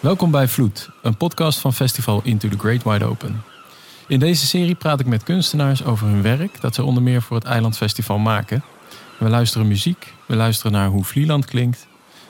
Welkom 0.00 0.30
bij 0.30 0.48
Vloed, 0.48 0.90
een 1.02 1.16
podcast 1.16 1.58
van 1.58 1.72
Festival 1.72 2.20
Into 2.24 2.48
the 2.48 2.58
Great 2.58 2.82
Wide 2.82 3.04
Open. 3.04 3.42
In 4.08 4.18
deze 4.18 4.46
serie 4.46 4.74
praat 4.74 5.00
ik 5.00 5.06
met 5.06 5.22
kunstenaars 5.22 5.84
over 5.84 6.06
hun 6.06 6.22
werk 6.22 6.60
dat 6.60 6.74
ze 6.74 6.84
onder 6.84 7.02
meer 7.02 7.22
voor 7.22 7.36
het 7.36 7.46
Eilandfestival 7.46 8.18
maken. 8.18 8.62
We 9.18 9.28
luisteren 9.28 9.68
muziek, 9.68 10.14
we 10.26 10.36
luisteren 10.36 10.72
naar 10.72 10.88
hoe 10.88 11.04
Vlieland 11.04 11.44
klinkt 11.44 11.86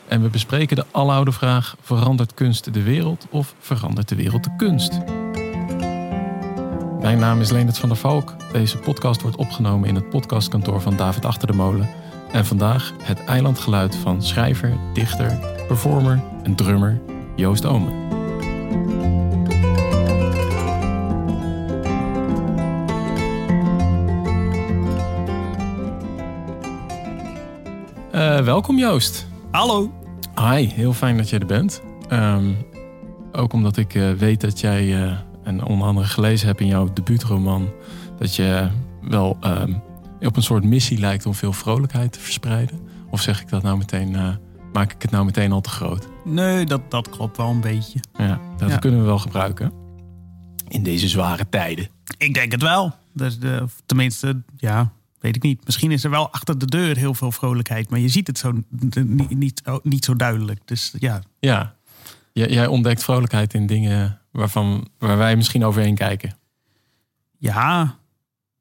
en 0.08 0.22
we 0.22 0.28
bespreken 0.28 0.76
de 0.76 0.84
aloude 0.90 1.32
vraag: 1.32 1.76
verandert 1.80 2.34
kunst 2.34 2.74
de 2.74 2.82
wereld 2.82 3.26
of 3.30 3.54
verandert 3.58 4.08
de 4.08 4.16
wereld 4.16 4.44
de 4.44 4.56
kunst? 4.56 4.98
Mijn 7.00 7.18
naam 7.18 7.40
is 7.40 7.50
Leendert 7.50 7.78
van 7.78 7.88
der 7.88 7.98
Valk. 7.98 8.34
Deze 8.52 8.78
podcast 8.78 9.22
wordt 9.22 9.36
opgenomen 9.36 9.88
in 9.88 9.94
het 9.94 10.08
podcastkantoor 10.08 10.80
van 10.80 10.96
David 10.96 11.24
Achter 11.24 11.46
de 11.46 11.54
Molen. 11.54 11.88
En 12.32 12.46
vandaag 12.46 12.92
het 13.02 13.24
eilandgeluid 13.24 13.96
van 13.96 14.22
schrijver, 14.22 14.76
dichter, 14.94 15.38
performer 15.66 16.22
en 16.42 16.54
drummer 16.54 17.00
Joost 17.40 17.66
Omen. 17.66 17.92
Uh, 28.14 28.40
welkom 28.40 28.78
Joost. 28.78 29.26
Hallo. 29.50 29.92
Hi, 30.34 30.66
heel 30.66 30.92
fijn 30.92 31.16
dat 31.16 31.30
je 31.30 31.38
er 31.38 31.46
bent. 31.46 31.82
Um, 32.12 32.56
ook 33.32 33.52
omdat 33.52 33.76
ik 33.76 33.94
uh, 33.94 34.12
weet 34.12 34.40
dat 34.40 34.60
jij, 34.60 34.86
uh, 34.86 35.12
en 35.42 35.64
onder 35.64 35.86
andere 35.86 36.06
gelezen 36.06 36.46
heb 36.46 36.60
in 36.60 36.66
jouw 36.66 36.92
debuutroman, 36.92 37.68
dat 38.18 38.36
je 38.36 38.68
wel 39.02 39.36
um, 39.44 39.82
op 40.20 40.36
een 40.36 40.42
soort 40.42 40.64
missie 40.64 40.98
lijkt 40.98 41.26
om 41.26 41.34
veel 41.34 41.52
vrolijkheid 41.52 42.12
te 42.12 42.20
verspreiden. 42.20 42.80
Of 43.10 43.20
zeg 43.20 43.40
ik 43.40 43.48
dat 43.48 43.62
nou 43.62 43.78
meteen, 43.78 44.16
maak 44.72 44.92
ik 44.92 45.02
het 45.02 45.10
nou 45.10 45.24
meteen 45.24 45.52
al 45.52 45.60
te 45.60 45.68
groot? 45.68 46.08
Nee, 46.24 46.64
dat, 46.64 46.90
dat 46.90 47.10
klopt 47.10 47.36
wel 47.36 47.48
een 47.48 47.60
beetje. 47.60 48.00
Ja, 48.18 48.40
dat 48.56 48.70
ja. 48.70 48.76
kunnen 48.76 49.00
we 49.00 49.06
wel 49.06 49.18
gebruiken. 49.18 49.72
In 50.68 50.82
deze 50.82 51.08
zware 51.08 51.48
tijden. 51.48 51.88
Ik 52.18 52.34
denk 52.34 52.52
het 52.52 52.62
wel. 52.62 52.94
Dus 53.12 53.38
de, 53.38 53.64
tenminste, 53.86 54.42
ja, 54.56 54.92
weet 55.20 55.36
ik 55.36 55.42
niet. 55.42 55.64
Misschien 55.64 55.90
is 55.90 56.04
er 56.04 56.10
wel 56.10 56.30
achter 56.32 56.58
de 56.58 56.66
deur 56.66 56.96
heel 56.96 57.14
veel 57.14 57.32
vrolijkheid, 57.32 57.90
maar 57.90 57.98
je 57.98 58.08
ziet 58.08 58.26
het 58.26 58.38
zo 58.38 58.52
niet, 58.68 59.28
niet, 59.28 59.62
niet 59.82 60.04
zo 60.04 60.16
duidelijk. 60.16 60.60
Dus 60.64 60.94
ja. 60.98 61.22
Ja, 61.38 61.74
jij 62.32 62.66
ontdekt 62.66 63.04
vrolijkheid 63.04 63.54
in 63.54 63.66
dingen 63.66 64.20
waarvan, 64.30 64.88
waar 64.98 65.16
wij 65.16 65.36
misschien 65.36 65.64
overheen 65.64 65.94
kijken. 65.94 66.36
Ja, 67.38 67.98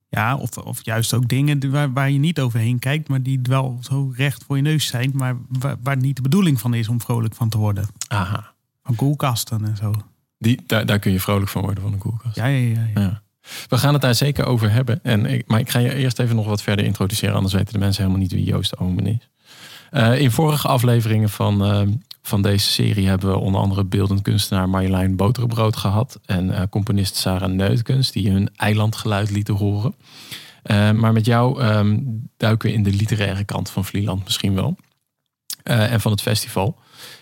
ja 0.09 0.37
of, 0.37 0.57
of 0.57 0.85
juist 0.85 1.13
ook 1.13 1.27
dingen 1.27 1.71
waar, 1.71 1.93
waar 1.93 2.09
je 2.09 2.19
niet 2.19 2.39
overheen 2.39 2.79
kijkt, 2.79 3.07
maar 3.07 3.21
die 3.21 3.39
wel 3.43 3.77
zo 3.81 4.13
recht 4.15 4.43
voor 4.43 4.55
je 4.55 4.61
neus 4.61 4.87
zijn, 4.87 5.11
maar 5.13 5.37
waar, 5.59 5.75
waar 5.83 5.97
niet 5.97 6.15
de 6.15 6.21
bedoeling 6.21 6.59
van 6.59 6.73
is 6.73 6.87
om 6.87 7.01
vrolijk 7.01 7.35
van 7.35 7.49
te 7.49 7.57
worden. 7.57 7.87
Aha. 8.07 8.53
Van 8.83 8.95
koelkasten 8.95 9.65
en 9.65 9.77
zo. 9.77 9.93
Die, 10.37 10.61
daar, 10.65 10.85
daar 10.85 10.99
kun 10.99 11.11
je 11.11 11.19
vrolijk 11.19 11.49
van 11.49 11.61
worden 11.61 11.83
van 11.83 11.93
een 11.93 11.99
koelkast. 11.99 12.35
Ja, 12.35 12.45
ja, 12.45 12.69
ja. 12.69 12.87
ja. 12.93 13.01
ja. 13.01 13.21
We 13.67 13.77
gaan 13.77 13.93
het 13.93 14.01
daar 14.01 14.15
zeker 14.15 14.45
over 14.45 14.71
hebben. 14.71 15.03
En 15.03 15.25
ik, 15.25 15.47
maar 15.47 15.59
ik 15.59 15.69
ga 15.69 15.79
je 15.79 15.95
eerst 15.95 16.19
even 16.19 16.35
nog 16.35 16.45
wat 16.45 16.61
verder 16.61 16.85
introduceren, 16.85 17.35
anders 17.35 17.53
weten 17.53 17.73
de 17.73 17.79
mensen 17.79 18.03
helemaal 18.03 18.23
niet 18.23 18.31
wie 18.31 18.43
Joost 18.43 18.77
Omen 18.77 19.05
is. 19.05 19.29
Uh, 19.91 20.21
in 20.21 20.31
vorige 20.31 20.67
afleveringen 20.67 21.29
van, 21.29 21.75
uh, 21.75 21.95
van 22.21 22.41
deze 22.41 22.69
serie 22.69 23.07
hebben 23.07 23.29
we 23.29 23.37
onder 23.37 23.61
andere 23.61 23.83
beeldend 23.83 24.21
kunstenaar 24.21 24.69
Marjolein 24.69 25.15
Boterbrood 25.15 25.75
gehad. 25.75 26.19
En 26.25 26.47
uh, 26.47 26.61
componist 26.69 27.15
Sarah 27.15 27.51
Neutkens, 27.51 28.11
die 28.11 28.31
hun 28.31 28.49
eilandgeluid 28.55 29.31
lieten 29.31 29.53
horen. 29.53 29.95
maar 30.95 31.13
met 31.13 31.25
jou 31.25 31.63
um, 31.63 32.29
duiken 32.37 32.69
we 32.69 32.75
in 32.75 32.83
de 32.83 32.93
literaire 32.93 33.43
kant 33.43 33.69
van 33.69 33.85
Vlieland 33.85 34.23
misschien 34.23 34.55
wel. 34.55 34.77
en 35.63 36.01
van 36.01 36.11
het 36.11 36.21
festival. 36.21 36.77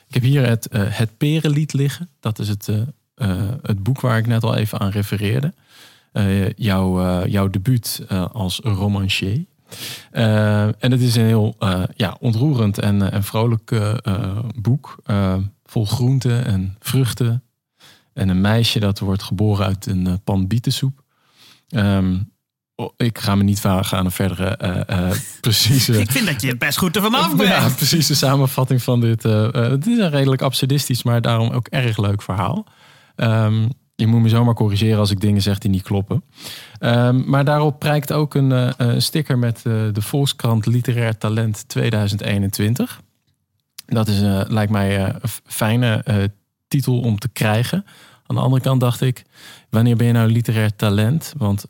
Ik 0.07 0.13
heb 0.13 0.23
hier 0.23 0.47
het, 0.47 0.67
het 0.71 1.17
Perenlied 1.17 1.73
liggen. 1.73 2.09
Dat 2.19 2.39
is 2.39 2.47
het, 2.47 2.69
het 3.61 3.83
boek 3.83 4.01
waar 4.01 4.17
ik 4.17 4.27
net 4.27 4.43
al 4.43 4.55
even 4.55 4.79
aan 4.79 4.89
refereerde. 4.89 5.53
Uh, 6.17 6.49
jouw, 6.49 7.01
uh, 7.01 7.31
jouw 7.31 7.49
debuut 7.49 8.05
uh, 8.11 8.25
als 8.31 8.59
romancier. 8.63 9.45
En 10.11 10.91
het 10.91 11.01
is 11.01 11.15
een 11.15 11.25
heel 11.25 11.55
ja, 11.95 12.17
ontroerend 12.19 12.79
en, 12.79 13.11
en 13.11 13.23
vrolijk 13.23 13.71
boek. 14.55 14.95
vol 15.65 15.85
groenten 15.85 16.45
en 16.45 16.75
vruchten. 16.79 17.43
En 18.13 18.29
een 18.29 18.41
meisje 18.41 18.79
dat 18.79 18.99
wordt 18.99 19.23
geboren 19.23 19.65
uit 19.65 19.85
een 19.85 20.21
pan 20.23 20.47
bietensoep. 20.47 21.01
Um, 21.69 22.31
ik 22.97 23.17
ga 23.17 23.35
me 23.35 23.43
niet 23.43 23.59
vragen 23.59 23.97
aan 23.97 24.05
een 24.05 24.11
verdere 24.11 24.57
precieze... 25.41 25.99
ik 25.99 26.11
vind 26.11 26.27
dat 26.27 26.41
je 26.41 26.47
het 26.47 26.59
best 26.59 26.77
goed 26.77 26.95
ervan 26.95 27.13
af 27.13 27.35
bent. 27.35 27.49
Ja, 27.49 27.69
precieze 27.69 28.15
samenvatting 28.15 28.83
van 28.83 29.01
dit. 29.01 29.23
het 29.23 29.87
is 29.87 29.97
een 29.97 30.09
redelijk 30.09 30.41
absurdistisch, 30.41 31.03
maar 31.03 31.21
daarom 31.21 31.49
ook 31.49 31.67
erg 31.67 31.97
leuk 31.97 32.21
verhaal. 32.21 32.67
Um, 33.15 33.69
je 33.97 34.07
moet 34.07 34.21
me 34.21 34.29
zomaar 34.29 34.53
corrigeren 34.53 34.99
als 34.99 35.11
ik 35.11 35.19
dingen 35.19 35.41
zeg 35.41 35.57
die 35.57 35.71
niet 35.71 35.83
kloppen. 35.83 36.23
Um, 36.79 37.29
maar 37.29 37.45
daarop 37.45 37.79
prijkt 37.79 38.11
ook 38.11 38.33
een 38.33 38.51
uh, 38.51 38.69
sticker 38.97 39.37
met 39.37 39.63
uh, 39.67 39.73
de 39.93 40.01
Volkskrant 40.01 40.65
Literair 40.65 41.17
Talent 41.17 41.69
2021. 41.69 43.01
Dat 43.85 44.07
is, 44.07 44.21
uh, 44.21 44.41
lijkt 44.47 44.71
mij 44.71 45.05
een 45.05 45.19
fijne 45.45 46.03
titel 46.67 46.99
om 46.99 47.19
te 47.19 47.29
krijgen. 47.29 47.85
Aan 48.25 48.35
de 48.35 48.41
andere 48.41 48.61
kant 48.61 48.81
dacht 48.81 49.01
ik, 49.01 49.23
wanneer 49.69 49.95
ben 49.95 50.07
je 50.07 50.13
nou 50.13 50.31
literair 50.31 50.75
talent? 50.75 51.33
Want 51.37 51.65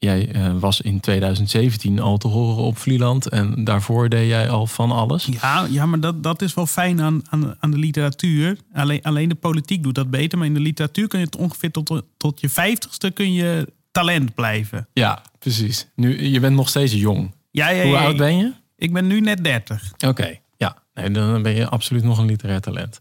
Jij 0.00 0.34
uh, 0.34 0.58
was 0.58 0.80
in 0.80 1.00
2017 1.00 2.00
al 2.00 2.18
te 2.18 2.28
horen 2.28 2.64
op 2.64 2.78
Vlieland 2.78 3.28
en 3.28 3.64
daarvoor 3.64 4.08
deed 4.08 4.28
jij 4.28 4.50
al 4.50 4.66
van 4.66 4.90
alles. 4.90 5.28
Ja, 5.40 5.66
ja 5.70 5.86
maar 5.86 6.00
dat, 6.00 6.22
dat 6.22 6.42
is 6.42 6.54
wel 6.54 6.66
fijn 6.66 7.00
aan, 7.00 7.22
aan, 7.28 7.54
aan 7.60 7.70
de 7.70 7.78
literatuur. 7.78 8.58
Alleen, 8.72 9.02
alleen 9.02 9.28
de 9.28 9.34
politiek 9.34 9.82
doet 9.82 9.94
dat 9.94 10.10
beter, 10.10 10.38
maar 10.38 10.46
in 10.46 10.54
de 10.54 10.60
literatuur 10.60 11.08
kun 11.08 11.18
je 11.18 11.24
het 11.24 11.36
ongeveer 11.36 11.70
tot, 11.70 12.02
tot 12.16 12.40
je 12.40 12.48
vijftigste 12.48 13.10
kun 13.10 13.32
je 13.32 13.72
talent 13.92 14.34
blijven. 14.34 14.88
Ja, 14.92 15.22
precies. 15.38 15.88
Nu, 15.94 16.22
je 16.22 16.40
bent 16.40 16.56
nog 16.56 16.68
steeds 16.68 16.92
jong. 16.92 17.34
Ja, 17.50 17.68
ja, 17.68 17.84
Hoe 17.84 17.96
oud 17.96 18.16
ben 18.16 18.36
je? 18.36 18.52
Ik 18.76 18.92
ben 18.92 19.06
nu 19.06 19.20
net 19.20 19.44
30. 19.44 19.90
Oké, 19.92 20.06
okay, 20.06 20.40
ja. 20.56 20.76
Nee, 20.94 21.10
dan 21.10 21.42
ben 21.42 21.54
je 21.54 21.68
absoluut 21.68 22.04
nog 22.04 22.18
een 22.18 22.26
literair 22.26 22.60
talent. 22.60 22.98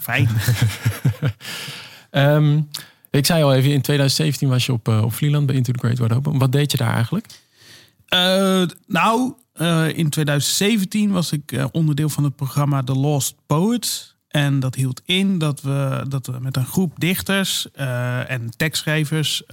Fijn. 0.00 0.28
um, 2.10 2.68
Ik 3.16 3.26
zei 3.26 3.42
al 3.42 3.54
even, 3.54 3.72
in 3.72 3.80
2017 3.80 4.48
was 4.48 4.66
je 4.66 4.72
op, 4.72 4.88
uh, 4.88 5.02
op 5.02 5.12
Vlieland 5.12 5.46
bij 5.46 5.54
Into 5.54 5.72
the 5.72 5.78
Great 5.78 5.98
Wide 5.98 6.14
Open. 6.14 6.38
Wat 6.38 6.52
deed 6.52 6.70
je 6.70 6.76
daar 6.76 6.94
eigenlijk? 6.94 7.26
Uh, 8.14 8.62
nou, 8.86 9.32
uh, 9.54 9.98
in 9.98 10.10
2017 10.10 11.10
was 11.10 11.32
ik 11.32 11.68
onderdeel 11.72 12.08
van 12.08 12.24
het 12.24 12.36
programma 12.36 12.82
The 12.82 12.94
Lost 12.94 13.34
Poets. 13.46 14.16
En 14.28 14.60
dat 14.60 14.74
hield 14.74 15.02
in 15.04 15.38
dat 15.38 15.60
we, 15.60 16.04
dat 16.08 16.26
we 16.26 16.38
met 16.40 16.56
een 16.56 16.66
groep 16.66 17.00
dichters 17.00 17.70
en 18.26 18.50
tekstschrijvers 18.56 19.46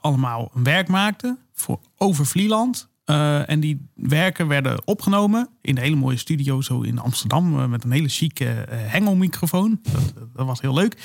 allemaal 0.00 0.50
een 0.54 0.64
werk 0.64 0.88
maakten 0.88 1.38
voor, 1.52 1.80
over 1.96 2.26
Vlieland. 2.26 2.88
Uh, 3.06 3.48
en 3.48 3.60
die 3.60 3.88
werken 3.94 4.48
werden 4.48 4.86
opgenomen 4.86 5.48
in 5.60 5.76
een 5.76 5.82
hele 5.82 5.96
mooie 5.96 6.16
studio 6.16 6.60
zo 6.60 6.80
in 6.80 6.98
Amsterdam 6.98 7.58
uh, 7.58 7.66
met 7.66 7.84
een 7.84 7.90
hele 7.90 8.08
chique 8.08 8.44
uh, 8.44 8.62
hengelmicrofoon. 8.68 9.80
Dat, 9.92 10.12
dat, 10.34 10.46
was 10.46 10.60
heel 10.60 10.74
leuk. 10.74 10.96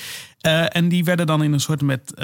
en 0.68 0.88
die 0.88 1.04
werden 1.04 1.26
dan 1.26 1.42
in 1.42 1.52
een 1.52 1.60
soort 1.60 1.82
met 1.82 2.14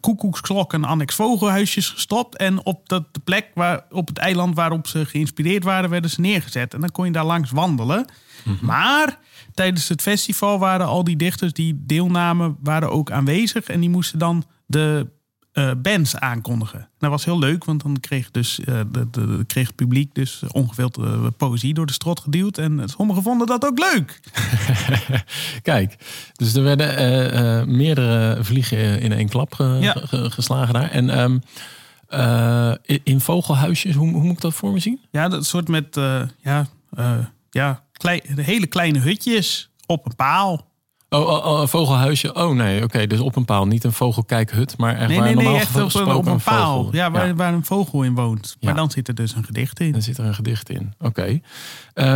koekoeksklok 0.00 0.72
en 0.72 0.84
annex 0.84 1.14
vogelhuisjes 1.14 1.88
gestopt. 1.88 2.36
En 2.36 2.64
op 2.64 2.88
de 2.88 3.04
plek 3.24 3.50
waar, 3.54 3.84
op 3.90 4.08
het 4.08 4.18
eiland 4.18 4.54
waarop 4.54 4.86
ze 4.86 5.06
geïnspireerd 5.06 5.64
waren, 5.64 5.90
werden 5.90 6.10
ze 6.10 6.20
neergezet. 6.20 6.74
En 6.74 6.80
dan 6.80 6.90
kon 6.90 7.04
je 7.04 7.12
daar 7.12 7.24
langs 7.24 7.50
wandelen. 7.50 8.06
Mm 8.44 8.56
-hmm. 8.56 8.66
Maar 8.66 9.18
tijdens 9.54 9.88
het 9.88 10.02
festival 10.02 10.58
waren 10.58 10.86
al 10.86 11.04
die 11.04 11.16
dichters 11.16 11.52
die 11.52 11.82
deelnamen, 11.86 12.56
waren 12.62 12.90
ook 12.90 13.10
aanwezig. 13.10 13.64
En 13.64 13.80
die 13.80 13.90
moesten 13.90 14.18
dan 14.18 14.44
de 14.66 15.06
uh, 15.58 15.70
bands 15.82 16.16
aankondigen. 16.16 16.88
Dat 16.98 17.10
was 17.10 17.24
heel 17.24 17.38
leuk, 17.38 17.64
want 17.64 17.82
dan 17.82 18.00
kreeg, 18.00 18.30
dus, 18.30 18.58
uh, 18.58 18.80
de, 18.92 19.10
de, 19.10 19.44
kreeg 19.46 19.66
het 19.66 19.76
publiek 19.76 20.14
dus 20.14 20.42
ongeveeld 20.52 20.98
uh, 20.98 21.26
poëzie 21.36 21.74
door 21.74 21.86
de 21.86 21.92
strot 21.92 22.20
geduwd. 22.20 22.58
En 22.58 22.82
sommigen 22.84 23.22
vonden 23.22 23.46
dat 23.46 23.64
ook 23.64 23.78
leuk. 23.78 24.20
Kijk, 25.62 25.96
dus 26.36 26.54
er 26.54 26.62
werden 26.62 27.76
meerdere 27.76 28.44
vliegen 28.44 29.00
in 29.00 29.12
één 29.12 29.28
klap 29.28 29.54
ge, 29.54 29.78
ja. 29.80 29.94
ge, 30.04 30.30
geslagen 30.30 30.74
daar. 30.74 30.90
En 30.90 31.20
um, 31.20 31.42
in 33.02 33.20
vogelhuisjes, 33.20 33.94
hoe, 33.94 34.10
hoe, 34.12 34.22
moet 34.22 34.34
ik 34.34 34.40
dat 34.40 34.54
voor 34.54 34.72
me 34.72 34.78
zien? 34.78 35.00
Ja, 35.10 35.28
dat 35.28 35.46
soort 35.46 35.68
met 35.68 36.00
ja, 36.40 36.66
ja, 37.50 37.82
hele 38.34 38.66
kleine 38.66 38.98
hutjes 38.98 39.70
op 39.86 40.06
een 40.06 40.16
paal. 40.16 40.67
Oh, 41.10 41.28
oh, 41.28 41.46
oh, 41.46 41.60
een 41.60 41.68
vogelhuisje. 41.68 42.34
Oh 42.34 42.54
nee, 42.54 42.76
oké. 42.76 42.84
Okay. 42.84 43.06
Dus 43.06 43.20
op 43.20 43.36
een 43.36 43.44
paal. 43.44 43.66
Niet 43.66 43.84
een 43.84 43.92
vogelkijkhut, 43.92 44.78
maar 44.78 44.96
echt 44.96 45.08
nee, 45.08 45.16
waar 45.16 45.26
nee, 45.26 45.34
normaal 45.34 45.52
nee, 45.52 45.60
echt 45.60 45.80
op 45.80 45.94
een, 45.94 46.14
op 46.14 46.26
een 46.26 46.40
paal. 46.40 46.76
Vogel. 46.76 46.94
Ja, 46.94 47.10
waar, 47.10 47.26
ja. 47.26 47.34
waar 47.34 47.52
een 47.52 47.64
vogel 47.64 48.02
in 48.02 48.14
woont. 48.14 48.56
Maar 48.60 48.70
ja. 48.70 48.76
dan 48.78 48.90
zit 48.90 49.08
er 49.08 49.14
dus 49.14 49.34
een 49.34 49.44
gedicht 49.44 49.80
in. 49.80 49.92
Dan 49.92 50.02
zit 50.02 50.18
er 50.18 50.24
een 50.24 50.34
gedicht 50.34 50.70
in. 50.70 50.94
Oké. 50.98 51.06
Okay. 51.06 51.42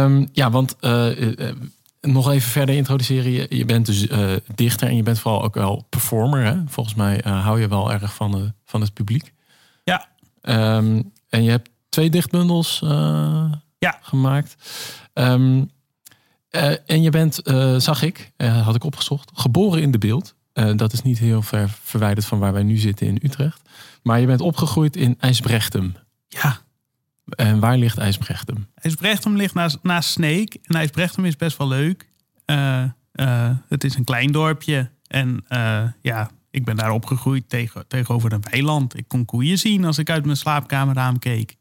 Um, 0.05 0.29
ja, 0.33 0.51
want 0.51 0.77
uh, 0.81 1.21
uh, 1.21 1.53
nog 2.01 2.31
even 2.31 2.51
verder 2.51 2.75
introduceren. 2.75 3.31
Je, 3.31 3.47
je 3.49 3.65
bent 3.65 3.87
dus 3.87 4.07
uh, 4.07 4.31
dichter 4.55 4.89
en 4.89 4.97
je 4.97 5.03
bent 5.03 5.19
vooral 5.19 5.43
ook 5.43 5.55
wel 5.55 5.87
performer. 5.89 6.45
Hè? 6.45 6.57
Volgens 6.67 6.95
mij 6.95 7.21
hou 7.25 7.61
je 7.61 7.69
wel 7.69 7.93
erg 7.93 8.15
van, 8.15 8.31
de, 8.31 8.53
van 8.65 8.81
het 8.81 8.93
publiek. 8.93 9.33
Ja. 9.85 10.09
Um, 10.43 11.13
en 11.29 11.43
je 11.43 11.51
hebt 11.51 11.71
twee 11.89 12.11
dichtbundels 12.11 12.79
ja. 13.79 13.99
gemaakt. 14.01 14.57
Um, 15.15 15.71
Eh, 16.53 16.73
en 16.87 17.03
je 17.03 17.11
bent, 17.11 17.43
eh, 17.43 17.77
zag 17.77 18.03
ik, 18.03 18.33
eh, 18.37 18.65
had 18.65 18.75
ik 18.75 18.85
opgezocht, 18.85 19.31
geboren 19.35 19.83
in 19.83 19.91
de 19.91 19.99
beeld. 19.99 20.35
Dat 20.53 20.93
is 20.93 21.03
niet 21.03 21.19
heel 21.19 21.43
ver 21.43 21.69
verwijderd 21.83 22.27
van 22.27 22.39
waar 22.39 22.53
wij 22.53 22.63
nu 22.63 22.77
zitten 22.77 23.07
in 23.07 23.19
Utrecht. 23.23 23.63
Maar 24.03 24.21
je 24.21 24.27
bent 24.27 24.41
opgegroeid 24.41 24.97
in 24.97 25.17
IJsbrechtem. 25.19 25.95
Ja, 26.29 26.59
En 27.25 27.61
waar 27.61 27.77
ligt 27.77 27.99
IJsbrechtem? 27.99 28.67
IJsbrechtem 28.75 29.37
ligt 29.37 29.55
naast, 29.55 29.79
naast 29.83 30.11
Sneek. 30.11 30.55
En 30.63 30.77
IJsbrechtem 30.77 31.25
is 31.25 31.37
best 31.37 31.57
wel 31.57 31.69
leuk. 31.69 32.09
Het 33.69 33.85
is 33.85 33.95
een 33.95 34.05
klein 34.05 34.33
dorpje. 34.33 34.91
En 35.07 35.45
ja, 36.01 36.31
ik 36.51 36.65
ben 36.65 36.77
daar 36.77 36.91
opgegroeid 36.91 37.49
tegen, 37.49 37.89
tegenover 37.89 38.33
een 38.33 38.45
weiland. 38.51 38.99
Ik 38.99 39.09
kon 39.09 39.25
koeien 39.25 39.59
zien 39.59 39.85
als 39.85 39.99
ik 39.99 40.11
uit 40.11 40.25
mijn 40.25 40.37
slaapkamerraam 40.37 41.19
keek. 41.19 41.57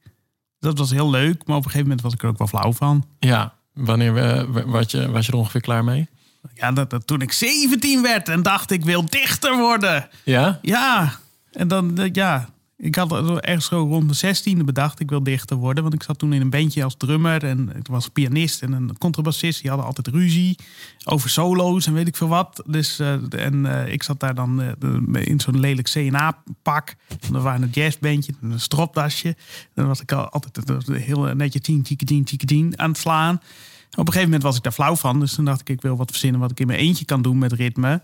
Dat 0.59 0.77
was 0.77 0.91
heel 0.91 1.09
leuk, 1.09 1.45
maar 1.45 1.57
op 1.57 1.63
een 1.65 1.71
gegeven 1.71 1.87
moment 1.87 2.01
was 2.01 2.13
ik 2.13 2.23
er 2.23 2.29
ook 2.29 2.37
wel 2.37 2.47
flauw 2.47 2.73
van. 2.73 3.05
Ja, 3.19 3.53
wanneer 3.73 4.17
eh, 4.17 4.43
was, 4.65 4.91
je, 4.91 5.11
was 5.11 5.25
je 5.25 5.31
er 5.31 5.37
ongeveer 5.37 5.61
klaar 5.61 5.83
mee? 5.83 6.09
Ja, 6.53 6.71
dat, 6.71 6.89
dat, 6.89 7.07
toen 7.07 7.21
ik 7.21 7.31
17 7.31 8.01
werd 8.01 8.29
en 8.29 8.41
dacht 8.41 8.71
ik 8.71 8.83
wil 8.83 9.05
dichter 9.05 9.57
worden. 9.57 10.09
Ja? 10.23 10.59
Ja, 10.61 11.13
en 11.51 11.67
dan, 11.67 11.97
eh, 11.97 12.09
ja, 12.13 12.49
ik 12.81 12.95
had 12.95 13.39
ergens 13.39 13.65
zo 13.65 13.77
rond 13.77 14.19
de 14.19 14.35
16e 14.35 14.63
bedacht, 14.65 14.99
ik 14.99 15.09
wil 15.09 15.23
dichter 15.23 15.57
worden. 15.57 15.83
Want 15.83 15.95
ik 15.95 16.03
zat 16.03 16.19
toen 16.19 16.33
in 16.33 16.41
een 16.41 16.49
bandje 16.49 16.83
als 16.83 16.95
drummer 16.97 17.43
en 17.43 17.75
ik 17.75 17.87
was 17.87 18.07
pianist 18.07 18.61
en 18.61 18.71
een 18.71 18.97
contrabassist. 18.97 19.59
Die 19.61 19.69
hadden 19.69 19.87
altijd 19.87 20.07
ruzie 20.07 20.57
over 21.03 21.29
solo's 21.29 21.87
en 21.87 21.93
weet 21.93 22.07
ik 22.07 22.15
veel 22.15 22.27
wat. 22.27 22.63
Dus, 22.65 22.99
eh, 22.99 23.13
en 23.29 23.65
eh, 23.65 23.93
ik 23.93 24.03
zat 24.03 24.19
daar 24.19 24.35
dan 24.35 24.61
eh, 24.61 25.27
in 25.27 25.39
zo'n 25.39 25.59
lelijk 25.59 25.89
CNA-pak. 25.89 26.95
Er 27.33 27.41
waren 27.41 27.61
een 27.61 27.69
jazzbandje, 27.69 28.33
een 28.41 28.59
stropdasje. 28.59 29.35
Dan 29.73 29.87
was 29.87 30.01
ik 30.01 30.11
al 30.11 30.29
altijd 30.29 30.89
heel 30.91 31.23
netje 31.23 31.59
tien, 31.59 31.81
tien, 31.81 31.97
tien, 31.97 32.23
tien, 32.23 32.37
tien 32.37 32.79
aan 32.79 32.89
het 32.89 32.99
slaan. 32.99 33.35
Op 33.35 33.97
een 33.97 34.05
gegeven 34.05 34.23
moment 34.23 34.43
was 34.43 34.57
ik 34.57 34.63
daar 34.63 34.71
flauw 34.71 34.95
van. 34.95 35.19
Dus 35.19 35.33
toen 35.33 35.45
dacht 35.45 35.61
ik, 35.61 35.69
ik 35.69 35.81
wil 35.81 35.97
wat 35.97 36.11
verzinnen 36.11 36.39
wat 36.39 36.51
ik 36.51 36.59
in 36.59 36.67
mijn 36.67 36.79
eentje 36.79 37.05
kan 37.05 37.21
doen 37.21 37.37
met 37.37 37.51
ritme. 37.51 38.01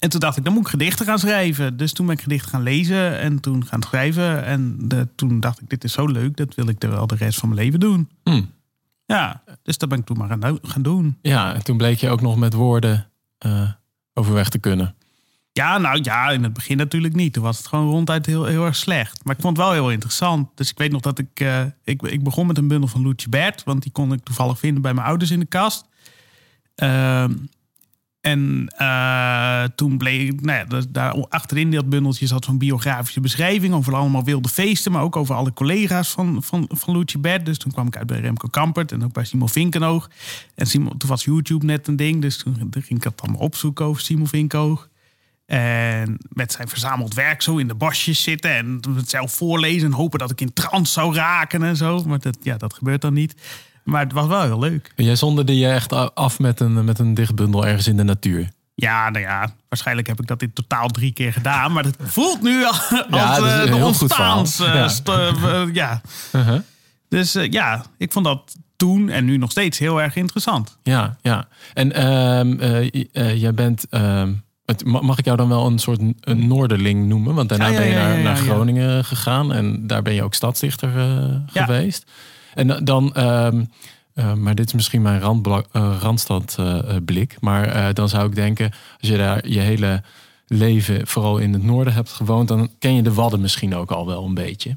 En 0.00 0.08
toen 0.08 0.20
dacht 0.20 0.36
ik, 0.36 0.44
dan 0.44 0.52
moet 0.52 0.62
ik 0.62 0.68
gedichten 0.68 1.06
gaan 1.06 1.18
schrijven. 1.18 1.76
Dus 1.76 1.92
toen 1.92 2.06
ben 2.06 2.14
ik 2.14 2.22
gedichten 2.22 2.50
gaan 2.50 2.62
lezen 2.62 3.18
en 3.18 3.40
toen 3.40 3.66
gaan 3.66 3.82
schrijven. 3.82 4.44
En 4.44 4.76
de, 4.78 5.08
toen 5.14 5.40
dacht 5.40 5.60
ik, 5.60 5.70
dit 5.70 5.84
is 5.84 5.92
zo 5.92 6.06
leuk, 6.06 6.36
dat 6.36 6.54
wil 6.54 6.68
ik 6.68 6.82
er 6.82 6.90
wel 6.90 7.06
de 7.06 7.14
rest 7.14 7.38
van 7.38 7.48
mijn 7.48 7.60
leven 7.60 7.80
doen. 7.80 8.08
Hm. 8.24 8.42
Ja, 9.06 9.42
dus 9.62 9.78
dat 9.78 9.88
ben 9.88 9.98
ik 9.98 10.04
toen 10.06 10.16
maar 10.18 10.28
gaan, 10.28 10.58
gaan 10.62 10.82
doen. 10.82 11.18
Ja, 11.22 11.54
en 11.54 11.64
toen 11.64 11.76
bleek 11.76 11.98
je 11.98 12.08
ook 12.08 12.20
nog 12.20 12.36
met 12.36 12.52
woorden 12.52 13.08
eh, 13.38 13.70
overweg 14.14 14.48
te 14.48 14.58
kunnen. 14.58 14.94
Ja, 15.52 15.78
nou 15.78 15.98
ja, 16.02 16.30
in 16.30 16.42
het 16.42 16.52
begin 16.52 16.76
natuurlijk 16.76 17.14
niet. 17.14 17.32
Toen 17.32 17.42
was 17.42 17.58
het 17.58 17.66
gewoon 17.66 17.90
ronduit 17.90 18.26
heel, 18.26 18.44
heel 18.44 18.64
erg 18.64 18.76
slecht. 18.76 19.24
Maar 19.24 19.34
ik 19.34 19.40
vond 19.40 19.56
het 19.56 19.66
wel 19.66 19.74
heel 19.74 19.90
interessant. 19.90 20.48
Dus 20.54 20.70
ik 20.70 20.78
weet 20.78 20.92
nog 20.92 21.00
dat 21.00 21.18
ik... 21.18 21.40
eh, 21.40 21.62
ik, 21.84 22.02
ik 22.02 22.24
begon 22.24 22.46
met 22.46 22.58
een 22.58 22.68
bundel 22.68 22.88
van 22.88 23.02
Loetje 23.02 23.28
Bert. 23.28 23.64
Want 23.64 23.82
die 23.82 23.92
kon 23.92 24.12
ik 24.12 24.24
toevallig 24.24 24.58
vinden 24.58 24.82
bij 24.82 24.94
mijn 24.94 25.06
ouders 25.06 25.30
in 25.30 25.40
de 25.40 25.46
kast. 25.46 25.84
Ehm, 26.74 27.32
en 28.20 28.66
eh, 28.76 29.64
toen 29.74 29.98
bleek... 29.98 30.40
Nou 30.40 30.58
ja, 30.58 30.80
daar 30.88 31.26
achterin 31.28 31.70
dat 31.70 31.88
bundeltje 31.88 32.26
zat 32.26 32.44
zo'n 32.44 32.58
biografische 32.58 33.20
beschrijving... 33.20 33.74
over 33.74 33.94
allemaal 33.94 34.24
wilde 34.24 34.48
feesten. 34.48 34.92
Maar 34.92 35.02
ook 35.02 35.16
over 35.16 35.34
alle 35.34 35.52
collega's 35.52 36.10
van, 36.10 36.42
van, 36.42 36.68
van 36.72 36.94
Loetje 36.94 37.18
Bert. 37.18 37.46
Dus 37.46 37.58
toen 37.58 37.72
kwam 37.72 37.86
ik 37.86 37.96
uit 37.96 38.06
bij 38.06 38.20
Remco 38.20 38.48
Kampert. 38.48 38.92
En 38.92 39.04
ook 39.04 39.12
bij 39.12 39.24
Simon 39.24 39.48
Vinkenoog. 39.48 40.10
En 40.54 40.66
Simon, 40.66 40.96
toen 40.96 41.08
was 41.08 41.24
YouTube 41.24 41.64
net 41.64 41.88
een 41.88 41.96
ding. 41.96 42.22
Dus 42.22 42.36
toen 42.36 42.56
ging 42.70 42.88
ik 42.88 43.02
dat 43.02 43.22
allemaal 43.22 43.40
opzoeken 43.40 43.84
over 43.84 44.02
Simon 44.02 44.28
Vinkenoog. 44.28 44.88
En 45.46 46.18
met 46.28 46.52
zijn 46.52 46.68
verzameld 46.68 47.14
werk 47.14 47.42
zo 47.42 47.56
in 47.56 47.68
de 47.68 47.74
bosjes 47.74 48.22
zitten 48.22 48.50
en 48.54 48.80
het 48.94 49.10
zelf 49.10 49.32
voorlezen 49.32 49.88
en 49.88 49.94
hopen 49.94 50.18
dat 50.18 50.30
ik 50.30 50.40
in 50.40 50.52
trance 50.52 50.92
zou 50.92 51.14
raken 51.14 51.62
en 51.62 51.76
zo. 51.76 52.02
Maar 52.04 52.18
dat, 52.18 52.38
ja, 52.42 52.56
dat 52.56 52.74
gebeurt 52.74 53.00
dan 53.00 53.12
niet. 53.12 53.34
Maar 53.84 54.02
het 54.02 54.12
was 54.12 54.26
wel 54.26 54.42
heel 54.42 54.58
leuk. 54.58 54.92
En 54.96 55.04
jij 55.04 55.16
zonderde 55.16 55.58
je 55.58 55.66
echt 55.68 55.92
af 56.14 56.38
met 56.38 56.60
een, 56.60 56.84
met 56.84 56.98
een 56.98 57.14
dichtbundel 57.14 57.66
ergens 57.66 57.86
in 57.86 57.96
de 57.96 58.02
natuur. 58.02 58.48
Ja, 58.74 59.10
nou 59.10 59.24
ja, 59.24 59.52
waarschijnlijk 59.68 60.06
heb 60.06 60.20
ik 60.20 60.26
dat 60.26 60.42
in 60.42 60.52
totaal 60.52 60.88
drie 60.88 61.12
keer 61.12 61.32
gedaan. 61.32 61.72
Maar 61.72 61.84
het 61.84 61.96
voelt 62.00 62.42
nu 62.42 62.64
al 62.64 62.72
als 63.10 63.36
dat 63.38 63.46
is 63.46 63.52
eh, 63.52 63.74
de 63.74 63.84
ontstaans. 63.84 64.58
eh, 64.60 64.74
Ja. 64.74 64.90
eh, 65.04 65.62
ja. 65.72 66.00
Uh-huh. 66.32 66.60
Dus 67.08 67.36
ja, 67.50 67.84
ik 67.98 68.12
vond 68.12 68.24
dat 68.24 68.56
toen 68.76 69.08
en 69.08 69.24
nu 69.24 69.36
nog 69.36 69.50
steeds 69.50 69.78
heel 69.78 70.02
erg 70.02 70.16
interessant. 70.16 70.78
Ja, 70.82 71.16
ja. 71.22 71.48
En 71.74 71.92
ehm, 71.92 72.58
eh, 72.60 73.04
eh, 73.12 73.40
jij 73.40 73.54
bent. 73.54 73.86
ehm, 73.90 74.32
mag 74.84 75.18
ik 75.18 75.24
jou 75.24 75.36
dan 75.36 75.48
wel 75.48 75.66
een 75.66 75.78
soort 75.78 76.00
een 76.20 76.46
Noorderling 76.46 77.06
noemen? 77.08 77.34
Want 77.34 77.48
daarna 77.48 77.66
Ja, 77.66 77.72
ja, 77.72 77.78
ben 77.78 77.86
je 77.88 77.92
ja, 77.94 77.98
naar, 78.06 78.16
ja, 78.16 78.22
naar 78.22 78.36
ja. 78.36 78.42
Groningen 78.42 79.04
gegaan 79.04 79.52
en 79.52 79.86
daar 79.86 80.02
ben 80.02 80.14
je 80.14 80.22
ook 80.22 80.34
stadsdichter 80.34 80.90
Ja. 81.52 81.64
geweest. 81.64 82.10
En 82.54 82.66
da- 82.66 82.80
dan, 82.80 83.14
ehm, 83.14 83.64
eh, 84.14 84.34
maar 84.34 84.54
dit 84.54 84.66
is 84.66 84.72
misschien 84.72 85.02
mijn 85.02 85.20
randbla- 85.20 85.64
eh, 85.72 85.96
randstadblik. 86.00 87.36
maar 87.40 87.64
eh, 87.68 87.94
dan 87.94 88.08
zou 88.08 88.26
ik 88.26 88.34
denken, 88.34 88.70
als 89.00 89.08
je 89.10 89.16
daar 89.16 89.48
je 89.48 89.60
hele 89.60 90.02
leven 90.46 91.06
vooral 91.06 91.38
in 91.38 91.52
het 91.52 91.62
noorden 91.62 91.92
hebt 91.92 92.10
gewoond, 92.10 92.48
dan 92.48 92.70
ken 92.78 92.94
je 92.94 93.02
de 93.02 93.14
Wadden 93.14 93.40
misschien 93.40 93.74
ook 93.74 93.90
al 93.90 94.06
wel 94.06 94.24
een 94.24 94.34
beetje. 94.34 94.76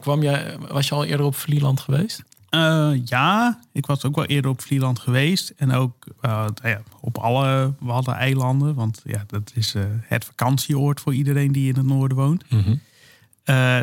Kwam 0.00 0.22
jij, 0.22 0.56
was 0.68 0.88
je 0.88 0.94
al 0.94 1.04
eerder 1.04 1.26
op 1.26 1.36
Vlieland 1.36 1.80
geweest? 1.80 2.22
Eh, 2.48 2.90
ja, 3.04 3.60
ik 3.72 3.86
was 3.86 4.04
ook 4.04 4.14
wel 4.14 4.24
eerder 4.24 4.50
op 4.50 4.60
Vlieland 4.60 4.98
geweest. 4.98 5.52
En 5.56 5.72
ook 5.72 6.06
eh, 6.20 6.30
nou 6.30 6.68
ja, 6.68 6.82
op 7.00 7.18
alle 7.18 7.74
Waddeneilanden. 7.78 8.74
Want 8.74 9.00
ja, 9.04 9.24
dat 9.26 9.50
is 9.54 9.74
eh, 9.74 9.82
het 10.00 10.24
vakantieoord 10.24 11.00
voor 11.00 11.14
iedereen 11.14 11.52
die 11.52 11.68
in 11.68 11.76
het 11.76 11.86
noorden 11.86 12.16
woont. 12.16 12.50
Mhm. 12.50 12.74
Eh, 13.44 13.78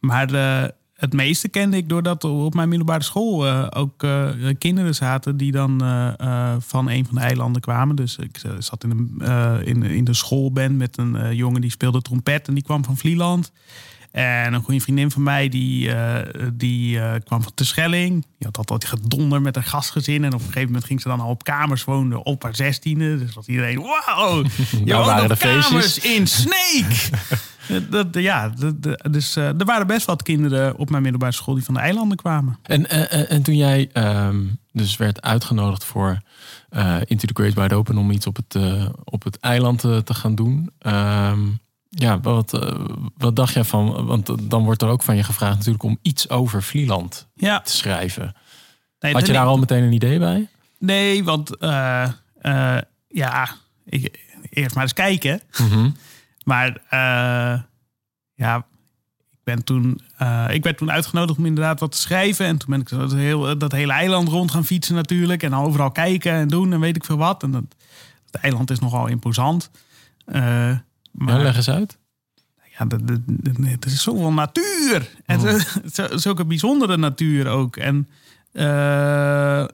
maar 0.00 0.32
eh, 0.34 0.68
het 1.04 1.12
meeste 1.12 1.48
kende 1.48 1.76
ik 1.76 1.88
doordat 1.88 2.24
op 2.24 2.54
mijn 2.54 2.68
middelbare 2.68 3.02
school 3.02 3.46
eh, 3.46 3.66
ook 3.70 4.02
eh, 4.02 4.28
kinderen 4.58 4.94
zaten 4.94 5.36
die 5.36 5.52
dan 5.52 5.84
eh, 5.84 6.54
van 6.58 6.90
een 6.90 7.06
van 7.06 7.14
de 7.14 7.20
eilanden 7.20 7.62
kwamen. 7.62 7.96
Dus 7.96 8.16
ik 8.16 8.40
zat 8.58 8.84
in, 8.84 8.90
een, 8.90 9.14
eh, 9.20 9.54
in, 9.64 9.82
in 9.82 10.04
de 10.04 10.14
schoolband 10.14 10.76
met 10.76 10.98
een 10.98 11.36
jongen 11.36 11.60
die 11.60 11.70
speelde 11.70 12.02
trompet 12.02 12.48
en 12.48 12.54
die 12.54 12.62
kwam 12.62 12.84
van 12.84 12.96
Vlieland. 12.96 13.52
En 14.10 14.54
een 14.54 14.62
goede 14.62 14.80
vriendin 14.80 15.10
van 15.10 15.22
mij, 15.22 15.48
die, 15.48 15.90
die 16.52 16.98
kwam 17.24 17.42
van 17.42 17.54
Terschelling. 17.54 18.12
Die 18.12 18.46
had 18.46 18.56
altijd 18.56 18.84
gedonder 18.84 19.40
met 19.40 19.54
haar 19.54 19.64
gastgezin. 19.64 20.24
En 20.24 20.32
op 20.32 20.38
een 20.38 20.46
gegeven 20.46 20.66
moment 20.66 20.84
ging 20.84 21.00
ze 21.00 21.08
dan 21.08 21.20
al 21.20 21.30
op 21.30 21.44
kamers 21.44 21.84
wonen 21.84 22.24
op 22.24 22.42
haar 22.42 22.56
zestiende. 22.56 23.18
Dus 23.18 23.34
was 23.34 23.46
iedereen, 23.46 23.80
wauw, 23.80 24.42
je 24.84 24.94
waren 24.94 25.28
de 25.28 25.36
feestjes. 25.36 25.68
kamers 25.68 25.98
in 25.98 26.26
Sneek. 26.26 27.10
Eh, 27.68 27.76
dat, 27.90 28.06
ja, 28.12 28.48
dat- 28.48 29.12
dus 29.12 29.36
eh, 29.36 29.46
er 29.46 29.64
waren 29.64 29.86
best 29.86 30.06
wat 30.06 30.22
kinderen 30.22 30.76
op 30.76 30.90
mijn 30.90 31.02
middelbare 31.02 31.32
school 31.32 31.54
die 31.54 31.64
van 31.64 31.74
de 31.74 31.80
eilanden 31.80 32.16
kwamen. 32.16 32.58
En, 32.62 32.88
eh, 32.90 33.20
eh, 33.20 33.30
en 33.30 33.42
toen 33.42 33.56
jij 33.56 33.90
ehm, 33.92 34.42
dus 34.72 34.96
werd 34.96 35.22
uitgenodigd 35.22 35.84
voor 35.84 36.18
Into 37.04 37.26
the 37.26 37.34
Great 37.42 37.54
Wide 37.54 37.74
Open 37.74 37.98
om 37.98 38.10
iets 38.10 38.26
op 38.26 38.36
het, 38.36 38.56
op 39.04 39.24
het 39.24 39.38
eiland 39.40 39.80
te 39.80 40.14
gaan 40.14 40.34
doen. 40.34 40.70
ehm, 40.78 41.40
ja, 41.88 42.20
wat, 42.20 42.58
wat 43.16 43.36
dacht 43.36 43.54
jij 43.54 43.64
van? 43.64 44.06
Want 44.06 44.50
dan 44.50 44.64
wordt 44.64 44.82
er 44.82 44.88
ook 44.88 45.02
van 45.02 45.16
je 45.16 45.22
gevraagd 45.24 45.56
natuurlijk 45.56 45.84
om 45.84 45.98
iets 46.02 46.28
over 46.30 46.62
Vlieland 46.62 47.26
Ja, 47.34 47.60
te 47.60 47.72
schrijven. 47.72 48.34
nee, 49.00 49.12
Had 49.12 49.26
je 49.26 49.32
daar 49.32 49.46
al 49.46 49.58
meteen 49.58 49.82
een 49.82 49.92
idee 49.92 50.18
bij? 50.18 50.48
Nee, 50.78 51.24
want 51.24 51.50
ja, 53.08 53.48
ik, 53.84 54.18
eerst 54.50 54.74
maar 54.74 54.84
eens 54.84 54.92
kijken. 54.92 55.40
Mhm. 55.58 55.90
Maar 56.44 56.76
eh, 56.88 57.62
ja, 58.34 58.56
ik, 59.30 59.38
ben 59.44 59.64
toen, 59.64 60.00
eh, 60.16 60.46
ik 60.50 60.62
werd 60.62 60.76
toen 60.78 60.90
uitgenodigd 60.90 61.38
om 61.38 61.46
inderdaad 61.46 61.80
wat 61.80 61.92
te 61.92 61.98
schrijven. 61.98 62.46
En 62.46 62.58
toen 62.58 62.70
ben 62.70 62.80
ik 62.80 62.88
dat, 62.88 63.12
heel, 63.12 63.58
dat 63.58 63.72
hele 63.72 63.92
eiland 63.92 64.28
rond 64.28 64.50
gaan 64.50 64.64
fietsen 64.64 64.94
natuurlijk. 64.94 65.42
En 65.42 65.54
overal 65.54 65.90
kijken 65.90 66.32
en 66.32 66.48
doen 66.48 66.72
en 66.72 66.80
weet 66.80 66.96
ik 66.96 67.04
veel 67.04 67.16
wat. 67.16 67.42
En 67.42 67.50
dat, 67.50 67.64
het 68.30 68.34
eiland 68.42 68.70
is 68.70 68.78
nogal 68.78 69.06
imposant. 69.06 69.70
Eh, 70.24 70.42
maar 71.12 71.36
Ja, 71.36 71.42
leg 71.42 71.56
eens 71.56 71.70
uit. 71.70 71.98
ja, 72.78 72.86
het 73.70 73.84
is 73.84 74.02
zoveel 74.02 74.32
natuur. 74.32 75.08
En 75.26 75.40
Oh. 75.40 75.60
zulke 76.18 76.44
bijzondere 76.44 76.96
natuur 76.96 77.46
ook. 77.48 77.76
En 77.76 78.08
eh, 78.52 79.64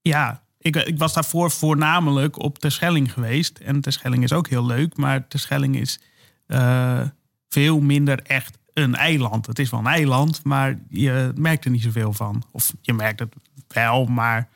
ja, 0.00 0.42
ik, 0.64 0.76
ik 0.76 0.98
was 0.98 1.12
daarvoor 1.14 1.50
voornamelijk 1.50 2.42
op 2.42 2.58
Terschelling 2.58 3.12
geweest. 3.12 3.58
En 3.58 3.80
Terschelling 3.80 4.22
is 4.22 4.32
ook 4.32 4.48
heel 4.48 4.66
leuk. 4.66 4.96
Maar 4.96 5.28
Terschelling 5.28 5.76
is 5.76 6.00
eh, 6.46 7.00
veel 7.48 7.80
minder 7.80 8.22
echt 8.22 8.58
een 8.74 8.94
eiland. 8.94 9.46
Het 9.46 9.58
is 9.58 9.70
wel 9.70 9.80
een 9.80 9.86
eiland, 9.86 10.44
maar 10.44 10.78
je 10.88 11.32
merkt 11.34 11.64
er 11.64 11.70
niet 11.70 11.82
zoveel 11.82 12.12
van. 12.12 12.42
Of 12.50 12.72
je 12.80 12.92
merkt 12.92 13.20
het 13.20 13.34
wel, 13.68 14.04
maar 14.04 14.48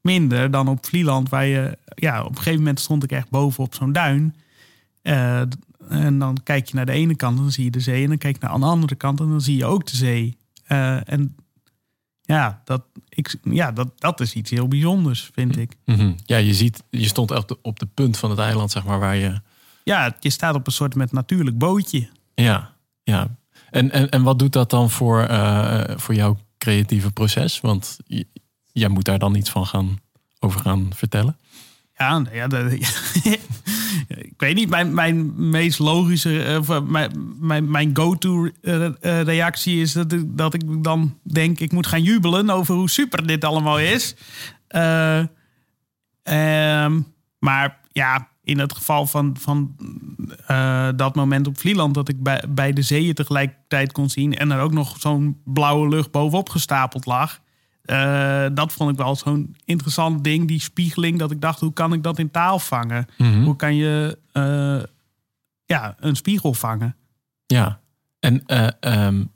minder 0.00 0.50
dan 0.50 0.68
op 0.68 0.86
Vlieland. 0.86 1.28
Waar 1.28 1.46
je, 1.46 1.78
ja, 1.94 2.22
op 2.22 2.30
een 2.30 2.36
gegeven 2.36 2.58
moment 2.58 2.80
stond 2.80 3.04
ik 3.04 3.12
echt 3.12 3.30
boven 3.30 3.64
op 3.64 3.74
zo'n 3.74 3.92
duin. 3.92 4.34
Eh, 5.02 5.40
en 5.88 6.18
dan 6.18 6.38
kijk 6.42 6.68
je 6.68 6.74
naar 6.74 6.86
de 6.86 6.92
ene 6.92 7.16
kant 7.16 7.36
dan 7.36 7.52
zie 7.52 7.64
je 7.64 7.70
de 7.70 7.80
zee. 7.80 8.02
En 8.02 8.08
dan 8.08 8.18
kijk 8.18 8.34
je 8.40 8.46
naar 8.46 8.58
de 8.58 8.64
andere 8.64 8.94
kant 8.94 9.20
en 9.20 9.28
dan 9.28 9.40
zie 9.40 9.56
je 9.56 9.66
ook 9.66 9.86
de 9.86 9.96
zee. 9.96 10.36
Eh, 10.64 11.08
en 11.08 11.36
ja, 12.22 12.60
dat, 12.64 12.82
ik, 13.08 13.36
ja 13.42 13.72
dat, 13.72 14.00
dat 14.00 14.20
is 14.20 14.34
iets 14.34 14.50
heel 14.50 14.68
bijzonders, 14.68 15.30
vind 15.34 15.56
ik. 15.56 15.72
Mhm. 15.84 16.12
Ja, 16.24 16.36
je 16.36 16.54
ziet, 16.54 16.82
je 16.90 17.06
stond 17.06 17.30
echt 17.30 17.40
op 17.40 17.48
de, 17.48 17.58
op 17.62 17.78
de 17.78 17.86
punt 17.86 18.18
van 18.18 18.30
het 18.30 18.38
eiland, 18.38 18.70
zeg 18.70 18.84
maar, 18.84 18.98
waar 18.98 19.16
je. 19.16 19.40
Ja, 19.84 20.16
je 20.20 20.30
staat 20.30 20.54
op 20.54 20.66
een 20.66 20.72
soort 20.72 20.94
met 20.94 21.12
natuurlijk 21.12 21.58
bootje. 21.58 22.08
Ja, 22.34 22.74
ja. 23.02 23.36
En, 23.70 23.90
en, 23.90 24.10
en 24.10 24.22
wat 24.22 24.38
doet 24.38 24.52
dat 24.52 24.70
dan 24.70 24.90
voor, 24.90 25.22
eh, 25.22 25.96
voor 25.96 26.14
jouw 26.14 26.38
creatieve 26.58 27.10
proces? 27.10 27.60
Want 27.60 27.98
jij 28.72 28.88
moet 28.88 29.04
daar 29.04 29.18
dan 29.18 29.34
iets 29.34 29.50
van 29.50 29.66
gaan, 29.66 29.98
over 30.38 30.60
gaan 30.60 30.90
vertellen. 30.94 31.36
Ja, 31.96 32.22
ja, 34.08 34.16
ik 34.16 34.34
weet 34.36 34.54
niet. 34.54 34.68
Mijn, 34.68 34.94
mijn 34.94 35.50
meest 35.50 35.78
logische, 35.78 36.60
uh, 36.68 36.80
mijn, 36.80 37.36
mijn, 37.40 37.70
mijn 37.70 37.90
go-to 37.96 38.48
uh, 38.62 38.90
reactie 39.00 39.80
is 39.80 39.92
dat 39.92 40.12
ik, 40.12 40.36
dat 40.36 40.54
ik 40.54 40.84
dan 40.84 41.18
denk: 41.22 41.60
ik 41.60 41.72
moet 41.72 41.86
gaan 41.86 42.02
jubelen 42.02 42.50
over 42.50 42.74
hoe 42.74 42.90
super 42.90 43.26
dit 43.26 43.44
allemaal 43.44 43.78
is. 43.78 44.14
Uh, 44.68 45.24
maar 47.38 47.80
ja, 47.92 48.28
in 48.44 48.58
het 48.58 48.72
geval 48.72 49.06
van, 49.06 49.36
van 49.40 49.76
dat 50.96 51.14
moment 51.14 51.46
op 51.46 51.58
Vlieland, 51.58 51.94
dat 51.94 52.08
ik 52.08 52.22
bij, 52.22 52.44
bij 52.48 52.72
de 52.72 52.82
zeeën 52.82 53.14
tegelijkertijd 53.14 53.92
kon 53.92 54.10
zien 54.10 54.36
en 54.36 54.50
er 54.50 54.60
ook 54.60 54.72
nog 54.72 54.96
zo'n 54.98 55.40
blauwe 55.44 55.88
lucht 55.88 56.10
bovenop 56.10 56.48
gestapeld 56.48 57.06
lag. 57.06 57.40
Uh, 57.86 58.46
dat 58.52 58.72
vond 58.72 58.90
ik 58.90 58.96
wel 58.96 59.16
zo'n 59.16 59.56
interessant 59.64 60.24
ding, 60.24 60.48
die 60.48 60.60
spiegeling. 60.60 61.18
Dat 61.18 61.30
ik 61.30 61.40
dacht, 61.40 61.60
hoe 61.60 61.72
kan 61.72 61.92
ik 61.92 62.02
dat 62.02 62.18
in 62.18 62.30
taal 62.30 62.58
vangen? 62.58 63.06
Mhm. 63.18 63.42
Hoe 63.42 63.56
kan 63.56 63.74
je 63.74 64.18
uh, 64.32 64.82
ja, 65.64 65.96
een 65.98 66.16
spiegel 66.16 66.54
vangen? 66.54 66.96
Ja, 67.46 67.80
en 68.18 68.42
uh, 68.46 69.06
um, 69.06 69.30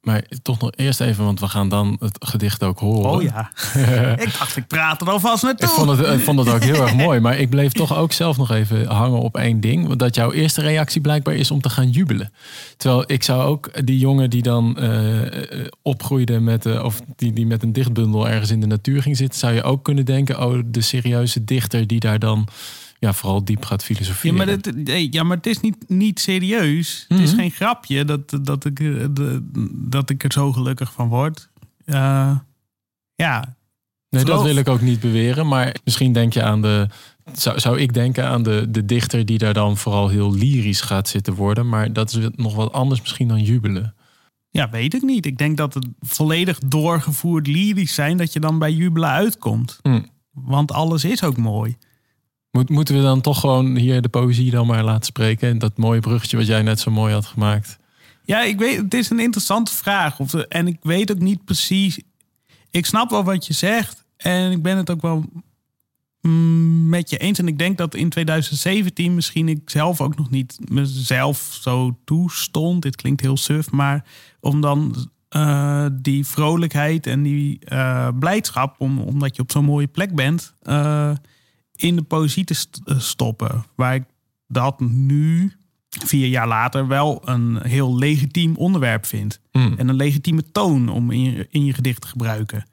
maar 0.00 0.24
toch 0.42 0.60
nog 0.60 0.70
eerst 0.76 1.00
even, 1.00 1.24
want 1.24 1.40
we 1.40 1.48
gaan 1.48 1.68
dan 1.68 1.96
het 2.00 2.16
gedicht 2.20 2.62
ook 2.62 2.78
horen. 2.78 3.10
Oh 3.10 3.22
ja, 3.22 3.50
ik 4.24 4.38
dacht 4.38 4.56
ik 4.56 4.66
praat 4.66 5.00
er 5.00 5.10
alvast 5.10 5.42
naartoe. 5.42 5.68
Ik 5.68 5.74
vond, 5.74 5.98
het, 5.98 6.06
ik 6.06 6.20
vond 6.20 6.38
het 6.38 6.48
ook 6.48 6.62
heel 6.62 6.82
erg 6.82 6.94
mooi, 6.94 7.20
maar 7.20 7.38
ik 7.38 7.50
bleef 7.50 7.72
toch 7.72 7.96
ook 7.96 8.12
zelf 8.12 8.36
nog 8.36 8.50
even 8.50 8.86
hangen 8.86 9.20
op 9.20 9.36
één 9.36 9.60
ding. 9.60 9.86
Want 9.86 9.98
dat 9.98 10.14
jouw 10.14 10.32
eerste 10.32 10.60
reactie 10.60 11.00
blijkbaar 11.00 11.34
is 11.34 11.50
om 11.50 11.60
te 11.60 11.68
gaan 11.68 11.90
jubelen. 11.90 12.32
Terwijl 12.76 13.04
ik 13.06 13.22
zou 13.22 13.42
ook 13.42 13.86
die 13.86 13.98
jongen 13.98 14.30
die 14.30 14.42
dan 14.42 14.76
uh, 14.80 15.20
opgroeide 15.82 16.40
met, 16.40 16.66
uh, 16.66 16.84
of 16.84 17.00
die, 17.16 17.32
die 17.32 17.46
met 17.46 17.62
een 17.62 17.72
dichtbundel 17.72 18.28
ergens 18.28 18.50
in 18.50 18.60
de 18.60 18.66
natuur 18.66 19.02
ging 19.02 19.16
zitten, 19.16 19.38
zou 19.38 19.54
je 19.54 19.62
ook 19.62 19.84
kunnen 19.84 20.04
denken, 20.04 20.46
oh 20.46 20.58
de 20.66 20.80
serieuze 20.80 21.44
dichter 21.44 21.86
die 21.86 22.00
daar 22.00 22.18
dan 22.18 22.48
ja, 23.00 23.12
vooral 23.12 23.44
diep 23.44 23.64
gaat 23.64 23.84
filosoferen. 23.84 24.36
Ja, 24.36 24.44
maar 24.44 24.54
het, 24.54 24.76
nee, 24.76 25.08
ja, 25.10 25.22
maar 25.22 25.36
het 25.36 25.46
is 25.46 25.60
niet, 25.60 25.76
niet 25.88 26.20
serieus. 26.20 27.04
Het 27.08 27.18
is 27.18 27.32
geen 27.32 27.50
grapje 27.50 28.04
dat, 28.04 28.38
dat, 28.42 28.64
ik, 28.64 28.76
de, 28.76 29.48
dat 29.72 30.10
ik 30.10 30.24
er 30.24 30.32
zo 30.32 30.52
gelukkig 30.52 30.92
van 30.92 31.08
word. 31.08 31.48
Uh, 31.86 32.36
ja. 33.14 33.56
Nee, 34.08 34.24
dat 34.24 34.42
wil 34.42 34.56
ik 34.56 34.68
ook 34.68 34.80
niet 34.80 35.00
beweren. 35.00 35.46
Maar 35.46 35.76
misschien 35.84 36.12
denk 36.12 36.32
je 36.32 36.42
aan 36.42 36.62
de. 36.62 36.88
Zou, 37.32 37.60
zou 37.60 37.78
ik 37.78 37.94
denken 37.94 38.26
aan 38.26 38.42
de, 38.42 38.66
de 38.70 38.84
dichter 38.84 39.26
die 39.26 39.38
daar 39.38 39.54
dan 39.54 39.76
vooral 39.76 40.08
heel 40.08 40.34
lyrisch 40.34 40.80
gaat 40.80 41.08
zitten 41.08 41.34
worden. 41.34 41.68
Maar 41.68 41.92
dat 41.92 42.14
is 42.14 42.28
nog 42.34 42.54
wat 42.54 42.72
anders 42.72 43.00
misschien 43.00 43.28
dan 43.28 43.42
jubelen. 43.42 43.94
Ja, 44.50 44.70
weet 44.70 44.94
ik 44.94 45.02
niet. 45.02 45.26
Ik 45.26 45.38
denk 45.38 45.56
dat 45.56 45.74
het 45.74 45.86
volledig 46.00 46.58
doorgevoerd 46.58 47.46
lyrisch 47.46 47.94
zijn 47.94 48.16
dat 48.16 48.32
je 48.32 48.40
dan 48.40 48.58
bij 48.58 48.72
jubelen 48.72 49.10
uitkomt. 49.10 49.78
Hm. 49.82 50.02
Want 50.32 50.72
alles 50.72 51.04
is 51.04 51.22
ook 51.22 51.36
mooi. 51.36 51.76
Moet, 52.50 52.68
moeten 52.68 52.96
we 52.96 53.02
dan 53.02 53.20
toch 53.20 53.40
gewoon 53.40 53.76
hier 53.76 54.02
de 54.02 54.08
poëzie 54.08 54.50
dan 54.50 54.66
maar 54.66 54.84
laten 54.84 55.04
spreken? 55.04 55.48
En 55.48 55.58
dat 55.58 55.76
mooie 55.76 56.00
bruggetje 56.00 56.36
wat 56.36 56.46
jij 56.46 56.62
net 56.62 56.80
zo 56.80 56.90
mooi 56.90 57.12
had 57.12 57.26
gemaakt. 57.26 57.78
Ja, 58.24 58.42
ik 58.42 58.58
weet, 58.58 58.76
het 58.76 58.94
is 58.94 59.10
een 59.10 59.20
interessante 59.20 59.74
vraag. 59.74 60.18
Of, 60.18 60.34
en 60.34 60.66
ik 60.66 60.78
weet 60.82 61.10
ook 61.10 61.18
niet 61.18 61.44
precies. 61.44 62.00
Ik 62.70 62.86
snap 62.86 63.10
wel 63.10 63.24
wat 63.24 63.46
je 63.46 63.52
zegt. 63.52 64.04
En 64.16 64.50
ik 64.50 64.62
ben 64.62 64.76
het 64.76 64.90
ook 64.90 65.00
wel 65.00 65.24
mm, 66.20 66.88
met 66.88 67.10
je 67.10 67.18
eens. 67.18 67.38
En 67.38 67.48
ik 67.48 67.58
denk 67.58 67.78
dat 67.78 67.94
in 67.94 68.08
2017 68.08 69.14
misschien 69.14 69.48
ik 69.48 69.70
zelf 69.70 70.00
ook 70.00 70.16
nog 70.16 70.30
niet 70.30 70.58
mezelf 70.70 71.58
zo 71.60 71.98
toestond. 72.04 72.82
Dit 72.82 72.96
klinkt 72.96 73.20
heel 73.20 73.36
suf, 73.36 73.70
maar 73.70 74.04
om 74.40 74.60
dan 74.60 75.08
uh, 75.36 75.86
die 75.92 76.26
vrolijkheid 76.26 77.06
en 77.06 77.22
die 77.22 77.58
uh, 77.68 78.08
blijdschap, 78.18 78.74
om, 78.78 78.98
omdat 78.98 79.36
je 79.36 79.42
op 79.42 79.52
zo'n 79.52 79.64
mooie 79.64 79.86
plek 79.86 80.14
bent. 80.14 80.54
Uh, 80.62 81.12
in 81.80 81.96
de 81.96 82.02
poëzie 82.02 82.44
te 82.44 82.66
stoppen. 82.86 83.64
Waar 83.74 83.94
ik 83.94 84.04
dat 84.46 84.80
nu, 84.80 85.52
vier 85.88 86.28
jaar 86.28 86.48
later, 86.48 86.86
wel 86.86 87.22
een 87.24 87.62
heel 87.62 87.98
legitiem 87.98 88.56
onderwerp 88.56 89.06
vind. 89.06 89.40
Mm. 89.52 89.74
En 89.76 89.88
een 89.88 89.96
legitieme 89.96 90.50
toon 90.52 90.88
om 90.88 91.10
in 91.10 91.22
je, 91.22 91.46
in 91.50 91.64
je 91.64 91.72
gedicht 91.72 92.00
te 92.00 92.06
gebruiken. 92.06 92.64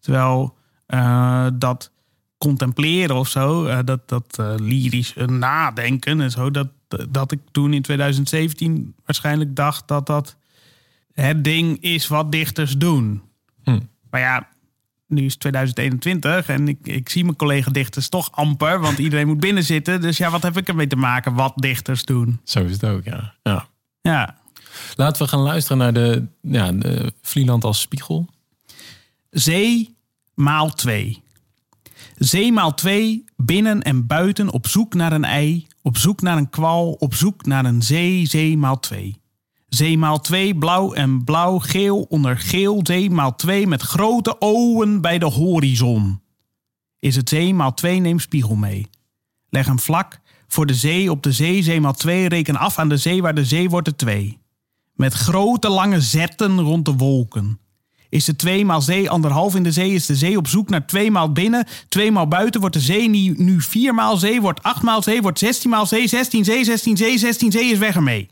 Terwijl 0.00 0.56
uh, 0.88 1.46
dat 1.54 1.90
contempleren 2.38 3.16
of 3.16 3.28
zo, 3.28 3.66
uh, 3.66 3.78
dat, 3.84 4.08
dat 4.08 4.36
uh, 4.40 4.54
lyrisch 4.56 5.14
nadenken 5.26 6.20
en 6.20 6.30
zo, 6.30 6.50
dat, 6.50 6.68
dat 7.10 7.32
ik 7.32 7.40
toen 7.50 7.72
in 7.72 7.82
2017 7.82 8.94
waarschijnlijk 9.04 9.56
dacht 9.56 9.88
dat 9.88 10.06
dat 10.06 10.36
het 11.12 11.44
ding 11.44 11.80
is 11.80 12.08
wat 12.08 12.32
dichters 12.32 12.78
doen. 12.78 13.22
Mm. 13.64 13.88
Maar 14.10 14.20
ja, 14.20 14.48
nu 15.12 15.24
is 15.24 15.36
2021 15.36 16.48
en 16.48 16.68
ik, 16.68 16.78
ik 16.82 17.08
zie 17.08 17.24
mijn 17.24 17.36
collega-dichters 17.36 18.08
toch 18.08 18.32
amper, 18.32 18.80
want 18.80 18.98
iedereen 18.98 19.26
moet 19.26 19.40
binnen 19.40 19.64
zitten. 19.64 20.00
Dus 20.00 20.16
ja, 20.16 20.30
wat 20.30 20.42
heb 20.42 20.56
ik 20.56 20.68
ermee 20.68 20.86
te 20.86 20.96
maken 20.96 21.34
wat 21.34 21.52
dichters 21.56 22.04
doen? 22.04 22.40
Zo 22.44 22.64
is 22.64 22.72
het 22.72 22.84
ook, 22.84 23.04
ja. 23.04 23.34
ja. 23.42 23.66
Ja. 24.00 24.36
Laten 24.96 25.22
we 25.22 25.28
gaan 25.28 25.40
luisteren 25.40 25.78
naar 25.78 25.92
de, 25.92 26.26
ja, 26.40 26.72
de 26.72 27.12
Vlieland 27.22 27.64
als 27.64 27.80
spiegel. 27.80 28.28
Zee 29.30 29.96
maal 30.34 30.70
2. 30.70 31.22
Zee 32.16 32.52
maal 32.52 32.74
2, 32.74 33.24
binnen 33.36 33.82
en 33.82 34.06
buiten, 34.06 34.50
op 34.50 34.66
zoek 34.66 34.94
naar 34.94 35.12
een 35.12 35.24
ei, 35.24 35.66
op 35.82 35.96
zoek 35.96 36.20
naar 36.20 36.36
een 36.36 36.50
kwal, 36.50 36.92
op 36.92 37.14
zoek 37.14 37.44
naar 37.46 37.64
een 37.64 37.82
zee, 37.82 38.26
zee 38.26 38.56
maal 38.56 38.80
2. 38.80 39.21
Zee 39.74 39.98
maal 39.98 40.20
2 40.20 40.54
blauw 40.54 40.92
en 40.92 41.24
blauw, 41.24 41.58
geel 41.58 42.06
onder 42.08 42.38
geel. 42.38 42.80
Zee 42.82 43.10
maal 43.10 43.36
2 43.36 43.66
met 43.66 43.82
grote 43.82 44.36
ogen 44.38 45.00
bij 45.00 45.18
de 45.18 45.26
horizon. 45.26 46.20
Is 46.98 47.16
het 47.16 47.28
zee 47.28 47.54
maal 47.54 47.74
2 47.74 48.00
neem 48.00 48.18
spiegel 48.18 48.54
mee. 48.54 48.86
Leg 49.48 49.66
hem 49.66 49.78
vlak 49.78 50.20
voor 50.48 50.66
de 50.66 50.74
zee 50.74 51.10
op 51.10 51.22
de 51.22 51.32
zee. 51.32 51.62
Zee 51.62 51.80
maal 51.80 51.92
2 51.92 52.28
reken 52.28 52.56
af 52.56 52.78
aan 52.78 52.88
de 52.88 52.96
zee 52.96 53.22
waar 53.22 53.34
de 53.34 53.44
zee 53.44 53.70
wordt 53.70 53.86
er 53.86 53.96
2. 53.96 54.38
Met 54.94 55.12
grote 55.12 55.68
lange 55.68 56.00
zetten 56.00 56.60
rond 56.60 56.84
de 56.84 56.92
wolken. 56.92 57.60
Is 58.08 58.24
de 58.24 58.36
2 58.36 58.64
maal 58.64 58.80
zee 58.80 59.10
anderhalf 59.10 59.54
in 59.54 59.62
de 59.62 59.72
zee, 59.72 59.92
is 59.92 60.06
de 60.06 60.16
zee 60.16 60.36
op 60.36 60.48
zoek 60.48 60.68
naar 60.68 60.86
2 60.86 61.10
maal 61.10 61.32
binnen. 61.32 61.66
2 61.88 62.12
maal 62.12 62.28
buiten 62.28 62.60
wordt 62.60 62.74
de 62.74 62.80
zee 62.80 63.08
nu 63.08 63.60
4 63.60 63.94
maal 63.94 64.16
zee, 64.16 64.40
wordt 64.40 64.62
8 64.62 64.82
maal 64.82 65.02
zee, 65.02 65.22
wordt 65.22 65.38
16 65.38 65.70
maal 65.70 65.86
zee, 65.86 66.08
16 66.08 66.44
zee, 66.44 66.64
16 66.64 66.96
zee, 66.96 67.18
16 67.18 67.52
zee 67.52 67.70
is 67.70 67.78
weg 67.78 67.94
ermee. 67.94 68.31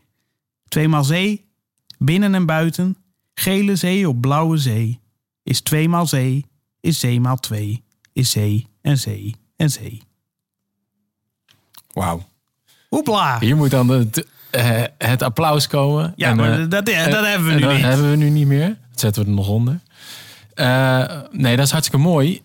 Tweemaal 0.70 1.04
zee, 1.04 1.44
binnen 1.98 2.34
en 2.34 2.46
buiten, 2.46 2.96
gele 3.34 3.76
zee 3.76 4.08
op 4.08 4.20
blauwe 4.20 4.56
zee. 4.56 5.00
Is 5.42 5.60
tweemaal 5.60 6.06
zee, 6.06 6.46
is 6.80 7.00
zee 7.00 7.20
maal 7.20 7.36
twee, 7.36 7.82
is 8.12 8.30
zee 8.30 8.66
en 8.82 8.98
zee 8.98 9.36
en 9.56 9.70
zee. 9.70 10.02
Wauw. 11.92 12.22
Hoepla. 12.88 13.38
Hier 13.40 13.56
moet 13.56 13.70
dan 13.70 13.88
het, 13.88 14.26
uh, 14.56 14.82
het 14.98 15.22
applaus 15.22 15.66
komen. 15.66 16.12
Ja, 16.16 16.30
en, 16.30 16.36
maar 16.36 16.60
uh, 16.60 16.68
dat, 16.68 16.86
dat 16.86 16.86
hebben 16.86 17.46
we 17.46 17.54
nu 17.54 17.60
dat 17.60 17.72
niet. 17.72 17.82
hebben 17.82 18.10
we 18.10 18.16
nu 18.16 18.30
niet 18.30 18.46
meer. 18.46 18.68
Dat 18.68 19.00
zetten 19.00 19.22
we 19.22 19.28
er 19.28 19.34
nog 19.34 19.48
onder. 19.48 19.80
Uh, 20.54 21.20
nee, 21.30 21.56
dat 21.56 21.66
is 21.66 21.72
hartstikke 21.72 22.04
mooi. 22.06 22.42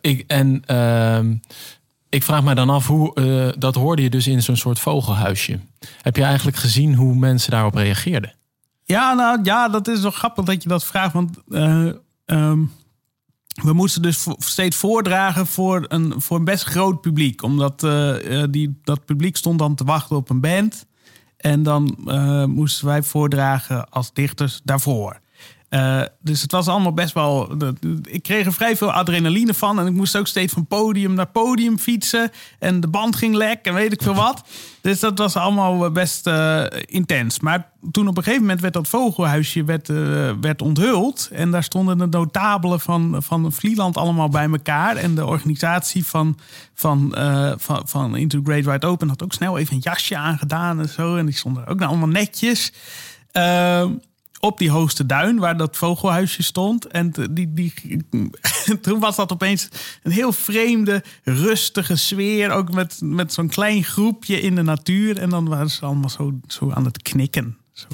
ik, 0.00 0.24
en 0.26 0.62
ehm, 0.66 1.34
ik 2.10 2.22
vraag 2.22 2.42
me 2.42 2.54
dan 2.54 2.70
af 2.70 2.86
hoe, 2.86 3.20
uh, 3.20 3.52
dat 3.58 3.74
hoorde 3.74 4.02
je 4.02 4.10
dus 4.10 4.26
in 4.26 4.42
zo'n 4.42 4.56
soort 4.56 4.78
vogelhuisje. 4.78 5.60
Heb 6.02 6.16
je 6.16 6.22
eigenlijk 6.22 6.56
gezien 6.56 6.94
hoe 6.94 7.14
mensen 7.14 7.50
daarop 7.50 7.74
reageerden? 7.74 8.34
Ja, 8.84 9.14
nou 9.14 9.40
ja, 9.42 9.68
dat 9.68 9.88
is 9.88 10.00
wel 10.00 10.10
grappig 10.10 10.44
dat 10.44 10.62
je 10.62 10.68
dat 10.68 10.84
vraagt. 10.84 11.12
Want 11.12 11.36
uh, 11.48 11.90
um, 12.26 12.72
we 13.62 13.72
moesten 13.72 14.02
dus 14.02 14.26
steeds 14.38 14.76
voordragen 14.76 15.46
voor 15.46 15.84
een, 15.88 16.14
voor 16.16 16.42
best 16.42 16.64
groot 16.64 17.00
publiek. 17.00 17.42
Omdat 17.42 17.82
uh, 17.82 18.44
die, 18.50 18.80
dat 18.84 19.04
publiek 19.04 19.36
stond 19.36 19.58
dan 19.58 19.74
te 19.74 19.84
wachten 19.84 20.16
op 20.16 20.30
een 20.30 20.40
band. 20.40 20.86
En 21.36 21.62
dan 21.62 21.96
moesten 22.48 22.86
wij 22.86 23.02
voordragen 23.02 23.90
als 23.90 24.12
dichters 24.12 24.60
daarvoor. 24.64 25.20
Uh, 25.70 26.02
dus 26.20 26.42
het 26.42 26.52
was 26.52 26.68
allemaal 26.68 26.92
best 26.92 27.14
wel. 27.14 27.52
Ik 28.02 28.22
kreeg 28.22 28.46
er 28.46 28.52
vrij 28.52 28.76
veel 28.76 28.92
adrenaline 28.92 29.54
van. 29.54 29.78
En 29.78 29.86
ik 29.86 29.92
moest 29.92 30.16
ook 30.16 30.26
steeds 30.26 30.52
van 30.52 30.66
podium 30.66 31.14
naar 31.14 31.26
podium 31.26 31.78
fietsen. 31.78 32.30
En 32.58 32.80
de 32.80 32.88
band 32.88 33.16
ging 33.16 33.34
lek 33.34 33.64
en 33.66 33.74
weet 33.74 33.92
ik 33.92 34.02
veel 34.02 34.14
wat. 34.14 34.42
Dus 34.80 35.00
dat 35.00 35.18
was 35.18 35.36
allemaal 35.36 35.90
best 35.90 36.26
uh, 36.26 36.64
intens. 36.84 37.40
Maar 37.40 37.70
toen 37.90 38.08
op 38.08 38.16
een 38.16 38.22
gegeven 38.22 38.42
moment 38.42 38.60
werd 38.60 38.74
dat 38.74 38.88
vogelhuisje 38.88 39.64
werd, 39.64 39.88
uh, 39.88 40.30
werd 40.40 40.62
onthuld. 40.62 41.28
En 41.32 41.50
daar 41.50 41.64
stonden 41.64 41.98
de 41.98 42.06
notabelen 42.06 42.80
van, 42.80 43.16
van 43.18 43.52
Vlieland 43.52 43.96
allemaal 43.96 44.28
bij 44.28 44.48
elkaar. 44.50 44.96
En 44.96 45.14
de 45.14 45.26
organisatie 45.26 46.06
van, 46.06 46.38
van, 46.74 47.14
van, 47.58 47.82
van 47.84 48.16
Into 48.16 48.40
Great 48.44 48.64
Wide 48.64 48.86
Open 48.86 49.08
had 49.08 49.22
ook 49.22 49.32
snel 49.32 49.58
even 49.58 49.74
een 49.74 49.80
jasje 49.82 50.16
aangedaan 50.16 50.80
en 50.80 50.88
zo. 50.88 51.16
En 51.16 51.26
die 51.26 51.34
stonden 51.34 51.66
ook 51.66 51.78
nou 51.78 51.90
allemaal 51.90 52.08
netjes. 52.08 52.72
Op 54.40 54.58
die 54.58 54.70
hoogste 54.70 55.06
duin 55.06 55.38
waar 55.38 55.56
dat 55.56 55.76
vogelhuisje 55.76 56.42
stond. 56.42 56.86
En 56.86 57.12
die, 57.30 57.52
die, 57.52 57.72
toen 58.82 59.00
was 59.00 59.16
dat 59.16 59.32
opeens 59.32 59.68
een 60.02 60.12
heel 60.12 60.32
vreemde, 60.32 61.02
rustige 61.24 61.96
sfeer. 61.96 62.50
Ook 62.50 62.72
met, 62.72 63.00
met 63.02 63.32
zo'n 63.32 63.48
klein 63.48 63.84
groepje 63.84 64.40
in 64.40 64.54
de 64.54 64.62
natuur. 64.62 65.18
En 65.18 65.30
dan 65.30 65.48
waren 65.48 65.70
ze 65.70 65.84
allemaal 65.84 66.08
zo, 66.08 66.40
zo 66.46 66.70
aan 66.70 66.84
het 66.84 67.02
knikken. 67.02 67.56
Zo. 67.72 67.86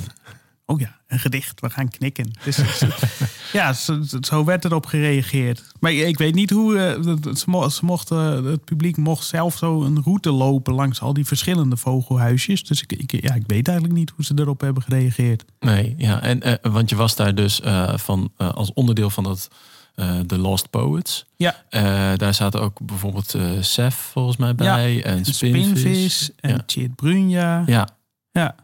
Oh 0.69 0.81
ja, 0.81 0.97
een 1.07 1.19
gedicht. 1.19 1.61
We 1.61 1.71
gaan 1.71 1.89
knikken. 1.89 2.31
Dus, 2.45 2.59
ja, 3.53 3.73
zo, 3.73 4.01
zo, 4.21 4.45
werd 4.45 4.65
erop 4.65 4.87
gereageerd. 4.87 5.63
Maar 5.81 5.93
ik 5.93 6.19
weet 6.19 6.35
niet 6.35 6.51
hoe. 6.51 6.99
Ze 7.35 7.85
mochten, 7.85 8.45
het 8.45 8.65
publiek 8.65 8.97
mocht 8.97 9.27
zelf 9.27 9.57
zo 9.57 9.83
een 9.83 10.03
route 10.03 10.31
lopen 10.31 10.75
langs 10.75 11.01
al 11.01 11.13
die 11.13 11.27
verschillende 11.27 11.77
vogelhuisjes. 11.77 12.65
Dus 12.65 12.83
ik, 12.83 12.93
ik, 12.93 13.23
ja, 13.23 13.35
ik 13.35 13.45
weet 13.47 13.69
eigenlijk 13.69 13.99
niet 13.99 14.13
hoe 14.17 14.25
ze 14.25 14.33
erop 14.37 14.61
hebben 14.61 14.83
gereageerd. 14.83 15.45
Nee, 15.61 15.95
ja, 15.99 16.23
en, 16.23 16.49
uh, 16.49 16.55
want 16.63 16.91
je 16.91 16.97
was 16.97 17.17
daar 17.17 17.35
dus 17.35 17.61
uh, 17.61 17.97
van, 17.97 18.33
als 18.37 18.73
onderdeel 18.73 19.11
van 19.11 19.25
dat. 19.25 19.51
The 20.27 20.39
Lost 20.39 20.71
Poets. 20.71 21.27
Ja. 21.37 21.55
daar 22.17 22.35
zaten 22.35 22.61
ook 22.61 22.79
bijvoorbeeld 22.87 23.35
Sef 23.61 23.95
volgens 23.95 24.37
mij 24.37 24.55
bij. 24.55 24.95
Ja, 24.95 25.03
en 25.03 25.25
Spinvis. 25.25 25.81
Spinvis 25.81 26.31
en 26.37 26.51
ja. 26.51 26.63
Chit 26.67 26.95
Brunja. 26.95 27.63
Ja. 27.67 27.89
Ja. 28.33 28.55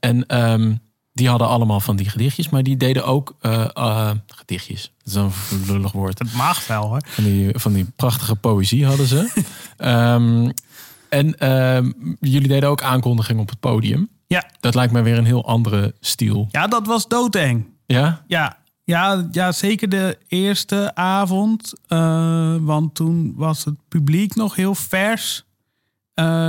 en 0.00 0.50
um, 0.52 0.80
die 1.16 1.28
hadden 1.28 1.48
allemaal 1.48 1.80
van 1.80 1.96
die 1.96 2.08
gedichtjes, 2.08 2.48
maar 2.48 2.62
die 2.62 2.76
deden 2.76 3.04
ook 3.04 3.36
uh, 3.42 3.68
uh, 3.74 4.10
gedichtjes. 4.26 4.92
Dat 5.04 5.30
is 5.30 5.50
een 5.50 5.72
lullig 5.72 5.92
woord. 5.92 6.18
Het 6.18 6.32
mag 6.32 6.66
wel 6.66 6.82
hoor. 6.82 7.00
Van 7.06 7.24
die, 7.24 7.58
van 7.58 7.72
die 7.72 7.86
prachtige 7.96 8.36
poëzie 8.36 8.86
hadden 8.86 9.06
ze. 9.06 9.44
um, 9.78 10.52
en 11.18 11.52
um, 11.76 12.16
jullie 12.20 12.48
deden 12.48 12.68
ook 12.68 12.82
aankondigingen 12.82 13.42
op 13.42 13.48
het 13.48 13.60
podium. 13.60 14.08
Ja. 14.26 14.50
Dat 14.60 14.74
lijkt 14.74 14.92
mij 14.92 15.02
weer 15.02 15.18
een 15.18 15.24
heel 15.24 15.46
andere 15.46 15.94
stijl. 16.00 16.48
Ja, 16.50 16.66
dat 16.66 16.86
was 16.86 17.08
doodeng. 17.08 17.66
Ja? 17.86 18.24
Ja. 18.26 18.56
Ja, 18.84 19.28
ja, 19.30 19.52
zeker 19.52 19.88
de 19.88 20.18
eerste 20.28 20.94
avond. 20.94 21.72
Uh, 21.88 22.56
want 22.60 22.94
toen 22.94 23.32
was 23.36 23.64
het 23.64 23.74
publiek 23.88 24.34
nog 24.34 24.54
heel 24.54 24.74
vers. 24.74 25.44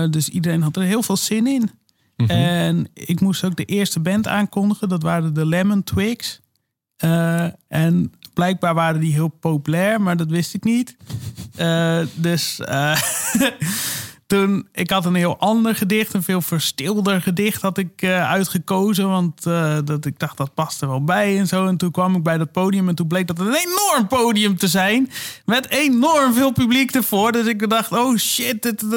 dus 0.10 0.30
iedereen 0.30 0.62
had 0.62 0.76
er 0.76 0.84
heel 0.84 1.02
veel 1.04 1.18
zin 1.18 1.48
in. 1.48 1.72
Mhm. 2.18 2.30
En 2.32 2.88
ik 2.94 3.22
moest 3.22 3.44
ook 3.44 3.56
de 3.56 3.66
eerste 3.66 4.00
band 4.00 4.28
aankondigen. 4.28 4.90
Dat 4.90 5.04
waren 5.04 5.34
de 5.34 5.46
Lemon 5.46 5.84
Twigs. 5.84 6.42
Uh, 7.04 7.48
en 7.68 8.14
blijkbaar 8.34 8.74
waren 8.74 9.00
die 9.00 9.14
heel 9.14 9.28
populair, 9.28 10.02
maar 10.02 10.18
dat 10.18 10.30
wist 10.30 10.54
ik 10.54 10.64
niet. 10.64 10.98
Uh, 11.60 12.06
dus 12.16 12.60
uh, 12.60 13.02
toen, 14.28 14.68
ik 14.72 14.90
had 14.90 15.06
een 15.06 15.16
heel 15.16 15.38
ander 15.38 15.76
gedicht, 15.76 16.14
een 16.14 16.24
veel 16.24 16.42
verstilder 16.42 17.22
gedicht 17.22 17.62
had 17.62 17.78
ik 17.78 18.02
uh, 18.02 18.30
uitgekozen. 18.30 19.10
Want 19.10 19.46
uh, 19.46 19.78
dat, 19.84 20.06
ik 20.06 20.20
dacht, 20.20 20.38
dat 20.38 20.54
past 20.54 20.82
er 20.82 20.88
wel 20.88 21.04
bij 21.04 21.38
en 21.38 21.48
zo. 21.48 21.68
En 21.68 21.78
toen 21.78 21.92
kwam 21.92 22.16
ik 22.16 22.24
bij 22.24 22.38
dat 22.38 22.52
podium 22.52 22.90
en 22.90 22.96
toen 22.96 23.08
bleek 23.08 23.28
dat 23.28 23.40
een 23.40 23.54
enorm 23.54 24.08
podium 24.08 24.58
te 24.58 24.68
zijn. 24.68 25.10
Met 25.46 25.70
enorm 25.70 26.34
veel 26.34 26.52
publiek 26.52 26.92
ervoor. 26.92 27.32
Dus 27.32 27.46
ik 27.46 27.70
dacht, 27.70 27.92
oh 27.92 28.18
shit. 28.18 28.62
Dit, 28.62 28.84
uh, 28.84 28.92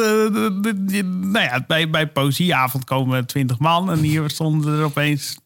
nou 1.05 1.45
ja, 1.45 1.65
bij, 1.67 1.91
bij 1.91 2.09
Poëzieavond 2.09 2.85
komen 2.85 3.27
twintig 3.27 3.59
man. 3.59 3.91
En 3.91 3.99
hier 3.99 4.31
stonden 4.31 4.79
er 4.79 4.85
opeens 4.85 5.39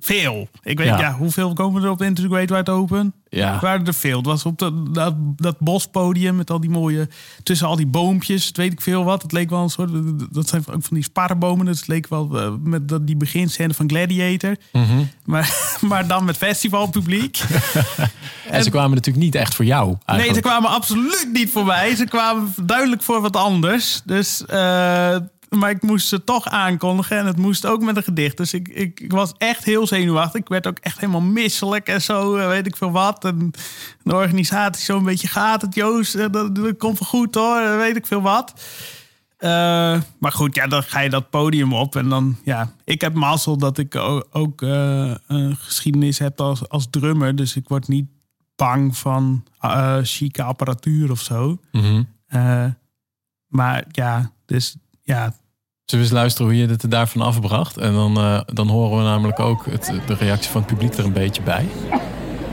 veel. 0.00 0.48
Ik 0.62 0.78
weet 0.78 0.86
ja. 0.86 0.98
ja 0.98 1.14
hoeveel 1.14 1.52
komen 1.52 1.82
er 1.82 1.90
op 1.90 2.02
Integrate 2.02 2.54
Wide 2.54 2.70
Open? 2.70 3.14
Ja. 3.28 3.58
Waren 3.60 3.86
er 3.86 3.94
veel. 3.94 4.16
Het 4.16 4.26
was 4.26 4.44
op 4.44 4.58
dat, 4.58 4.94
dat, 4.94 5.14
dat 5.36 5.58
bospodium 5.58 6.36
met 6.36 6.50
al 6.50 6.60
die 6.60 6.70
mooie... 6.70 7.08
Tussen 7.42 7.66
al 7.66 7.76
die 7.76 7.86
boompjes, 7.86 8.46
het 8.46 8.56
weet 8.56 8.72
ik 8.72 8.80
veel 8.80 9.04
wat. 9.04 9.22
Het 9.22 9.32
leek 9.32 9.50
wel 9.50 9.62
een 9.62 9.70
soort... 9.70 9.90
Dat 10.34 10.48
zijn 10.48 10.64
ook 10.70 10.82
van 10.82 10.96
die 10.96 11.02
sparrenbomen. 11.02 11.66
Dus 11.66 11.78
het 11.78 11.88
leek 11.88 12.08
wel 12.08 12.30
uh, 12.34 12.52
met 12.62 12.88
dat, 12.88 13.06
die 13.06 13.16
beginscène 13.16 13.74
van 13.74 13.88
Gladiator. 13.88 14.56
Mm 14.72 14.84
-hmm. 14.84 15.08
maar, 15.24 15.54
maar 15.88 16.06
dan 16.06 16.24
met 16.24 16.36
festivalpubliek. 16.36 17.38
en, 17.38 18.10
en 18.52 18.62
ze 18.62 18.70
kwamen 18.70 18.94
natuurlijk 18.94 19.24
niet 19.24 19.34
echt 19.34 19.54
voor 19.54 19.64
jou. 19.64 19.86
Eigenlijk. 19.86 20.24
Nee, 20.24 20.34
ze 20.34 20.40
kwamen 20.40 20.70
absoluut 20.70 21.28
niet 21.32 21.50
voor 21.50 21.64
mij. 21.64 21.94
Ze 21.94 22.04
kwamen 22.04 22.54
duidelijk 22.62 23.02
voor 23.02 23.20
wat 23.20 23.36
anders. 23.36 24.02
Dus... 24.04 24.42
Uh, 24.50 25.16
maar 25.48 25.70
ik 25.70 25.82
moest 25.82 26.08
ze 26.08 26.24
toch 26.24 26.46
aankondigen 26.46 27.18
en 27.18 27.26
het 27.26 27.36
moest 27.36 27.66
ook 27.66 27.82
met 27.82 27.96
een 27.96 28.02
gedicht. 28.02 28.36
Dus 28.36 28.54
ik, 28.54 28.68
ik, 28.68 29.00
ik, 29.00 29.12
was 29.12 29.32
echt 29.38 29.64
heel 29.64 29.86
zenuwachtig. 29.86 30.40
Ik 30.40 30.48
werd 30.48 30.66
ook 30.66 30.78
echt 30.78 31.00
helemaal 31.00 31.20
misselijk 31.20 31.88
en 31.88 32.02
zo, 32.02 32.36
eh, 32.36 32.46
weet 32.46 32.66
ik 32.66 32.76
veel 32.76 32.90
wat. 32.90 33.24
En 33.24 33.50
de 34.02 34.14
organisatie 34.14 34.84
zo'n 34.84 35.04
beetje 35.04 35.28
gaat 35.28 35.62
het, 35.62 35.74
Joost. 35.74 36.14
Eh, 36.14 36.26
dat, 36.30 36.54
dat 36.54 36.76
komt 36.76 36.98
wel 36.98 37.08
goed 37.08 37.34
hoor, 37.34 37.60
eh, 37.60 37.76
weet 37.76 37.96
ik 37.96 38.06
veel 38.06 38.22
wat. 38.22 38.54
Uh, 39.38 39.50
maar 40.18 40.32
goed, 40.32 40.54
ja, 40.54 40.66
dan 40.66 40.82
ga 40.82 41.00
je 41.00 41.10
dat 41.10 41.30
podium 41.30 41.72
op. 41.72 41.96
En 41.96 42.08
dan, 42.08 42.36
ja, 42.44 42.72
ik 42.84 43.00
heb 43.00 43.14
mazzel 43.14 43.56
dat 43.56 43.78
ik 43.78 43.96
ook 44.30 44.62
uh, 44.62 45.14
een 45.26 45.56
geschiedenis 45.56 46.18
heb 46.18 46.40
als, 46.40 46.68
als 46.68 46.86
drummer. 46.90 47.36
Dus 47.36 47.56
ik 47.56 47.68
word 47.68 47.88
niet 47.88 48.08
bang 48.56 48.96
van 48.96 49.44
uh, 49.64 49.98
chique 50.02 50.42
apparatuur 50.42 51.10
of 51.10 51.20
zo. 51.20 51.58
Mm 51.72 51.80
-hmm. 52.28 52.76
maar 53.48 53.84
ja, 53.90 54.32
dus 54.46 54.76
ja. 55.08 55.32
Zullen 55.84 56.04
we 56.04 56.10
eens 56.10 56.20
luisteren 56.20 56.46
hoe 56.52 56.60
je 56.60 56.66
het 56.66 56.82
er 56.82 56.88
daarvan 56.88 57.22
afbracht? 57.22 57.76
En 57.76 57.92
dan, 57.92 58.18
uh, 58.18 58.40
dan 58.52 58.68
horen 58.68 58.98
we 58.98 59.02
namelijk 59.02 59.40
ook 59.40 59.66
het, 59.70 59.92
de 60.06 60.14
reactie 60.14 60.50
van 60.50 60.60
het 60.60 60.70
publiek 60.70 60.94
er 60.94 61.04
een 61.04 61.12
beetje 61.12 61.42
bij. 61.42 61.64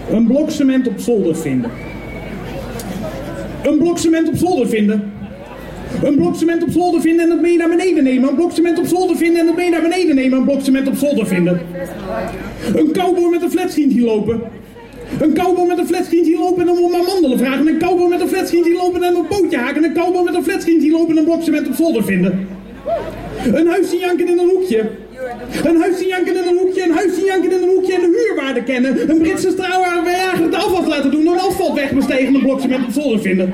Een 0.10 0.28
blok 0.28 0.50
cement 0.50 0.88
op 0.88 1.00
zolder 1.00 1.36
vinden. 1.36 1.72
Een 3.64 3.78
blok 3.78 3.98
cement 3.98 4.28
op 4.28 4.36
zolder 4.36 4.68
vinden. 4.68 5.14
Een 6.04 6.16
blok 6.16 6.36
cement 6.36 6.64
op 6.64 6.70
zolder 6.70 7.02
vinden 7.02 7.24
en 7.24 7.30
dat 7.30 7.42
mee 7.42 7.58
naar 7.58 7.70
beneden 7.70 8.04
nemen. 8.04 8.30
Een 8.30 8.36
blok 8.36 8.52
cement 8.52 8.80
op 8.80 8.86
zolder 8.86 9.18
vinden 9.18 9.40
en 9.40 9.46
dat 9.46 9.56
mee 9.56 9.70
naar 9.70 9.82
beneden 9.82 10.16
nemen. 10.16 10.38
Een 10.38 10.46
blok 10.46 10.62
cement 10.62 10.88
op 10.88 10.96
zolder 10.96 11.28
vinden. 11.28 11.62
Een 12.74 12.92
cowboy 12.92 13.30
met 13.30 13.42
een 13.42 13.52
flatscreen 13.52 13.92
hier 13.92 14.06
lopen. 14.06 14.42
Een 15.20 15.34
cowboy 15.34 15.68
met 15.68 15.78
een 15.78 15.88
flatscreen 15.88 16.38
lopen 16.40 16.68
en 16.68 16.76
moet 16.76 16.92
maar 16.92 17.04
mandelen 17.04 17.38
vragen. 17.38 17.68
Een 17.68 17.80
cowboy 17.80 18.10
met 18.10 18.22
een 18.22 18.28
flatscreen 18.28 18.64
hier 18.64 18.76
lopen 18.76 19.04
en 19.04 19.16
een 19.16 19.28
pootje 19.28 19.58
haken. 19.58 19.84
Een 19.84 19.94
cowboy 19.94 20.24
met 20.24 20.36
een 20.36 20.44
flatscreen 20.44 20.92
lopen 20.92 21.12
en 21.12 21.18
een 21.18 21.24
blok 21.24 21.44
cement 21.44 21.68
op 21.68 21.74
zolder 21.74 22.04
vinden. 22.04 22.48
Een 23.54 23.68
huis 23.68 23.90
zien 23.90 24.00
janken 24.00 24.28
in 24.28 24.38
een 24.38 24.50
hoekje. 24.50 24.90
Een 25.64 25.82
huis 25.82 25.98
zien 25.98 26.08
janken 26.08 26.36
in 26.36 26.48
een 26.48 26.58
hoekje, 26.58 26.84
een 26.84 26.92
huis 26.92 27.16
zien 27.16 27.26
janken 27.26 27.52
in 27.52 27.64
een 27.64 27.70
hoekje 27.70 27.94
en 27.94 28.02
de 28.02 28.26
huurwaarde 28.28 28.64
kennen. 28.64 29.10
Een 29.10 29.18
Britse 29.18 29.50
straalwagenjager 29.50 30.44
het 30.44 30.56
afval 30.56 30.88
laten 30.88 31.12
doen, 31.12 31.28
een 31.28 31.40
asfalt 31.40 31.74
wegbestegen, 31.74 32.36
een 32.36 32.42
blok 32.42 32.60
cement 32.62 32.86
op 32.86 32.92
zolder 32.92 33.20
vinden. 33.20 33.54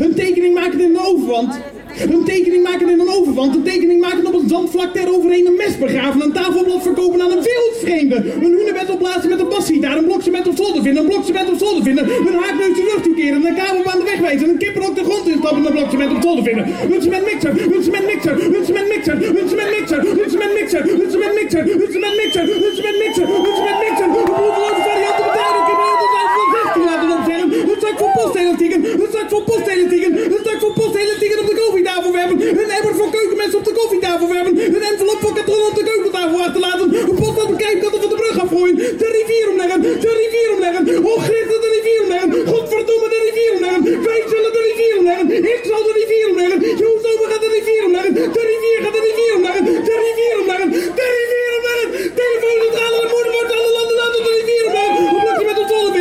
Een 0.00 0.14
tekening 0.14 0.54
maken 0.54 0.80
in 0.80 0.90
een 0.90 1.00
overwand. 1.00 1.60
Een 2.02 2.24
tekening 2.24 2.62
maken 2.62 2.88
in 2.88 3.00
een 3.00 3.08
overwand. 3.08 3.54
Een 3.54 3.62
tekening 3.62 4.00
maken 4.00 4.26
op 4.26 4.34
een 4.34 4.48
zandvlak 4.48 4.94
ter 4.94 5.08
overheen 5.14 5.46
een 5.46 5.56
mes 5.56 5.78
begraven. 5.78 6.20
Een 6.22 6.32
tafelblad 6.32 6.82
verkopen 6.82 7.20
aan 7.22 7.30
een 7.30 7.42
wildvreemde. 7.48 8.16
Een 8.16 8.54
hunebed 8.58 8.90
opblazen 8.90 9.28
met 9.28 9.40
een 9.40 9.48
basgitaar. 9.48 9.96
Een 9.96 10.04
blok 10.04 10.22
cement 10.22 10.48
op 10.48 10.56
zolder 10.56 10.82
vinden. 10.82 11.02
Een 11.02 11.08
blok 11.08 11.24
cement 11.24 11.50
op 11.50 11.58
zolder 11.58 11.82
vinden. 11.82 12.04
Een 12.28 12.34
haakneus 12.42 12.76
de 12.76 12.82
rug 12.90 13.02
toekeren. 13.02 13.46
Een 13.46 13.54
kabelbaan 13.54 13.98
de 13.98 14.04
weg 14.04 14.20
wijzen. 14.20 14.48
Een 14.48 14.58
kipper 14.58 14.82
ook 14.86 14.96
de 14.96 15.04
grond 15.04 15.28
instappen. 15.28 15.66
Een 15.66 15.72
blok 15.72 15.90
cement 15.90 16.12
op 16.16 16.22
zolder 16.22 16.44
vinden. 16.44 16.64
Een 16.94 17.02
cementmixer. 17.02 17.50
Een 17.76 17.82
cementmixer. 17.86 18.34
Een 18.56 18.64
cementmixer. 18.68 19.16
Een 19.40 19.48
cementmixer. 19.52 19.98
Een 20.22 20.30
cementmixer. 20.34 20.82
Een 21.02 21.10
cementmixer. 21.14 21.62
Een 21.82 21.92
cementmixer. 21.94 22.44
Een 22.64 22.74
cementmixer. 22.76 23.26
Een 23.46 23.56
cementmixer. 23.58 24.06
Een 24.06 24.24
broederloze 24.36 24.82
variant 24.88 25.18
op 25.22 25.26
het 25.28 25.36
duidelijk. 25.38 25.68
Ik 25.72 25.78
ben 25.80 25.88
altijd 25.92 26.12
van 26.38 26.48
16 26.58 26.84
laten 26.90 27.10
opstellen. 27.16 27.42
Een 27.43 27.43
zak 27.84 27.96
voor 28.00 28.12
postelastieken. 28.18 28.80
Een 29.02 29.12
zak 29.16 29.28
voor 29.32 29.44
postelastieken. 29.50 30.12
Een 30.34 30.44
zak 30.48 30.58
voor 30.64 30.74
postelastieken 30.80 31.38
op 31.42 31.48
de 31.50 31.56
koffietafel 31.62 32.12
werpen. 32.18 32.36
Een 32.60 32.70
emmer 32.78 32.94
voor 32.98 33.10
keukenmessen 33.16 33.58
op 33.60 33.64
de 33.68 33.74
koffietafel 33.80 34.28
werpen. 34.36 34.52
Een 34.76 34.84
envelop 34.90 35.20
voor 35.24 35.34
katrol 35.38 35.62
op 35.70 35.74
de 35.78 35.84
keukentafel 35.90 36.38
achterlaten. 36.46 36.86
Een 37.08 37.18
pot 37.22 37.36
op 37.44 37.48
de 37.52 37.58
kijkkant 37.64 37.94
van 38.02 38.10
de 38.12 38.18
brug 38.22 38.36
afgooien. 38.44 38.76
De 39.02 39.08
rivier 39.18 39.46
omleggen. 39.52 39.80
De 40.04 40.12
rivier 40.22 40.48
omleggen. 40.54 40.82
Oh, 41.10 41.22
de 41.64 41.70
rivier 41.76 42.00
omleggen. 42.04 42.30
Godverdomme, 42.52 43.08
de 43.14 43.20
rivier 43.26 43.50
omleggen. 43.56 43.82
Wij 44.08 44.22
zullen 44.32 44.52
de 44.56 44.62
rivier 44.68 44.94
omleggen. 45.00 45.26
Ik 45.54 45.62
zal 45.70 45.82
de 45.88 45.92
rivier 46.00 46.26
omleggen. 46.32 46.58
Joost 46.82 47.04
Ober 47.10 47.28
gaat 47.30 47.42
de 47.46 47.50
rivier 47.58 47.82
omleggen. 47.88 48.12
De 48.38 48.42
rivier 48.52 48.78
gaat 48.84 48.94
de 48.98 49.02
rivier 49.08 49.32
omleggen. 49.38 49.64
De 49.88 49.96
rivier 50.06 50.34
omleggen. 50.42 50.68
De 50.98 51.06
rivier 51.18 51.50
omleggen. 51.58 51.88
Telefooncentrale 52.20 52.98
de 53.04 53.08
moeder 53.14 53.32
wordt 53.36 53.52
alle 53.58 53.70
landen 53.78 53.96
laten 54.02 54.20
de 54.26 54.32
rivier 54.40 54.62
omleggen. 54.68 55.02
Een 55.10 55.22
blokje 55.24 55.46
met. 55.50 55.58
Een 55.62 55.68
blokje 55.70 55.93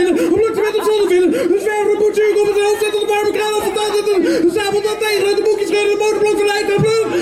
met 0.66 0.76
op 0.80 0.86
zonnevellen. 0.90 1.30
De 1.54 1.60
zwervende 1.66 1.98
poetsuur 2.02 2.34
op 2.42 2.48
het 2.52 2.60
hoofd 2.64 2.82
zetten, 2.84 3.00
de 3.04 3.10
warme 3.14 3.32
kraan 3.38 3.56
op 3.60 3.64
de 3.68 3.74
tand 3.78 3.92
zetten. 3.98 4.18
De 4.46 4.52
sabel 4.58 4.82
dat 4.88 4.98
tegen, 5.04 5.36
de 5.40 5.44
boekjes 5.48 5.70
scheren, 5.72 5.92
de 5.94 6.00
motorblok 6.04 6.38
de 6.42 6.46
lijn. 6.52 6.64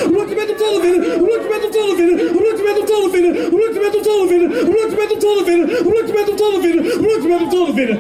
Hoe 0.10 0.18
lukt 0.18 0.30
het 0.34 0.40
met 0.42 0.52
op 0.54 0.60
zonnevellen? 0.64 1.20
Hoe 1.22 1.30
lukt 1.32 1.46
het 1.46 1.54
met 1.56 1.64
op 1.68 1.74
zonnevellen? 1.80 2.18
Hoe 2.34 2.44
lukt 2.46 2.58
het 2.60 2.68
met 2.70 2.78
op 2.82 2.88
zonnevellen? 2.94 3.34
Hoe 3.52 3.60
lukt 3.64 3.76
het 3.76 3.86
met 3.86 3.96
op 4.00 4.04
zonnevellen? 4.10 4.50
Hoe 4.66 4.76
lukt 4.78 4.90
het 4.92 5.00
met 5.02 5.12
op 5.16 5.22
zonnevellen? 5.28 5.84
Hoe 5.86 5.94
lukt 5.96 6.10
het 6.10 6.18
met 6.20 6.30
op 6.34 6.38
zonnevellen? 6.44 6.84
Hoe 7.00 7.08
lukt 7.10 7.24
het 7.24 7.32
met 7.32 7.42
op 7.42 7.76
vinden. 7.76 8.00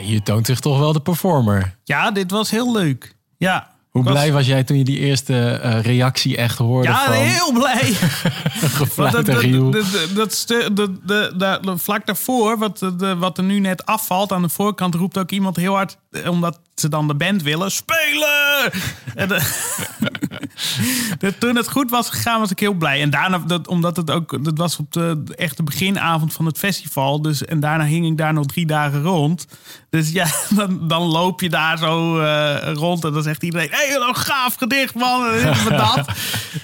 Hier 0.00 0.22
toont 0.22 0.46
zich 0.46 0.60
toch 0.60 0.78
wel 0.78 0.92
de 0.92 1.00
performer. 1.00 1.76
Ja, 1.84 2.10
dit 2.10 2.30
was 2.30 2.50
heel 2.50 2.72
leuk. 2.72 3.14
Ja, 3.36 3.71
hoe 3.92 4.02
blij 4.02 4.32
was 4.32 4.46
jij 4.46 4.64
toen 4.64 4.78
je 4.78 4.84
die 4.84 4.98
eerste 4.98 5.60
uh, 5.64 5.80
reactie 5.80 6.36
echt 6.36 6.58
hoorde? 6.58 6.88
Ja, 6.88 7.04
van... 7.04 7.14
heel 7.14 7.52
blij. 7.52 7.92
Gefluit 8.80 9.28
en 9.28 9.38
riel. 9.38 9.70
Dat, 9.70 10.46
dat, 10.74 11.62
dat, 11.62 11.80
vlak 11.80 12.06
daarvoor, 12.06 12.58
wat, 12.58 12.78
de, 12.78 13.16
wat 13.16 13.38
er 13.38 13.44
nu 13.44 13.58
net 13.58 13.86
afvalt 13.86 14.32
aan 14.32 14.42
de 14.42 14.48
voorkant, 14.48 14.94
roept 14.94 15.18
ook 15.18 15.30
iemand 15.30 15.56
heel 15.56 15.74
hard, 15.74 15.96
omdat 16.26 16.60
ze 16.74 16.88
dan 16.88 17.08
de 17.08 17.14
band 17.14 17.42
willen, 17.42 17.70
spelen! 17.70 18.72
en, 19.14 19.28
de, 19.28 19.40
dat 21.18 21.40
toen 21.40 21.56
het 21.56 21.70
goed 21.70 21.90
was 21.90 22.10
gegaan, 22.10 22.40
was 22.40 22.50
ik 22.50 22.60
heel 22.60 22.74
blij. 22.74 23.00
En 23.00 23.10
daarna, 23.10 23.38
dat, 23.38 23.68
omdat 23.68 23.96
het 23.96 24.10
ook, 24.10 24.44
dat 24.44 24.58
was 24.58 24.76
op 24.76 24.92
de 24.92 25.22
echte 25.36 25.62
beginavond 25.62 26.32
van 26.32 26.46
het 26.46 26.58
festival. 26.58 27.22
Dus, 27.22 27.44
en 27.44 27.60
daarna 27.60 27.84
hing 27.84 28.06
ik 28.06 28.16
daar 28.16 28.32
nog 28.32 28.46
drie 28.46 28.66
dagen 28.66 29.02
rond. 29.02 29.46
Dus 29.92 30.10
ja, 30.10 30.26
dan, 30.56 30.88
dan 30.88 31.02
loop 31.02 31.40
je 31.40 31.48
daar 31.48 31.78
zo 31.78 32.20
eh, 32.20 32.72
rond 32.72 33.04
en 33.04 33.12
dan 33.12 33.22
zegt 33.22 33.42
iedereen: 33.42 33.68
Hé, 33.70 33.76
hey, 33.88 34.08
een 34.08 34.16
gaaf 34.16 34.54
gedicht, 34.54 34.94
man. 34.94 35.26
En 35.26 35.32
dit 35.32 35.68
en 35.68 35.76
dat. 35.86 36.06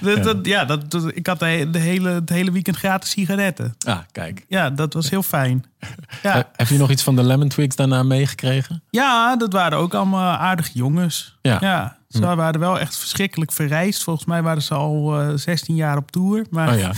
Dat- 0.01 0.23
dat- 0.23 0.45
ja, 0.45 0.65
dat, 0.65 0.91
dat- 0.91 1.11
ik 1.15 1.27
had 1.27 1.39
de, 1.39 1.45
he- 1.45 1.69
de 1.69 1.79
hele, 1.79 2.09
het 2.09 2.29
hele 2.29 2.51
weekend 2.51 2.77
gratis 2.77 3.09
sigaretten. 3.09 3.75
Ah, 3.85 3.97
kijk. 4.11 4.45
Ja, 4.47 4.69
dat 4.69 4.93
was 4.93 5.09
heel 5.09 5.23
fijn. 5.23 5.65
Ja. 6.23 6.35
Eh, 6.35 6.41
Heb 6.55 6.67
je 6.67 6.77
nog 6.77 6.89
iets 6.89 7.03
van 7.03 7.15
de 7.15 7.23
Lemon 7.23 7.47
Twigs 7.47 7.75
daarna 7.75 8.03
meegekregen? 8.03 8.83
Ja, 8.89 9.35
dat 9.35 9.53
waren 9.53 9.77
ook 9.77 9.93
allemaal 9.93 10.35
aardige 10.37 10.71
jongens. 10.73 11.37
Ja. 11.41 11.57
Ja, 11.61 11.97
ze 12.09 12.35
waren 12.35 12.59
wel 12.59 12.79
echt 12.79 12.97
verschrikkelijk 12.97 13.51
verrijst. 13.51 14.03
Volgens 14.03 14.25
mij 14.25 14.41
waren 14.41 14.61
ze 14.61 14.73
al 14.73 15.19
eh 15.21 15.29
16 15.35 15.75
jaar 15.75 15.97
op 15.97 16.11
tour. 16.11 16.45
Maar 16.49 16.73
Oh 16.73 16.79
ja. 16.79 16.93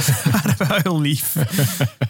ze 0.00 0.12
waren 0.32 0.54
wel 0.68 0.78
heel 0.82 1.00
lief. 1.00 1.34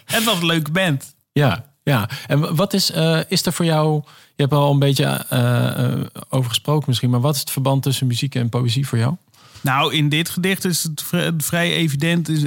Het 0.05 0.25
was 0.25 0.39
een 0.41 0.47
leuke 0.47 0.71
band. 0.71 1.15
Ja, 1.33 1.65
ja. 1.85 2.09
En 2.27 2.57
wat 2.57 2.73
is, 2.73 2.91
eh, 2.91 3.21
is 3.29 3.47
er 3.47 3.53
voor 3.53 3.65
jou... 3.65 4.03
Je 4.37 4.43
hebt 4.43 4.53
er 4.53 4.59
al 4.59 4.73
een 4.73 4.79
beetje 4.79 5.05
eh, 5.05 6.01
over 6.29 6.49
gesproken 6.49 6.85
misschien... 6.87 7.11
maar 7.11 7.21
wat 7.21 7.35
is 7.35 7.41
het 7.41 7.51
verband 7.51 7.83
tussen 7.83 8.07
muziek 8.07 8.35
en 8.35 8.49
poëzie 8.49 8.87
voor 8.89 8.99
jou? 8.99 9.15
Nou, 9.61 9.95
in 9.95 10.09
dit 10.09 10.29
gedicht 10.29 10.65
is 10.65 10.83
het 10.83 11.03
vri- 11.03 11.31
vrij 11.39 11.73
evident, 11.73 12.29
is, 12.29 12.43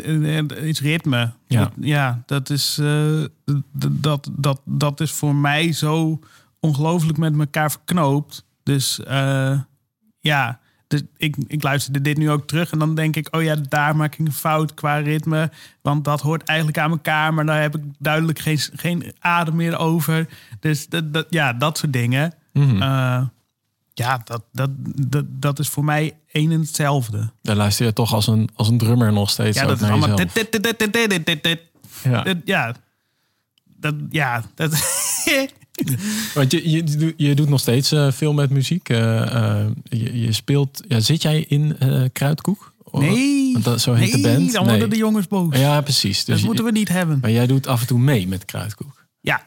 is 0.51 0.81
ritme. 0.81 1.31
Ja. 1.47 1.59
Dat- 1.59 1.71
ja, 1.79 2.21
dat 2.25 2.49
is, 2.49 2.79
dat, 3.71 4.29
dat, 4.31 4.59
dat 4.63 4.99
is 5.01 5.11
voor 5.11 5.35
mij 5.35 5.71
zo 5.73 6.19
ongelooflijk 6.59 7.17
met 7.17 7.37
elkaar 7.39 7.71
verknoopt. 7.71 8.43
Dus 8.63 8.99
ja, 10.19 10.59
dus 10.87 11.01
ik, 11.17 11.35
ik 11.47 11.63
luisterde 11.63 12.01
dit 12.01 12.17
nu 12.17 12.31
ook 12.31 12.47
terug 12.47 12.71
en 12.71 12.79
dan 12.79 12.95
denk 12.95 13.15
ik, 13.15 13.35
oh 13.35 13.43
ja, 13.43 13.55
daar 13.55 13.95
maak 13.95 14.13
ik 14.13 14.27
een 14.27 14.33
fout 14.33 14.73
qua 14.73 14.97
ritme. 14.97 15.51
Want 15.81 16.03
dat 16.03 16.21
hoort 16.21 16.43
eigenlijk 16.43 16.77
aan 16.77 16.91
elkaar, 16.91 17.33
maar 17.33 17.45
daar 17.45 17.61
heb 17.61 17.75
ik 17.75 17.83
duidelijk 17.99 18.39
geen, 18.39 18.59
geen 18.73 19.13
adem 19.19 19.55
meer 19.55 19.77
over. 19.77 20.27
Dus 20.59 20.87
dat, 20.87 21.13
dat, 21.13 21.25
ja, 21.29 21.53
dat 21.53 21.77
soort 21.77 21.93
dingen. 21.93 22.33
Mhm. 22.53 22.81
Eh, 22.81 23.21
ja, 23.93 24.21
dat, 24.23 24.43
dat, 24.51 24.69
dat, 25.07 25.25
dat 25.27 25.59
is 25.59 25.69
voor 25.69 25.83
mij 25.83 26.17
één 26.31 26.51
en 26.51 26.59
hetzelfde. 26.59 27.31
Daar 27.41 27.55
luister 27.55 27.85
je 27.85 27.93
toch 27.93 28.13
als 28.13 28.27
een, 28.27 28.49
als 28.53 28.67
een 28.67 28.77
drummer 28.77 29.13
nog 29.13 29.29
steeds 29.29 29.57
Ja, 29.57 29.65
dat 29.65 29.81
is 29.81 29.89
allemaal... 29.89 30.15
Ja. 32.03 32.75
Dat, 33.65 33.95
ja, 34.09 34.43
dat... 34.55 34.71
Want 36.33 36.51
je, 36.51 36.69
je, 36.69 36.83
doet- 36.83 37.13
je 37.17 37.35
doet 37.35 37.49
nog 37.49 37.59
steeds 37.59 37.91
eh, 37.91 38.11
veel 38.11 38.33
met 38.33 38.49
muziek. 38.49 38.89
eh, 38.89 39.21
eh, 39.61 39.67
je, 39.83 40.19
je 40.21 40.31
speelt... 40.31 40.83
Ja, 40.87 40.99
zit 40.99 41.21
jij 41.21 41.45
in 41.47 41.77
Kruidkoek? 42.11 42.73
Nee. 42.91 43.51
Want 43.53 43.63
dat, 43.65 43.81
zo 43.81 43.93
heet 43.93 44.11
de 44.11 44.17
nee, 44.17 44.37
band? 44.37 44.51
dan 44.53 44.65
worden 44.67 44.89
de 44.89 44.97
jongens 44.97 45.27
boos. 45.27 45.57
Ja, 45.57 45.81
precies. 45.81 46.25
Dus 46.25 46.35
dat 46.35 46.45
moeten 46.45 46.65
we 46.65 46.71
niet 46.71 46.89
hebben. 46.89 47.17
Maar 47.21 47.31
jij 47.31 47.47
doet 47.47 47.67
af 47.67 47.81
en 47.81 47.87
toe 47.87 47.99
mee 47.99 48.27
met 48.27 48.45
Kruidkoek. 48.45 49.05
Ja, 49.21 49.43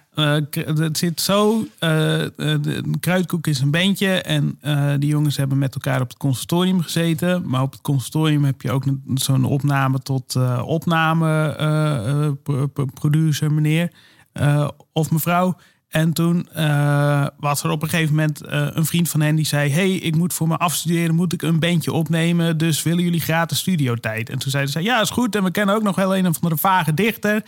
het 0.50 0.98
zit 0.98 1.20
zo. 1.20 1.66
de 1.78 2.80
Kruidkoek 3.00 3.46
is 3.46 3.60
een 3.60 3.70
bandje. 3.70 4.08
En 4.22 4.58
eh, 4.60 4.92
die 4.98 5.08
jongens 5.08 5.36
hebben 5.36 5.58
met 5.58 5.74
elkaar 5.74 6.00
op 6.00 6.08
het 6.08 6.18
conservatorium 6.18 6.80
gezeten. 6.80 7.48
Maar 7.48 7.62
op 7.62 7.72
het 7.72 7.80
conservatorium 7.80 8.44
heb 8.44 8.62
je 8.62 8.70
ook 8.70 8.84
zo'n 9.14 9.44
opname 9.44 9.98
tot 9.98 10.36
opname 10.64 12.36
pro- 12.42 12.66
pro- 12.66 12.84
producer 12.94 13.52
meneer 13.52 13.90
eh, 14.32 14.68
of 14.92 15.10
mevrouw. 15.10 15.56
En 15.88 16.12
toen 16.12 16.48
eh, 16.48 17.26
was 17.38 17.62
er 17.62 17.70
op 17.70 17.82
een 17.82 17.88
gegeven 17.88 18.14
moment 18.14 18.40
eh, 18.40 18.66
een 18.70 18.84
vriend 18.84 19.08
van 19.08 19.20
hen 19.20 19.34
die 19.34 19.46
zei: 19.46 19.70
hey, 19.70 19.92
ik 19.92 20.16
moet 20.16 20.32
voor 20.32 20.48
me 20.48 20.56
afstuderen, 20.56 21.14
moet 21.14 21.32
ik 21.32 21.42
een 21.42 21.58
bandje 21.58 21.92
opnemen. 21.92 22.58
Dus 22.58 22.82
willen 22.82 23.04
jullie 23.04 23.20
gratis 23.20 23.58
studiotijd? 23.58 24.30
En 24.30 24.38
toen 24.38 24.50
zeiden 24.50 24.72
ze: 24.72 24.82
ja, 24.82 25.00
is 25.00 25.10
goed. 25.10 25.36
En 25.36 25.44
we 25.44 25.50
kennen 25.50 25.74
ook 25.74 25.82
nog 25.82 25.96
wel 25.96 26.16
een 26.16 26.26
of 26.26 26.34
andere 26.34 26.56
vage 26.56 26.94
dichter. 26.94 27.42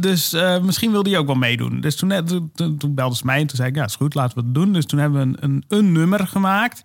Dus 0.00 0.36
misschien 0.62 0.90
wilde 0.90 1.10
hij 1.10 1.18
ook 1.18 1.26
wel 1.26 1.34
meedoen. 1.34 1.80
Dus 1.80 1.96
toen, 1.96 2.24
toen, 2.54 2.78
toen, 2.78 3.14
ze 3.14 3.26
mij 3.26 3.40
en 3.40 3.46
toen 3.46 3.56
zei 3.56 3.68
ik: 3.68 3.76
ja, 3.76 3.84
is 3.84 3.96
goed, 3.96 4.14
laten 4.14 4.38
we 4.38 4.44
het 4.44 4.54
doen. 4.54 4.72
Dus 4.72 4.86
toen 4.86 4.98
hebben 4.98 5.20
we 5.20 5.26
een, 5.26 5.36
een, 5.40 5.64
een 5.68 5.92
nummer 5.92 6.26
gemaakt. 6.26 6.82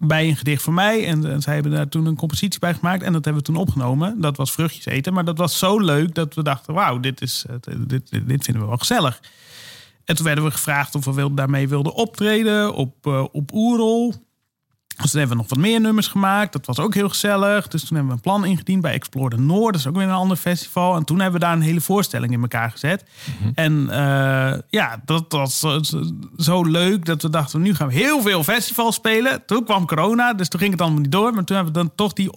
Bij 0.00 0.28
een 0.28 0.36
gedicht 0.36 0.62
van 0.62 0.74
mij. 0.74 1.06
En, 1.06 1.42
zij 1.42 1.54
hebben 1.54 1.72
daar 1.72 1.88
toen 1.88 2.06
een 2.06 2.16
compositie 2.16 2.60
bij 2.60 2.74
gemaakt. 2.74 3.02
En 3.02 3.12
dat 3.12 3.24
hebben 3.24 3.42
we 3.42 3.52
toen 3.52 3.60
opgenomen. 3.60 4.20
Dat 4.20 4.36
was 4.36 4.52
vruchtjes 4.52 4.84
eten. 4.84 5.12
Maar 5.12 5.24
dat 5.24 5.38
was 5.38 5.58
zo 5.58 5.78
leuk 5.78 6.14
dat 6.14 6.34
we 6.34 6.42
dachten: 6.42 6.74
wauw, 6.74 7.00
dit, 7.00 7.20
is, 7.20 7.44
dit, 7.86 8.10
dit, 8.10 8.44
vinden 8.44 8.62
we 8.62 8.68
wel 8.68 8.78
gezellig. 8.78 9.20
En 10.04 10.16
toen 10.16 10.24
werden 10.24 10.44
we 10.44 10.50
gevraagd 10.50 10.94
of 10.94 11.04
we 11.04 11.34
daarmee 11.34 11.68
wilden 11.68 11.94
optreden 11.94 12.74
op, 12.74 13.06
eh, 13.06 13.24
op 13.32 13.52
Oerol. 13.52 14.14
Dus 15.00 15.10
toen 15.10 15.20
hebben 15.20 15.36
we 15.36 15.42
nog 15.42 15.52
wat 15.52 15.64
meer 15.64 15.80
nummers 15.80 16.08
gemaakt. 16.08 16.52
Dat 16.52 16.66
was 16.66 16.78
ook 16.78 16.94
heel 16.94 17.08
gezellig. 17.08 17.68
Dus 17.68 17.84
toen 17.84 17.96
hebben 17.96 18.06
we 18.06 18.12
een 18.12 18.20
plan 18.20 18.44
ingediend 18.44 18.82
bij 18.82 18.92
Explore 18.92 19.36
de 19.36 19.42
Noord. 19.42 19.72
Dat 19.72 19.80
is 19.80 19.86
ook 19.86 19.96
weer 19.96 20.04
een 20.04 20.10
ander 20.10 20.36
festival. 20.36 20.96
En 20.96 21.04
toen 21.04 21.20
hebben 21.20 21.40
we 21.40 21.46
daar 21.46 21.56
een 21.56 21.62
hele 21.62 21.80
voorstelling 21.80 22.32
in 22.32 22.40
elkaar 22.40 22.70
gezet. 22.70 23.04
En 23.54 23.90
eh, 23.90 24.58
ja, 24.68 25.02
dat 25.04 25.24
was 25.28 25.58
zo, 25.58 25.80
zo 26.36 26.62
leuk 26.62 27.04
dat 27.04 27.22
we 27.22 27.30
dachten... 27.30 27.62
nu 27.62 27.74
gaan 27.74 27.88
we 27.88 27.94
heel 27.94 28.22
veel 28.22 28.44
festivals 28.44 28.94
spelen. 28.94 29.42
Toen 29.46 29.64
kwam 29.64 29.86
corona, 29.86 30.34
dus 30.34 30.48
toen 30.48 30.60
ging 30.60 30.72
het 30.72 30.80
allemaal 30.80 31.00
niet 31.00 31.12
door. 31.12 31.34
Maar 31.34 31.44
toen 31.44 31.56
hebben 31.56 31.74
we 31.74 31.80
dan 31.80 31.94
toch 31.94 32.12
die 32.12 32.30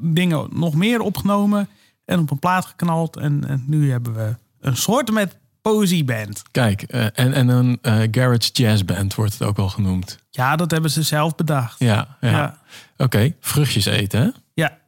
dingen 0.00 0.48
nog 0.52 0.74
meer 0.74 1.00
opgenomen... 1.00 1.68
en 2.04 2.18
op 2.18 2.30
een 2.30 2.38
plaat 2.38 2.66
geknald. 2.66 3.16
En, 3.16 3.48
en 3.48 3.64
nu 3.66 3.90
hebben 3.90 4.14
we 4.14 4.36
een 4.60 4.76
soort 4.76 5.10
met 5.10 5.40
poëzieband. 5.62 6.42
Kijk, 6.50 6.82
eh, 6.82 7.04
en, 7.04 7.32
en 7.32 7.48
een 7.48 7.78
eh, 7.82 8.00
garage 8.10 8.50
jazz 8.52 8.82
band 8.82 9.14
wordt 9.14 9.32
het 9.32 9.42
ook 9.42 9.56
wel 9.56 9.68
genoemd. 9.68 10.18
Ja, 10.30 10.56
dat 10.56 10.70
hebben 10.70 10.90
ze 10.90 11.02
zelf 11.02 11.34
bedacht. 11.34 11.78
Ja, 11.78 12.16
ja. 12.20 12.30
Ja. 12.30 12.58
Oké, 12.96 13.34
vruchtjes 13.40 13.84
eten, 13.84 14.20
hè? 14.20 14.28
Ja. 14.54 14.80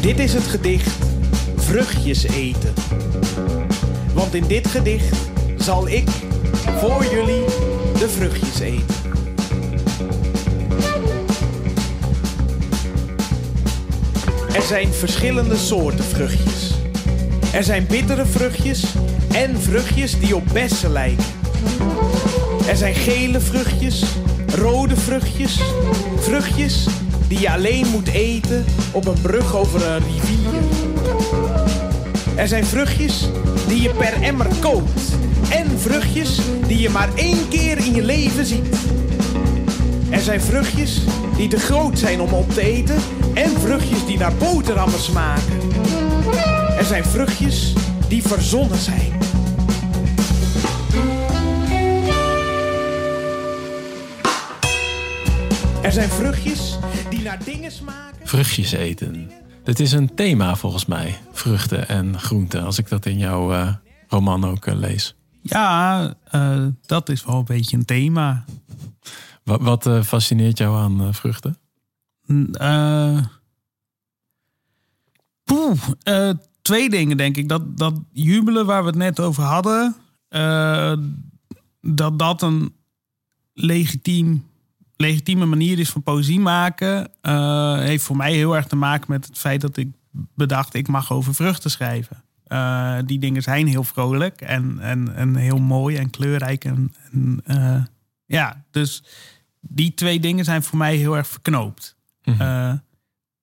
Dit 0.00 0.18
is 0.18 0.34
het 0.34 0.46
gedicht 0.46 1.06
Vruchtjes 1.68 2.22
eten. 2.22 2.74
Want 4.18 4.34
in 4.34 4.46
dit 4.46 4.68
gedicht 4.68 5.16
zal 5.56 5.88
ik 5.88 6.08
voor 6.78 7.04
jullie 7.04 7.44
de 7.98 8.08
vruchtjes 8.08 8.58
eten. 8.58 8.96
Er 14.54 14.62
zijn 14.62 14.92
verschillende 14.92 15.56
soorten 15.56 16.04
vruchtjes. 16.04 16.74
Er 17.52 17.64
zijn 17.64 17.86
bittere 17.86 18.26
vruchtjes 18.26 18.84
en 19.32 19.60
vruchtjes 19.60 20.18
die 20.18 20.36
op 20.36 20.44
bessen 20.52 20.92
lijken. 20.92 21.24
Er 22.68 22.76
zijn 22.76 22.94
gele 22.94 23.40
vruchtjes, 23.40 24.02
rode 24.54 24.96
vruchtjes, 24.96 25.60
vruchtjes 26.16 26.86
die 27.28 27.40
je 27.40 27.50
alleen 27.50 27.86
moet 27.86 28.08
eten 28.08 28.64
op 28.92 29.06
een 29.06 29.20
brug 29.20 29.56
over 29.56 29.86
een 29.86 30.02
rivier. 30.02 31.67
Er 32.38 32.48
zijn 32.48 32.64
vruchtjes 32.64 33.28
die 33.68 33.82
je 33.82 33.90
per 33.90 34.22
emmer 34.22 34.46
koopt 34.60 35.00
en 35.50 35.78
vruchtjes 35.78 36.40
die 36.66 36.78
je 36.78 36.88
maar 36.88 37.08
één 37.14 37.48
keer 37.48 37.78
in 37.78 37.94
je 37.94 38.02
leven 38.02 38.46
ziet. 38.46 38.76
Er 40.10 40.20
zijn 40.20 40.40
vruchtjes 40.40 41.00
die 41.36 41.48
te 41.48 41.58
groot 41.58 41.98
zijn 41.98 42.20
om 42.20 42.32
op 42.32 42.50
te 42.50 42.60
eten 42.60 42.96
en 43.34 43.50
vruchtjes 43.50 44.06
die 44.06 44.18
naar 44.18 44.34
boterhammen 44.34 44.98
smaken. 44.98 45.60
Er 46.78 46.84
zijn 46.84 47.04
vruchtjes 47.04 47.72
die 48.08 48.22
verzonnen 48.22 48.78
zijn. 48.78 49.12
Er 55.82 55.92
zijn 55.92 56.08
vruchtjes 56.08 56.78
die 57.10 57.22
naar 57.22 57.38
dingen 57.44 57.72
smaken. 57.72 58.26
Vruchtjes 58.28 58.72
eten. 58.72 59.30
Dit 59.64 59.80
is 59.80 59.92
een 59.92 60.14
thema 60.14 60.56
volgens 60.56 60.86
mij. 60.86 61.16
Vruchten 61.38 61.88
en 61.88 62.20
groenten. 62.20 62.64
Als 62.64 62.78
ik 62.78 62.88
dat 62.88 63.06
in 63.06 63.18
jouw 63.18 63.52
eh, 63.52 63.74
roman 64.08 64.44
ook 64.44 64.66
eh, 64.66 64.74
lees. 64.74 65.16
Ja, 65.42 66.14
eh, 66.24 66.66
dat 66.86 67.08
is 67.08 67.24
wel 67.24 67.38
een 67.38 67.44
beetje 67.44 67.76
een 67.76 67.84
thema. 67.84 68.44
Wat, 69.44 69.60
wat 69.60 70.06
fascineert 70.06 70.58
jou 70.58 70.76
aan 70.76 71.14
vruchten? 71.14 71.58
Eh, 72.52 73.24
poeh, 75.44 75.78
eh, 76.02 76.30
twee 76.62 76.90
dingen 76.90 77.16
denk 77.16 77.36
ik. 77.36 77.48
Dat, 77.48 77.78
dat 77.78 77.94
jubelen 78.12 78.66
waar 78.66 78.80
we 78.80 78.88
het 78.88 78.98
net 78.98 79.20
over 79.20 79.42
hadden, 79.42 79.96
dat 81.80 82.18
dat 82.18 82.42
een 82.42 82.72
legitiem, 83.52 84.46
legitieme 84.96 85.46
manier 85.46 85.78
is 85.78 85.90
van 85.90 86.02
poëzie 86.02 86.40
maken, 86.40 87.10
heeft 87.80 88.04
voor 88.04 88.16
mij 88.16 88.32
heel 88.32 88.56
erg 88.56 88.66
te 88.66 88.76
maken 88.76 89.06
met 89.08 89.26
het 89.26 89.38
feit 89.38 89.60
dat 89.60 89.76
ik 89.76 89.88
bedacht, 90.10 90.74
ik 90.74 90.88
mag 90.88 91.12
over 91.12 91.34
vruchten 91.34 91.70
schrijven. 91.70 92.22
Eh, 92.48 92.98
die 93.04 93.18
dingen 93.18 93.42
zijn 93.42 93.66
heel 93.66 93.84
vrolijk 93.84 94.40
en, 94.40 94.78
en, 94.80 95.14
en 95.14 95.34
heel 95.34 95.58
mooi 95.58 95.96
en 95.96 96.10
kleurrijk. 96.10 96.64
En, 96.64 96.94
en 97.12 97.40
eh, 97.44 97.82
ja, 98.26 98.64
dus 98.70 99.02
die 99.60 99.94
twee 99.94 100.20
dingen 100.20 100.44
zijn 100.44 100.62
voor 100.62 100.78
mij 100.78 100.96
heel 100.96 101.16
erg 101.16 101.28
verknoopt. 101.28 101.96
Mhm. 102.24 102.40
Eh, 102.40 102.72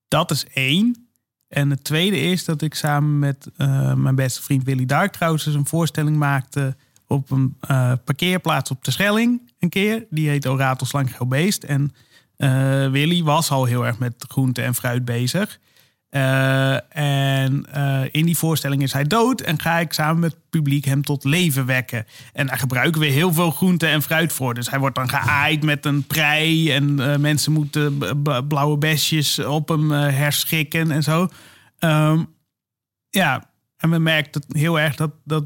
dat 0.08 0.32
is 0.32 0.45
één. 0.54 1.08
En 1.47 1.69
het 1.69 1.84
tweede 1.84 2.19
is 2.19 2.45
dat 2.45 2.62
ik 2.62 2.73
samen 2.73 3.19
met 3.19 3.49
mijn 3.95 4.15
beste 4.15 4.41
vriend 4.41 4.63
Willy 4.63 4.86
Dark 4.86 5.12
trouwens 5.12 5.45
een 5.45 5.65
voorstelling 5.65 6.17
maakte 6.17 6.75
op 7.08 7.32
een 7.32 7.58
parkeerplaats 8.04 8.71
op 8.71 8.84
de 8.84 8.91
Schelling 8.91 9.51
een 9.60 9.69
keer. 9.69 10.06
Die 10.10 10.30
heet 10.30 10.47
O 10.47 10.58
Ratelslang 10.58 11.15
Geel 11.15 11.28
Beest. 11.28 11.63
En 11.63 11.93
Willy 12.91 13.23
was 13.23 13.51
al 13.51 13.65
heel 13.65 13.86
erg 13.86 13.99
met 13.99 14.25
groente 14.28 14.62
en 14.62 14.75
fruit 14.75 15.06
bezig. 15.06 15.60
Eh, 16.15 16.73
en 16.97 17.65
eh, 17.71 18.01
in 18.12 18.25
die 18.25 18.38
voorstelling 18.38 18.82
is 18.82 18.93
hij 18.93 19.04
dood 19.04 19.41
en 19.41 19.62
ga 19.62 19.80
ik 19.80 19.93
samen 19.93 20.19
met 20.19 20.32
het 20.32 20.49
publiek 20.49 20.86
hem 20.86 21.01
tot 21.01 21.23
leven 21.23 21.65
wekken. 21.65 22.06
En 22.34 22.47
daar 22.47 22.58
gebruiken 22.58 23.01
we 23.01 23.08
heel 23.08 23.34
veel 23.34 23.51
groente 23.51 23.88
en 23.88 24.01
fruit 24.01 24.34
voor. 24.34 24.54
Dus 24.54 24.69
hij 24.69 24.80
wordt 24.80 24.95
dan 24.95 25.10
geaaid 25.10 25.63
met 25.63 25.86
een 25.86 26.04
prei 26.04 26.71
en 26.71 26.99
eh, 26.99 27.17
mensen 27.17 27.51
moeten 27.51 27.97
blauwe 28.47 28.78
besjes 28.78 29.39
op 29.39 29.67
hem 29.69 29.91
herschikken 29.91 30.91
en 30.91 31.04
zo. 31.04 31.28
Ehm, 31.80 32.23
ja, 33.10 33.49
en 33.78 33.89
we 33.89 33.99
merken 33.99 34.43
heel 34.47 34.80
erg 34.80 34.95
dat, 34.95 35.12
dat 35.23 35.43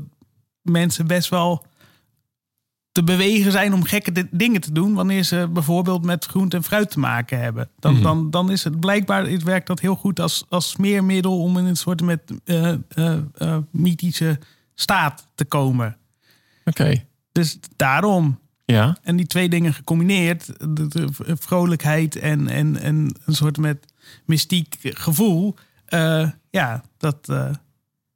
mensen 0.62 1.08
best 1.08 1.30
wel 1.30 1.66
te 3.00 3.06
bewegen 3.06 3.52
zijn 3.52 3.74
om 3.74 3.84
gekke 3.84 4.12
di- 4.12 4.28
dingen 4.32 4.62
te 4.62 4.72
doen 4.72 4.94
wanneer 4.94 5.24
ze 5.24 5.50
bijvoorbeeld 5.54 6.04
met 6.06 6.26
groente 6.26 6.56
en 6.58 6.64
fruit 6.64 6.92
te 6.92 7.00
maken 7.00 7.40
hebben. 7.40 7.70
Dan, 7.80 7.94
Mhm. 7.94 8.02
dan, 8.04 8.30
dan 8.32 8.52
is 8.52 8.64
het 8.64 8.80
blijkbaar 8.80 9.26
het 9.28 9.44
werkt 9.44 9.68
dat 9.68 9.80
heel 9.80 9.96
goed 9.96 10.20
als, 10.20 10.46
als 10.50 10.70
smeermiddel 10.70 11.42
om 11.42 11.58
in 11.58 11.66
een 11.66 11.76
soort 11.78 12.02
met 12.02 12.22
eh, 12.46 13.58
mythische 13.72 14.40
staat 14.76 15.28
te 15.36 15.46
komen. 15.46 15.98
Oké, 16.66 17.04
Dus 17.32 17.60
daarom. 17.76 18.40
ja. 18.66 18.98
En 19.04 19.16
die 19.16 19.28
twee 19.28 19.50
dingen 19.50 19.74
gecombineerd, 19.74 20.46
de, 20.76 20.88
de 20.88 21.08
vrolijkheid 21.40 22.16
en, 22.16 22.48
en, 22.48 22.78
en 22.82 23.16
een 23.26 23.36
soort 23.36 23.58
met 23.58 23.94
mystiek 24.26 24.78
gevoel. 24.82 25.56
ja, 26.50 26.84
dat, 26.98 27.26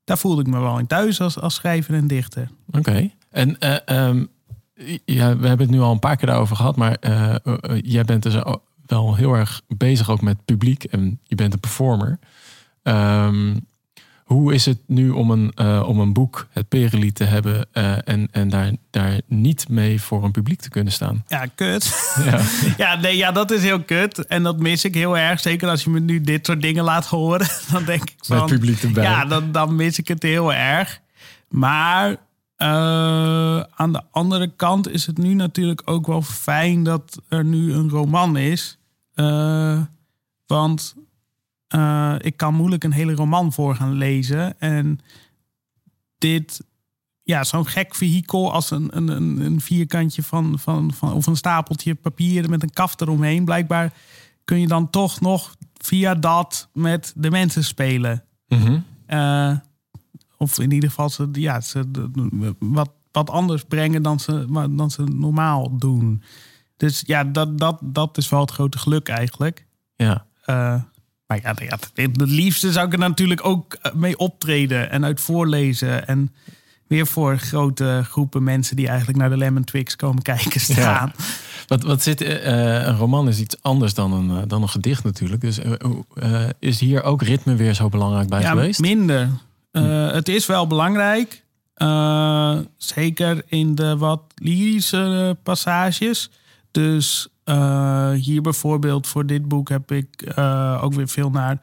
daar 0.03 0.17
voelde 0.17 0.41
ik 0.41 0.47
me 0.47 0.59
wel 0.59 0.79
in 0.79 0.87
thuis 0.87 1.21
als, 1.21 1.39
als 1.39 1.53
schrijver 1.55 1.93
en 1.95 2.07
dichter. 2.07 2.49
Oké. 2.71 3.09
En 3.29 3.59
eh, 3.59 3.75
ehm, 3.85 4.25
ja, 5.05 5.37
we 5.37 5.47
hebben 5.47 5.65
het 5.65 5.75
nu 5.75 5.81
al 5.81 5.91
een 5.91 5.99
paar 5.99 6.15
keer 6.15 6.27
daarover 6.27 6.55
gehad, 6.55 6.75
maar 6.75 6.97
eh, 6.99 7.33
eh, 7.33 7.35
jij 7.81 8.03
bent 8.03 8.23
dus 8.23 8.35
wel 8.85 9.15
heel 9.15 9.33
erg 9.33 9.61
bezig 9.67 10.09
ook 10.09 10.21
met 10.21 10.45
publiek 10.45 10.83
en 10.83 11.19
je 11.23 11.35
bent 11.35 11.53
een 11.53 11.59
performer. 11.59 12.19
Ehm, 12.83 13.55
hoe 14.23 14.53
is 14.53 14.65
het 14.65 14.79
nu 14.87 15.09
om 15.09 15.31
een, 15.31 15.51
eh, 15.55 15.83
om 15.87 15.99
een 15.99 16.13
boek, 16.13 16.47
het 16.51 16.67
Perelied, 16.67 17.15
te 17.15 17.23
hebben 17.23 17.73
en, 17.73 18.27
en 18.31 18.49
daar, 18.49 18.71
daar 18.89 19.21
niet 19.27 19.69
mee 19.69 20.01
voor 20.01 20.23
een 20.23 20.31
publiek 20.31 20.61
te 20.61 20.69
kunnen 20.69 20.93
staan? 20.93 21.23
Ja, 21.27 21.45
kut. 21.55 21.91
Ja. 22.25 22.41
Ja, 22.77 22.95
nee, 22.95 23.17
ja, 23.17 23.31
dat 23.31 23.51
is 23.51 23.63
heel 23.63 23.83
kut. 23.83 24.25
En 24.25 24.43
dat 24.43 24.59
mis 24.59 24.85
ik 24.85 24.93
heel 24.93 25.17
erg. 25.17 25.39
Zeker 25.39 25.69
als 25.69 25.83
je 25.83 25.89
me 25.89 25.99
nu 25.99 26.21
dit 26.21 26.45
soort 26.45 26.61
dingen 26.61 26.83
laat 26.83 27.05
horen. 27.05 27.47
Dan 27.71 27.83
denk 27.83 28.01
ik 28.01 28.15
van... 28.17 28.37
Met 28.37 28.45
publiek 28.45 28.83
erbij. 28.83 29.03
Ja, 29.03 29.25
dan, 29.25 29.51
dan 29.51 29.75
mis 29.75 29.97
ik 29.97 30.07
het 30.07 30.23
heel 30.23 30.53
erg. 30.53 30.99
Maar 31.49 32.17
aan 33.75 33.91
de 33.91 34.01
andere 34.11 34.47
kant 34.55 34.89
is 34.89 35.05
het 35.05 35.17
nu 35.17 35.33
natuurlijk 35.33 35.81
ook 35.85 36.07
wel 36.07 36.21
fijn 36.21 36.83
dat 36.83 37.21
er 37.27 37.45
nu 37.45 37.73
een 37.73 37.89
roman 37.89 38.37
is. 38.37 38.77
Eh, 39.13 39.81
want 40.45 40.95
eh, 41.67 42.15
ik 42.17 42.37
kan 42.37 42.53
moeilijk 42.53 42.83
een 42.83 42.91
hele 42.91 43.13
roman 43.13 43.53
voor 43.53 43.75
gaan 43.75 43.93
lezen. 43.93 44.59
En 44.59 44.99
dit, 46.17 46.63
ja, 47.23 47.43
zo'n 47.43 47.67
gek 47.67 47.95
vehikel 47.95 48.53
als 48.53 48.71
een, 48.71 48.97
een, 48.97 49.07
een, 49.07 49.39
een 49.39 49.61
vierkantje 49.61 50.23
van, 50.23 50.59
van, 50.59 50.93
van, 50.93 51.13
of 51.13 51.27
een 51.27 51.35
stapeltje 51.35 51.95
papier 51.95 52.49
met 52.49 52.63
een 52.63 52.73
kaft 52.73 53.01
eromheen. 53.01 53.45
Blijkbaar 53.45 53.93
kun 54.43 54.59
je 54.59 54.67
dan 54.67 54.89
toch 54.89 55.19
nog 55.19 55.55
via 55.73 56.15
dat 56.15 56.69
met 56.73 57.13
de 57.15 57.31
mensen 57.31 57.63
spelen. 57.63 58.23
Eh, 59.05 59.57
of 60.43 60.59
in 60.59 60.71
ieder 60.71 60.89
geval 60.89 61.09
ze, 61.09 61.27
ja, 61.31 61.61
ze 61.61 61.83
wat, 62.59 62.89
wat 63.11 63.29
anders 63.29 63.63
brengen 63.63 64.01
dan 64.01 64.19
ze, 64.19 64.45
dan 64.69 64.91
ze 64.91 65.03
normaal 65.03 65.77
doen. 65.77 66.23
Dus 66.77 67.03
ja, 67.05 67.23
dat, 67.23 67.57
dat, 67.57 67.79
dat 67.81 68.17
is 68.17 68.29
wel 68.29 68.41
het 68.41 68.51
grote 68.51 68.77
geluk 68.77 69.07
eigenlijk. 69.09 69.65
ja. 69.95 70.25
Eh, 70.43 70.81
maar 71.27 71.39
ja, 71.41 71.53
ja, 71.55 71.77
het, 71.93 72.17
het 72.17 72.29
liefste 72.29 72.71
zou 72.71 72.87
ik 72.87 72.93
er 72.93 72.99
natuurlijk 72.99 73.45
ook 73.45 73.77
mee 73.93 74.17
optreden 74.17 74.91
en 74.91 75.05
uit 75.05 75.21
voorlezen. 75.21 76.07
En 76.07 76.33
weer 76.87 77.07
voor 77.07 77.37
grote 77.37 78.01
groepen 78.09 78.43
mensen 78.43 78.75
die 78.75 78.87
eigenlijk 78.87 79.17
naar 79.17 79.29
de 79.29 79.37
Lemon 79.37 79.63
Twix 79.63 79.95
komen 79.95 80.21
kijken 80.23 80.61
staan. 80.61 81.13
Wat, 81.67 81.83
wat 81.83 82.03
zit, 82.03 82.21
eh, 82.21 82.85
een 82.85 82.97
roman 82.97 83.27
is 83.27 83.39
iets 83.39 83.61
anders 83.61 83.93
dan 83.93 84.13
een, 84.13 84.37
eh, 84.37 84.43
dan 84.47 84.61
een 84.61 84.69
gedicht 84.69 85.03
natuurlijk. 85.03 85.41
Dus 85.41 85.59
eh, 85.59 85.73
eh, 86.15 86.49
is 86.59 86.79
hier 86.79 87.03
ook 87.03 87.21
ritme 87.21 87.55
weer 87.55 87.73
zo 87.73 87.89
belangrijk 87.89 88.29
bij 88.29 88.41
Ja, 88.41 88.49
geweest? 88.49 88.79
minder. 88.79 89.29
Eh, 89.73 90.11
Het 90.11 90.29
is 90.29 90.45
wel 90.45 90.67
belangrijk. 90.67 91.43
Eh, 91.73 92.57
zeker 92.77 93.43
in 93.45 93.75
de 93.75 93.97
wat 93.97 94.21
lyrische 94.35 95.37
passages. 95.43 96.29
Dus 96.71 97.27
eh, 97.43 98.11
hier 98.11 98.41
bijvoorbeeld 98.41 99.07
voor 99.07 99.25
dit 99.25 99.47
boek 99.47 99.69
heb 99.69 99.91
ik 99.91 100.33
ook 100.81 100.93
weer 100.93 101.07
veel 101.07 101.29
naar 101.29 101.61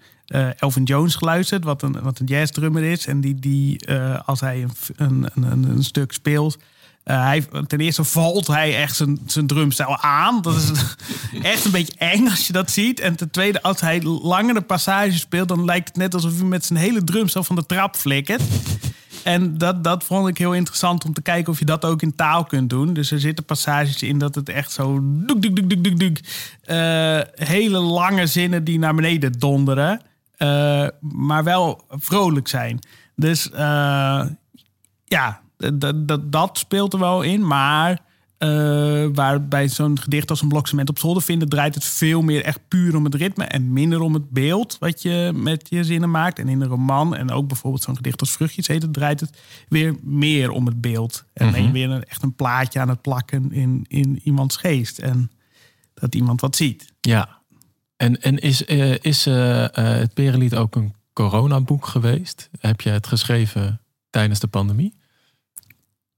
Elvin 0.56 0.82
Jones 0.82 1.14
geluisterd. 1.14 1.64
Wat 1.64 1.82
een, 1.82 2.02
wat 2.02 2.18
een 2.18 2.26
jazzdrummer 2.26 2.82
is. 2.82 3.06
En 3.06 3.20
die, 3.20 3.34
die 3.34 3.88
als 4.24 4.40
hij 4.40 4.62
een, 4.62 4.72
een, 4.96 5.50
een, 5.52 5.64
een 5.70 5.84
stuk 5.84 6.12
speelt... 6.12 6.58
eh, 7.02 7.24
hij, 7.24 7.46
ten 7.66 7.80
eerste 7.80 8.04
valt 8.04 8.46
hij 8.46 8.76
echt 8.76 8.96
zijn, 8.96 9.18
zijn 9.26 9.46
drumstijl 9.46 9.96
aan. 9.98 10.42
Dat 10.42 10.56
is 10.56 10.70
echt 11.42 11.64
een 11.64 11.70
beetje 11.70 11.94
eng 11.98 12.28
als 12.28 12.46
je 12.46 12.52
dat 12.52 12.70
ziet. 12.70 13.00
En 13.00 13.16
ten 13.16 13.30
tweede, 13.30 13.62
als 13.62 13.80
hij 13.80 14.02
langere 14.02 14.60
passages 14.60 15.20
speelt... 15.20 15.48
dan 15.48 15.64
lijkt 15.64 15.88
het 15.88 15.96
net 15.96 16.14
alsof 16.14 16.36
hij 16.36 16.44
met 16.44 16.64
zijn 16.64 16.78
hele 16.78 17.04
drumstel 17.04 17.44
van 17.44 17.56
de 17.56 17.66
trap 17.66 17.96
flikkert. 17.96 18.42
En 19.24 19.58
dat, 19.58 19.84
dat 19.84 20.04
vond 20.04 20.28
ik 20.28 20.38
heel 20.38 20.54
interessant 20.54 21.04
om 21.04 21.12
te 21.12 21.22
kijken 21.22 21.52
of 21.52 21.58
je 21.58 21.64
dat 21.64 21.84
ook 21.84 22.02
in 22.02 22.14
taal 22.14 22.44
kunt 22.44 22.70
doen. 22.70 22.92
Dus 22.92 23.10
er 23.10 23.20
zitten 23.20 23.44
passages 23.44 24.02
in 24.02 24.18
dat 24.18 24.34
het 24.34 24.48
echt 24.48 24.72
zo... 24.72 25.00
Doek, 25.02 25.42
doek, 25.42 25.56
doek, 25.56 25.70
doek, 25.70 25.84
doek, 25.84 25.98
doek, 25.98 26.16
eh, 26.62 27.20
hele 27.34 27.78
lange 27.78 28.26
zinnen 28.26 28.64
die 28.64 28.78
naar 28.78 28.94
beneden 28.94 29.32
donderen. 29.38 30.00
eh, 30.36 30.86
maar 31.00 31.44
wel 31.44 31.84
vrolijk 31.88 32.48
zijn. 32.48 32.78
Dus 33.14 33.48
ja, 35.04 35.40
dat, 35.74 36.08
dat, 36.08 36.32
dat 36.32 36.58
speelt 36.58 36.92
er 36.92 36.98
wel 36.98 37.22
in. 37.22 37.46
Maar 37.46 38.00
eh, 38.40 39.06
waar 39.12 39.48
bij 39.48 39.68
zo'n 39.68 39.98
gedicht 39.98 40.30
als 40.30 40.42
een 40.42 40.48
blokcement 40.48 40.88
op 40.88 40.98
zolder 40.98 41.22
vinden... 41.22 41.48
draait 41.48 41.74
het 41.74 41.84
veel 41.84 42.22
meer 42.22 42.44
echt 42.44 42.60
puur 42.68 42.96
om 42.96 43.04
het 43.04 43.14
ritme... 43.14 43.44
en 43.44 43.72
minder 43.72 44.00
om 44.00 44.14
het 44.14 44.30
beeld 44.30 44.76
wat 44.78 45.02
je 45.02 45.32
met 45.34 45.66
je 45.70 45.84
zinnen 45.84 46.10
maakt. 46.10 46.38
En 46.38 46.48
in 46.48 46.60
een 46.60 46.68
roman 46.68 47.16
en 47.16 47.30
ook 47.30 47.48
bijvoorbeeld 47.48 47.82
zo'n 47.82 47.96
gedicht 47.96 48.20
als 48.20 48.30
Vruchtjes 48.30 48.66
heet 48.66 48.82
het... 48.82 48.92
draait 48.92 49.20
het 49.20 49.38
weer 49.68 49.96
meer 50.02 50.50
om 50.50 50.66
het 50.66 50.80
beeld. 50.80 51.24
En 51.32 51.62
je 51.62 51.70
weer 51.70 51.90
een, 51.90 52.04
echt 52.04 52.22
een 52.22 52.34
plaatje 52.34 52.80
aan 52.80 52.88
het 52.88 53.00
plakken 53.00 53.52
in, 53.52 53.84
in 53.88 54.20
iemands 54.24 54.56
geest. 54.56 54.98
En 54.98 55.30
dat 55.94 56.14
iemand 56.14 56.40
wat 56.40 56.56
ziet. 56.56 56.92
Ja. 57.00 57.38
En, 57.96 58.22
en 58.22 58.38
is, 58.38 58.64
eh, 58.64 58.98
is 58.98 59.26
eh, 59.26 59.66
het 59.72 60.14
Perelied 60.14 60.54
ook 60.54 60.76
een 60.76 60.94
coronaboek 61.12 61.86
geweest? 61.86 62.48
Heb 62.60 62.80
je 62.80 62.90
het 62.90 63.06
geschreven 63.06 63.80
tijdens 64.10 64.40
de 64.40 64.46
pandemie? 64.46 64.98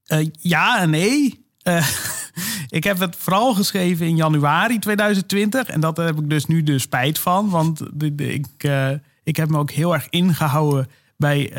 Eh, 0.05 0.27
ja 0.39 0.79
en 0.79 0.89
nee. 0.89 1.45
Eh, 1.61 1.87
ik 2.69 2.83
heb 2.83 2.99
het 2.99 3.15
vooral 3.15 3.53
geschreven 3.53 4.05
in 4.05 4.15
januari 4.15 4.79
2020. 4.79 5.67
En 5.67 5.79
dat 5.79 5.97
heb 5.97 6.19
ik 6.19 6.29
dus 6.29 6.45
nu 6.45 6.63
de 6.63 6.79
spijt 6.79 7.19
van. 7.19 7.49
Want 7.49 7.81
ik, 8.17 8.47
eh, 8.57 8.89
ik 9.23 9.35
heb 9.35 9.49
me 9.49 9.57
ook 9.57 9.71
heel 9.71 9.93
erg 9.93 10.07
ingehouden 10.09 10.87
bij 11.17 11.51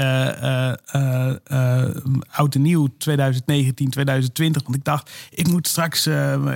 Oud 2.31 2.55
en 2.55 2.63
Nieuw 2.63 2.89
2019, 2.99 3.91
2020. 3.91 4.63
Want 4.63 4.77
ik 4.77 4.85
dacht, 4.85 5.11
ik 5.31 5.49
moet 5.49 5.69
straks... 5.69 6.07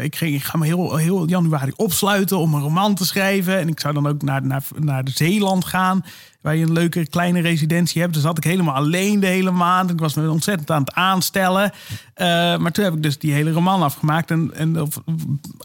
ik, 0.00 0.16
ging, 0.16 0.34
ik 0.34 0.42
ga 0.42 0.58
me 0.58 0.66
heel, 0.66 0.96
heel 0.96 1.28
januari 1.28 1.72
opsluiten 1.76 2.38
om 2.38 2.54
een 2.54 2.60
roman 2.60 2.94
te 2.94 3.06
schrijven. 3.06 3.58
En 3.58 3.68
ik 3.68 3.80
zou 3.80 3.94
dan 3.94 4.06
ook 4.06 4.22
naar, 4.22 4.46
naar, 4.46 4.64
naar 4.78 5.02
Zeeland 5.14 5.64
gaan... 5.64 6.04
waar 6.40 6.56
je 6.56 6.64
een 6.64 6.72
leuke 6.72 7.06
kleine 7.06 7.40
residentie 7.40 8.00
hebt. 8.00 8.14
Dus 8.14 8.22
had 8.22 8.36
ik 8.38 8.44
helemaal 8.44 8.74
alleen 8.74 9.20
de 9.20 9.26
hele 9.26 9.50
maand. 9.50 9.90
Ik 9.90 9.98
was 9.98 10.14
me 10.14 10.30
ontzettend 10.30 10.70
aan 10.70 10.80
het 10.80 10.92
aanstellen. 10.94 11.72
Eh, 12.14 12.26
maar 12.56 12.72
toen 12.72 12.84
heb 12.84 12.94
ik 12.94 13.02
dus 13.02 13.18
die 13.18 13.32
hele 13.32 13.52
roman 13.52 13.82
afgemaakt. 13.82 14.30
En, 14.30 14.50
en 14.54 14.80
of, 14.80 14.96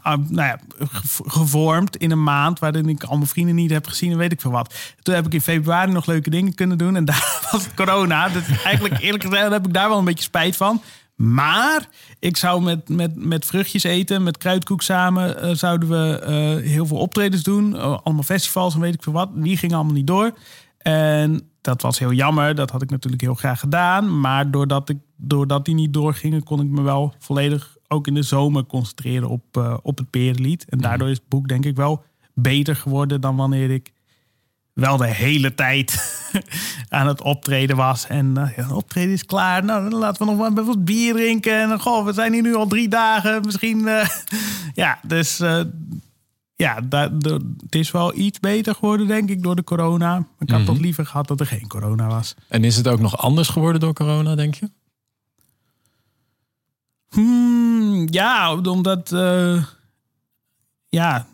ah, 0.02 0.18
nou 0.28 0.48
ja, 0.48 0.60
ge- 0.92 1.24
gevormd 1.28 1.96
in 1.98 2.12
een 2.12 2.24
maand. 2.24 2.60
Waarin 2.60 2.90
ik 2.90 3.04
al 3.04 3.16
mijn 3.18 3.30
vrienden 3.30 3.56
niet 3.56 3.72
heb 3.72 3.88
gezien 3.88 4.12
en 4.12 4.18
weet 4.18 4.32
ik 4.32 4.42
veel 4.42 4.52
wat. 4.52 4.74
Toen 5.02 5.16
heb 5.16 5.26
ik 5.26 5.34
in 5.34 5.42
februari 5.42 5.92
nog 5.92 6.06
leuke 6.06 6.30
dingen 6.30 6.56
kunnen 6.56 6.78
doen. 6.78 6.96
En 6.96 7.06
daar 7.12 7.48
was 7.52 7.68
corona. 7.76 8.30
Dus 8.30 8.64
eigenlijk 8.64 9.00
eerlijk 9.02 9.24
gezegd 9.24 9.50
heb 9.52 9.68
ik 9.68 9.74
daar 9.74 9.90
wel 9.90 9.98
een 9.98 10.06
beetje 10.06 10.24
spijt 10.24 10.56
van. 10.58 10.82
Maar 11.16 11.90
ik 12.20 12.38
zou 12.38 12.62
met, 12.62 12.90
met, 12.90 13.16
met 13.16 13.46
vruchtjes 13.46 13.84
eten, 13.84 14.24
met 14.24 14.38
kruidkoek 14.38 14.82
samen, 14.82 15.42
eh, 15.42 15.52
zouden 15.54 15.90
we 15.90 16.20
eh, 16.20 16.72
heel 16.72 16.86
veel 16.86 16.98
optredens 16.98 17.44
doen. 17.44 17.76
Eh, 17.76 17.98
allemaal 18.04 18.24
festivals 18.24 18.74
en 18.74 18.80
weet 18.80 18.94
ik 18.94 19.04
veel 19.04 19.14
wat. 19.14 19.30
Die 19.34 19.58
gingen 19.58 19.76
allemaal 19.76 19.94
niet 19.94 20.08
door. 20.08 20.32
En 20.78 21.42
dat 21.62 21.82
was 21.82 22.00
heel 22.00 22.12
jammer. 22.12 22.56
Dat 22.56 22.70
had 22.70 22.82
ik 22.82 22.90
natuurlijk 22.90 23.22
heel 23.22 23.34
graag 23.34 23.60
gedaan. 23.60 24.20
Maar 24.20 24.52
doordat 24.52 24.90
ik 24.90 24.98
doordat 25.16 25.66
die 25.66 25.76
niet 25.76 25.94
doorgingen, 25.94 26.44
kon 26.44 26.62
ik 26.62 26.68
me 26.68 26.82
wel 26.82 27.14
volledig 27.20 27.78
ook 27.88 28.08
in 28.08 28.14
de 28.14 28.24
zomer 28.24 28.66
concentreren 28.66 29.30
op, 29.30 29.80
op 29.82 29.98
het 29.98 30.10
Perenlied. 30.10 30.66
En 30.70 30.78
daardoor 30.78 31.10
is 31.10 31.18
het 31.18 31.28
boek 31.28 31.48
denk 31.48 31.66
ik 31.66 31.76
wel 31.76 32.04
beter 32.34 32.76
geworden 32.76 33.22
dan 33.22 33.36
wanneer 33.36 33.70
ik 33.72 33.94
wel 34.74 34.98
de 34.98 35.08
hele 35.08 35.54
tijd 35.54 36.20
aan 36.90 37.08
het 37.08 37.22
optreden 37.22 37.76
was. 37.76 38.08
En 38.08 38.34
uh, 38.38 38.58
ja, 38.58 38.76
optreden 38.76 39.14
is 39.14 39.26
klaar. 39.26 39.64
Nou, 39.64 39.90
dan 39.90 40.00
laten 40.00 40.26
we 40.26 40.34
nog 40.34 40.66
wat 40.66 40.86
bier 40.86 41.14
drinken. 41.14 41.62
En 41.62 41.80
goh, 41.80 42.06
we 42.06 42.14
zijn 42.14 42.34
hier 42.34 42.42
nu 42.42 42.56
al 42.56 42.68
drie 42.68 42.88
dagen. 42.88 43.42
Misschien, 43.46 43.80
uh, 43.80 44.08
ja, 44.84 45.00
dus 45.02 45.42
ja, 46.56 46.82
dat, 46.82 47.12
het 47.22 47.76
is 47.76 47.92
wel 47.92 48.18
iets 48.18 48.40
beter 48.40 48.76
geworden, 48.76 49.08
denk 49.08 49.30
ik, 49.30 49.44
door 49.44 49.56
de 49.56 49.64
corona. 49.64 50.26
Ik 50.40 50.50
had 50.50 50.60
mm 50.60 50.66
toch 50.66 50.80
liever 50.80 51.06
gehad 51.06 51.28
dat 51.28 51.40
er 51.40 51.46
geen 51.46 51.68
corona 51.68 52.08
was. 52.08 52.36
En 52.48 52.64
is 52.64 52.76
het 52.76 52.88
ook 52.88 53.00
nog 53.00 53.18
anders 53.18 53.50
geworden 53.50 53.82
door 53.82 53.94
corona, 53.94 54.36
denk 54.36 54.56
je? 54.56 54.70
Hmm, 57.10 58.08
ja, 58.10 58.56
omdat. 58.56 59.10
Ja, 60.90 61.28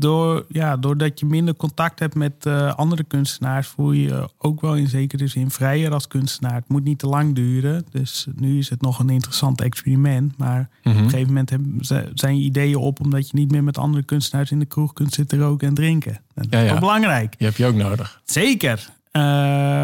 door, 0.00 0.44
ja, 0.48 0.76
doordat 0.76 1.20
je 1.20 1.26
minder 1.26 1.56
contact 1.56 1.98
hebt 1.98 2.14
met 2.14 2.32
uh, 2.46 2.74
andere 2.74 3.04
kunstenaars, 3.04 3.66
voel 3.68 3.92
je 3.92 4.02
je 4.02 4.28
ook 4.38 4.60
wel 4.60 4.76
in 4.76 4.88
zekere 4.88 5.26
zin 5.26 5.50
vrijer 5.50 5.92
als 5.92 6.08
kunstenaar. 6.08 6.54
Het 6.54 6.68
moet 6.68 6.84
niet 6.84 6.98
te 6.98 7.06
lang 7.06 7.34
duren. 7.34 7.84
Dus 7.90 8.26
nu 8.34 8.58
is 8.58 8.70
het 8.70 8.80
nog 8.80 8.98
een 8.98 9.10
interessant 9.10 9.60
experiment. 9.60 10.38
Maar 10.38 10.60
op 10.60 10.68
een 10.82 10.92
mhm. 10.92 11.04
gegeven 11.04 11.26
moment 11.26 11.50
hebben, 11.50 11.78
zijn 12.14 12.38
je 12.38 12.44
ideeën 12.44 12.76
op 12.76 13.00
omdat 13.00 13.30
je 13.30 13.36
niet 13.36 13.50
meer 13.50 13.64
met 13.64 13.78
andere 13.78 14.04
kunstenaars 14.04 14.50
in 14.50 14.58
de 14.58 14.66
kroeg 14.66 14.92
kunt 14.92 15.12
zitten 15.12 15.38
roken 15.38 15.68
en 15.68 15.74
drinken. 15.74 16.20
Dat 16.34 16.44
is 16.44 16.50
ja, 16.50 16.60
ja. 16.60 16.78
belangrijk. 16.78 17.34
Je 17.38 17.44
hebt 17.44 17.56
je 17.56 17.66
ook 17.66 17.74
nodig. 17.74 18.20
Zeker. 18.24 18.88
Uh, 19.12 19.22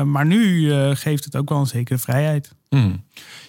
maar 0.03 0.27
nu 0.27 0.59
uh, 0.59 0.91
geeft 0.95 1.25
het 1.25 1.37
ook 1.37 1.49
wel 1.49 1.59
een 1.59 1.67
zekere 1.67 1.99
vrijheid. 1.99 2.55
Mm. 2.71 3.03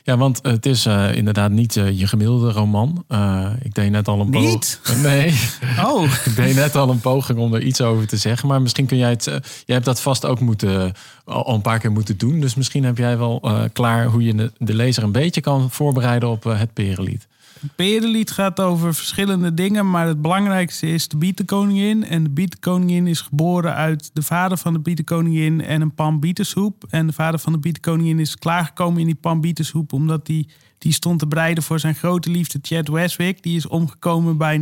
Ja, 0.07 0.17
want 0.17 0.39
het 0.41 0.65
is 0.65 0.85
uh, 0.85 1.15
inderdaad 1.15 1.51
niet 1.51 1.75
uh, 1.75 1.99
je 1.99 2.07
gemiddelde 2.07 2.51
roman. 2.51 3.05
Uh, 3.09 3.49
ik 3.61 3.75
deed 3.75 3.91
net 3.91 4.07
al 4.07 4.19
een 4.19 4.29
poging. 4.29 4.51
Niet? 4.51 4.79
Nee. 5.03 5.39
Oh. 5.85 6.03
ik 6.25 6.35
deed 6.35 6.55
net 6.55 6.75
al 6.75 6.89
een 6.89 6.99
poging 6.99 7.39
om 7.39 7.53
er 7.53 7.61
iets 7.61 7.81
over 7.81 8.07
te 8.07 8.17
zeggen. 8.17 8.47
Maar 8.47 8.61
misschien 8.61 8.85
kun 8.85 8.97
jij 8.97 9.09
het. 9.09 9.23
jij 9.23 9.41
hebt 9.65 9.85
dat 9.85 10.01
vast 10.01 10.25
ook 10.25 10.39
moeten, 10.39 10.93
al 11.25 11.53
een 11.53 11.61
paar 11.61 11.79
keer 11.79 11.91
moeten 11.91 12.17
doen. 12.17 12.39
Dus 12.39 12.55
misschien 12.55 12.83
heb 12.83 12.97
jij 12.97 13.17
wel 13.17 13.41
klaar 13.73 14.05
hoe 14.05 14.23
je 14.23 14.35
de, 14.35 14.51
de, 14.57 14.73
lezer 14.73 15.03
een 15.03 15.11
beetje 15.11 15.41
kan 15.41 15.71
voorbereiden 15.71 16.29
op 16.29 16.43
het 16.43 16.73
Perenlied. 16.73 17.26
Het 17.59 17.75
Perenlied 17.75 18.31
gaat 18.31 18.59
over 18.59 18.95
verschillende 18.95 19.53
dingen, 19.53 19.89
maar 19.89 20.07
het 20.07 20.21
belangrijkste 20.21 20.87
is 20.87 21.07
de 21.07 21.17
bietenkoningin. 21.17 22.03
En 22.03 22.23
de 22.23 22.29
bietenkoningin 22.29 23.07
is 23.07 23.21
geboren 23.21 23.73
uit 23.73 24.09
de 24.13 24.21
vader 24.21 24.57
van 24.57 24.73
de 24.73 24.79
bietenkoningin 24.79 25.61
en 25.61 25.81
een 25.81 25.93
pan 25.93 26.19
bietensoep. 26.19 26.85
En 26.89 27.07
de 27.07 27.13
vader 27.13 27.39
van 27.39 27.51
de 27.53 27.59
bietenkoningin 27.59 28.19
is 28.19 28.35
klaargekomen 28.35 28.99
in 28.99 29.05
die 29.05 29.15
pan 29.15 29.41
bietensoep 29.41 29.93
omdat 29.93 30.25
die, 30.25 30.49
die 30.77 30.93
stond 30.93 31.19
te 31.19 31.27
breiden 31.27 31.63
voor 31.63 31.79
zijn 31.79 31.95
grote 31.95 32.29
liefde 32.29 32.59
Chad 32.61 32.87
Westwick. 32.87 33.43
Die 33.43 33.55
is 33.55 33.67
omgekomen 33.67 34.37
bij 34.37 34.59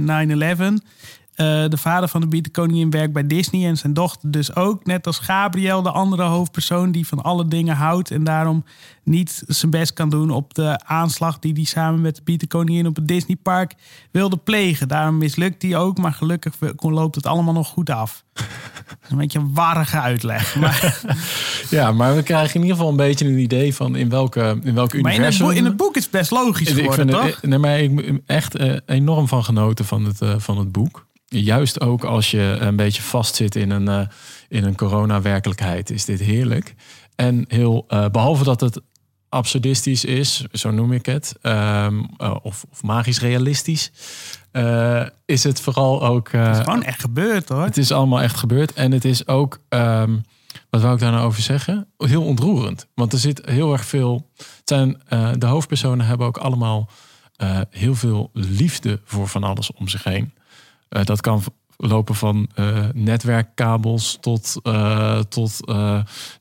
9-11. 0.57 0.61
Eh, 1.35 1.65
de 1.67 1.77
vader 1.77 2.09
van 2.09 2.21
de 2.21 2.27
bietenkoningin 2.27 2.89
werkt 2.89 3.13
bij 3.13 3.27
Disney 3.27 3.67
en 3.67 3.77
zijn 3.77 3.93
dochter 3.93 4.31
dus 4.31 4.55
ook. 4.55 4.85
Net 4.85 5.07
als 5.07 5.19
Gabriel, 5.19 5.81
de 5.81 5.91
andere 5.91 6.23
hoofdpersoon 6.23 6.91
die 6.91 7.07
van 7.07 7.21
alle 7.21 7.47
dingen 7.47 7.75
houdt 7.75 8.11
en 8.11 8.23
daarom 8.23 8.63
niet 9.03 9.43
zijn 9.47 9.71
best 9.71 9.93
kan 9.93 10.09
doen 10.09 10.29
op 10.29 10.53
de 10.53 10.79
aanslag 10.85 11.39
die 11.39 11.53
hij 11.53 11.63
samen 11.63 12.01
met 12.01 12.15
de 12.15 12.21
bietenkoningin 12.23 12.87
op 12.87 12.95
het 12.95 13.07
Disneypark 13.07 13.75
wilde 14.11 14.37
plegen. 14.37 14.87
Daarom 14.87 15.17
mislukt 15.17 15.61
hij 15.61 15.77
ook, 15.77 15.97
maar 15.97 16.13
gelukkig 16.13 16.53
loopt 16.77 17.15
het 17.15 17.25
allemaal 17.25 17.53
nog 17.53 17.67
goed 17.67 17.89
af. 17.89 18.23
een 19.09 19.17
beetje 19.17 19.39
een 19.39 19.53
warrige 19.53 19.99
uitleg. 19.99 20.55
Maar... 20.55 21.01
ja, 21.69 21.91
maar 21.91 22.15
we 22.15 22.23
krijgen 22.23 22.55
in 22.55 22.61
ieder 22.61 22.75
geval 22.75 22.91
een 22.91 22.97
beetje 22.97 23.25
een 23.25 23.39
idee 23.39 23.75
van 23.75 23.95
in 23.95 24.09
welke, 24.09 24.59
in 24.63 24.73
welke 24.73 25.01
maar 25.01 25.13
universum... 25.13 25.49
In 25.49 25.65
het, 25.65 25.77
boek, 25.77 25.95
is 25.95 26.03
het 26.03 26.11
best 26.11 26.31
logisch 26.31 26.69
geworden, 26.69 27.09
ik 27.09 27.15
vind 27.15 27.31
toch? 27.31 27.41
nee, 27.41 27.59
maar 27.59 27.79
ik 27.79 28.05
heb 28.05 28.21
echt 28.25 28.59
uh, 28.59 28.77
enorm 28.85 29.27
van 29.27 29.43
genoten 29.43 29.85
van 29.85 30.05
het, 30.05 30.21
uh, 30.21 30.35
van 30.37 30.57
het 30.57 30.71
boek. 30.71 31.05
Juist 31.41 31.81
ook 31.81 32.03
als 32.03 32.31
je 32.31 32.57
een 32.59 32.75
beetje 32.75 33.01
vastzit 33.01 33.55
in 33.55 33.69
een, 33.69 33.87
uh, 33.87 34.07
in 34.49 34.63
een 34.63 34.75
corona-werkelijkheid, 34.75 35.89
is 35.89 36.05
dit 36.05 36.19
heerlijk. 36.19 36.75
En 37.15 37.45
heel, 37.47 37.85
uh, 37.89 38.05
behalve 38.07 38.43
dat 38.43 38.61
het 38.61 38.81
absurdistisch 39.29 40.05
is, 40.05 40.45
zo 40.51 40.71
noem 40.71 40.91
ik 40.91 41.05
het, 41.05 41.35
um, 41.41 42.09
uh, 42.17 42.35
of, 42.41 42.65
of, 42.71 42.83
magisch 42.83 43.19
realistisch, 43.19 43.91
is 45.25 45.43
het 45.43 45.61
vooral 45.61 46.05
ook. 46.05 46.31
het 46.31 46.57
is 46.57 46.63
gewoon 46.63 46.83
echt 46.83 46.99
gebeurd 46.99 47.49
hoor. 47.49 47.63
Het 47.63 47.77
is 47.77 47.91
allemaal 47.91 48.21
echt 48.21 48.37
gebeurd. 48.37 48.73
En 48.73 48.91
het 48.91 49.05
is 49.05 49.27
ook, 49.27 49.59
um, 49.69 50.23
wat 50.69 50.81
wou 50.81 50.93
ik 50.93 50.99
daar 50.99 51.11
nou 51.11 51.25
over 51.25 51.41
zeggen? 51.41 51.87
Heel 51.97 52.23
ontroerend. 52.23 52.87
Want 52.93 53.13
er 53.13 53.19
zit 53.19 53.45
heel 53.45 53.73
erg 53.73 53.85
veel. 53.85 54.29
Het 54.37 54.61
zijn, 54.65 55.01
de 55.39 55.45
hoofdpersonen 55.45 56.05
hebben 56.05 56.27
ook 56.27 56.37
allemaal 56.37 56.89
heel 57.69 57.95
veel 57.95 58.29
liefde 58.33 58.99
voor 59.03 59.27
van 59.27 59.43
alles 59.43 59.73
om 59.73 59.87
zich 59.87 60.03
heen. 60.03 60.33
Uh, 60.95 61.03
dat 61.03 61.21
kan 61.21 61.43
lopen 61.77 62.15
van 62.15 62.49
uh, 62.55 62.85
netwerkkabels 62.93 64.17
tot, 64.21 64.55
uh, 64.63 65.19
tot 65.19 65.59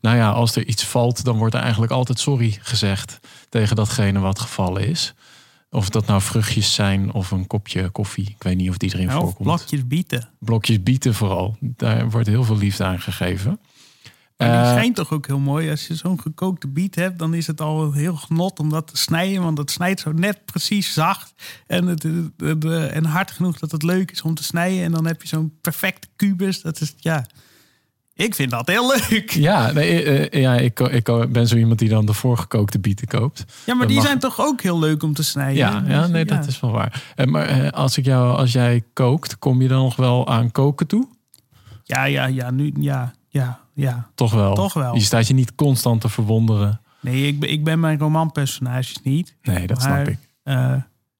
nou 0.00 0.16
ja, 0.16 0.30
als 0.30 0.56
er 0.56 0.66
iets 0.66 0.84
valt, 0.84 1.24
dan 1.24 1.36
wordt 1.36 1.54
er 1.54 1.60
eigenlijk 1.60 1.92
altijd 1.92 2.18
sorry 2.18 2.58
gezegd 2.60 3.20
tegen 3.48 3.76
datgene 3.76 4.18
wat 4.18 4.40
gevallen 4.40 4.88
is. 4.88 5.14
Of 5.70 5.88
dat 5.88 6.06
nou 6.06 6.20
vruchtjes 6.20 6.74
zijn 6.74 7.12
of 7.12 7.30
een 7.30 7.46
kopje 7.46 7.88
koffie. 7.88 8.28
Ik 8.28 8.42
weet 8.42 8.56
niet 8.56 8.68
of 8.68 8.76
die 8.76 8.94
erin 8.94 9.10
voorkomt. 9.10 9.42
Blokjes 9.42 9.86
bieten. 9.86 10.28
Blokjes 10.38 10.82
bieten 10.82 11.14
vooral. 11.14 11.56
Daar 11.60 12.10
wordt 12.10 12.26
heel 12.26 12.44
veel 12.44 12.56
liefde 12.56 12.84
aan 12.84 13.00
gegeven. 13.00 13.60
Maar 14.36 14.80
die 14.80 14.88
eh, 14.88 14.94
toch 14.94 15.12
ook 15.12 15.26
heel 15.26 15.38
mooi. 15.38 15.70
Als 15.70 15.86
je 15.86 15.94
zo'n 15.94 16.20
gekookte 16.20 16.68
biet 16.68 16.94
hebt, 16.94 17.18
dan 17.18 17.34
is 17.34 17.46
het 17.46 17.60
al 17.60 17.92
heel 17.92 18.16
genot 18.16 18.58
om 18.58 18.70
dat 18.70 18.86
te 18.86 18.96
snijden. 18.96 19.42
Want 19.42 19.58
het 19.58 19.70
snijdt 19.70 20.00
zo 20.00 20.12
net 20.12 20.44
precies 20.44 20.92
zacht. 20.92 21.32
En, 21.66 21.86
het, 21.86 22.06
en 22.92 23.04
hard 23.04 23.30
genoeg 23.30 23.58
dat 23.58 23.70
het 23.70 23.82
leuk 23.82 24.10
is 24.10 24.22
om 24.22 24.34
te 24.34 24.44
snijden. 24.44 24.84
En 24.84 24.92
dan 24.92 25.06
heb 25.06 25.22
je 25.22 25.28
zo'n 25.28 25.58
perfecte 25.60 26.08
kubus. 26.16 26.62
Dat 26.62 26.80
is, 26.80 26.94
ja... 26.96 27.24
Ik 28.16 28.34
vind 28.34 28.50
dat 28.50 28.66
heel 28.66 28.94
leuk. 29.10 29.30
Ja, 29.30 29.72
nee, 29.72 30.02
eh, 30.02 30.22
eh, 30.22 30.42
ja 30.42 30.54
ik, 30.54 30.80
ik 30.80 31.32
ben 31.32 31.48
zo 31.48 31.56
iemand 31.56 31.78
die 31.78 31.88
dan 31.88 32.06
de 32.06 32.12
voorgekookte 32.12 32.78
bieten 32.78 33.06
koopt. 33.06 33.44
Ja, 33.66 33.74
maar 33.74 33.86
die 33.86 34.00
zijn 34.00 34.18
toch 34.18 34.40
ook 34.40 34.62
heel 34.62 34.78
leuk 34.78 35.02
om 35.02 35.14
te 35.14 35.22
snijden? 35.22 35.56
Ja, 35.56 35.82
ja 35.86 36.00
dus, 36.00 36.10
nee, 36.10 36.24
dat 36.24 36.46
is 36.46 36.60
wel 36.60 36.70
waar. 36.70 37.14
Maar 37.24 37.70
als, 37.70 37.98
ik 37.98 38.04
jou, 38.04 38.36
als 38.36 38.52
jij 38.52 38.82
kookt, 38.92 39.38
kom 39.38 39.62
je 39.62 39.68
dan 39.68 39.82
nog 39.82 39.96
wel 39.96 40.28
aan 40.28 40.50
koken 40.50 40.86
toe? 40.86 41.08
Ja, 41.82 42.04
ja, 42.04 42.26
ja, 42.26 42.50
nu, 42.50 42.72
ja, 42.78 43.14
ja, 43.28 43.63
ja. 43.74 44.08
Toch 44.14 44.32
wel. 44.32 44.54
Toch 44.54 44.72
wel. 44.72 44.94
Je 44.94 45.00
staat 45.00 45.26
je 45.26 45.34
niet 45.34 45.54
constant 45.54 46.00
te 46.00 46.08
verwonderen. 46.08 46.80
Nee, 47.00 47.26
ik 47.26 47.40
ben, 47.40 47.50
ik 47.50 47.64
ben 47.64 47.80
mijn 47.80 47.98
romanpersonages 47.98 48.98
niet. 49.02 49.36
Nee, 49.42 49.66
dat 49.66 49.82
snap 49.82 50.08
ik. 50.08 50.18
Uh, 50.44 50.74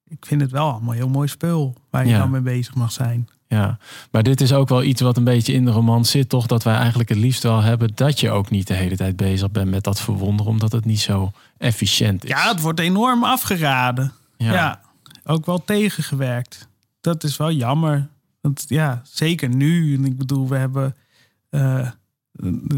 ik 0.07 0.25
vind 0.25 0.41
het 0.41 0.51
wel 0.51 0.71
allemaal 0.71 0.93
heel 0.93 1.09
mooi 1.09 1.27
spul 1.27 1.75
waar 1.89 2.07
je 2.07 2.17
dan 2.17 2.31
mee 2.31 2.41
bezig 2.41 2.75
mag 2.75 2.91
zijn. 2.91 3.27
Ja, 3.47 3.77
maar 4.11 4.23
dit 4.23 4.41
is 4.41 4.53
ook 4.53 4.69
wel 4.69 4.83
iets 4.83 5.01
wat 5.01 5.17
een 5.17 5.23
beetje 5.23 5.53
in 5.53 5.65
de 5.65 5.71
roman 5.71 6.05
zit, 6.05 6.29
toch? 6.29 6.45
Dat 6.45 6.63
wij 6.63 6.75
eigenlijk 6.75 7.09
het 7.09 7.17
liefst 7.17 7.43
wel 7.43 7.61
hebben 7.61 7.91
dat 7.95 8.19
je 8.19 8.31
ook 8.31 8.49
niet 8.49 8.67
de 8.67 8.73
hele 8.73 8.95
tijd 8.95 9.15
bezig 9.15 9.51
bent 9.51 9.69
met 9.69 9.83
dat 9.83 10.01
verwonderen, 10.01 10.51
omdat 10.51 10.71
het 10.71 10.85
niet 10.85 10.99
zo 10.99 11.31
efficiënt 11.57 12.23
is. 12.23 12.29
Ja, 12.29 12.49
het 12.49 12.61
wordt 12.61 12.79
enorm 12.79 13.23
afgeraden. 13.23 14.11
Ja, 14.37 14.53
ja 14.53 14.81
ook 15.25 15.45
wel 15.45 15.63
tegengewerkt. 15.63 16.67
Dat 17.01 17.23
is 17.23 17.37
wel 17.37 17.51
jammer. 17.51 18.07
Want 18.41 18.65
ja, 18.67 19.01
zeker 19.03 19.49
nu. 19.49 19.95
En 19.95 20.05
ik 20.05 20.17
bedoel, 20.17 20.47
we 20.47 20.57
hebben 20.57 20.95
uh, 21.49 21.89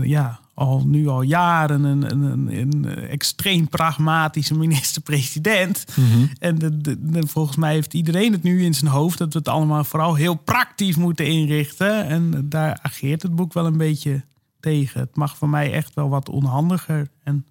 ja, 0.01 0.39
al 0.53 0.83
nu 0.85 1.07
al 1.07 1.21
jaren 1.21 1.83
een, 1.83 2.11
een, 2.11 2.57
een 2.57 2.85
extreem 2.85 3.69
pragmatische 3.69 4.57
minister-president. 4.57 5.85
Mhm. 5.95 6.25
En 6.39 6.57
de, 6.57 6.77
de, 6.81 7.27
volgens 7.27 7.57
mij 7.57 7.73
heeft 7.73 7.93
iedereen 7.93 8.31
het 8.31 8.43
nu 8.43 8.63
in 8.63 8.73
zijn 8.73 8.91
hoofd 8.91 9.17
dat 9.17 9.33
we 9.33 9.39
het 9.39 9.47
allemaal 9.47 9.83
vooral 9.83 10.15
heel 10.15 10.35
praktisch 10.35 10.95
moeten 10.95 11.27
inrichten. 11.27 12.05
En 12.05 12.49
daar 12.49 12.79
ageert 12.81 13.21
het 13.21 13.35
boek 13.35 13.53
wel 13.53 13.65
een 13.65 13.77
beetje 13.77 14.23
tegen. 14.59 14.99
Het 14.99 15.15
mag 15.15 15.37
voor 15.37 15.49
mij 15.49 15.71
echt 15.71 15.93
wel 15.93 16.09
wat 16.09 16.29
onhandiger. 16.29 17.09
En 17.23 17.45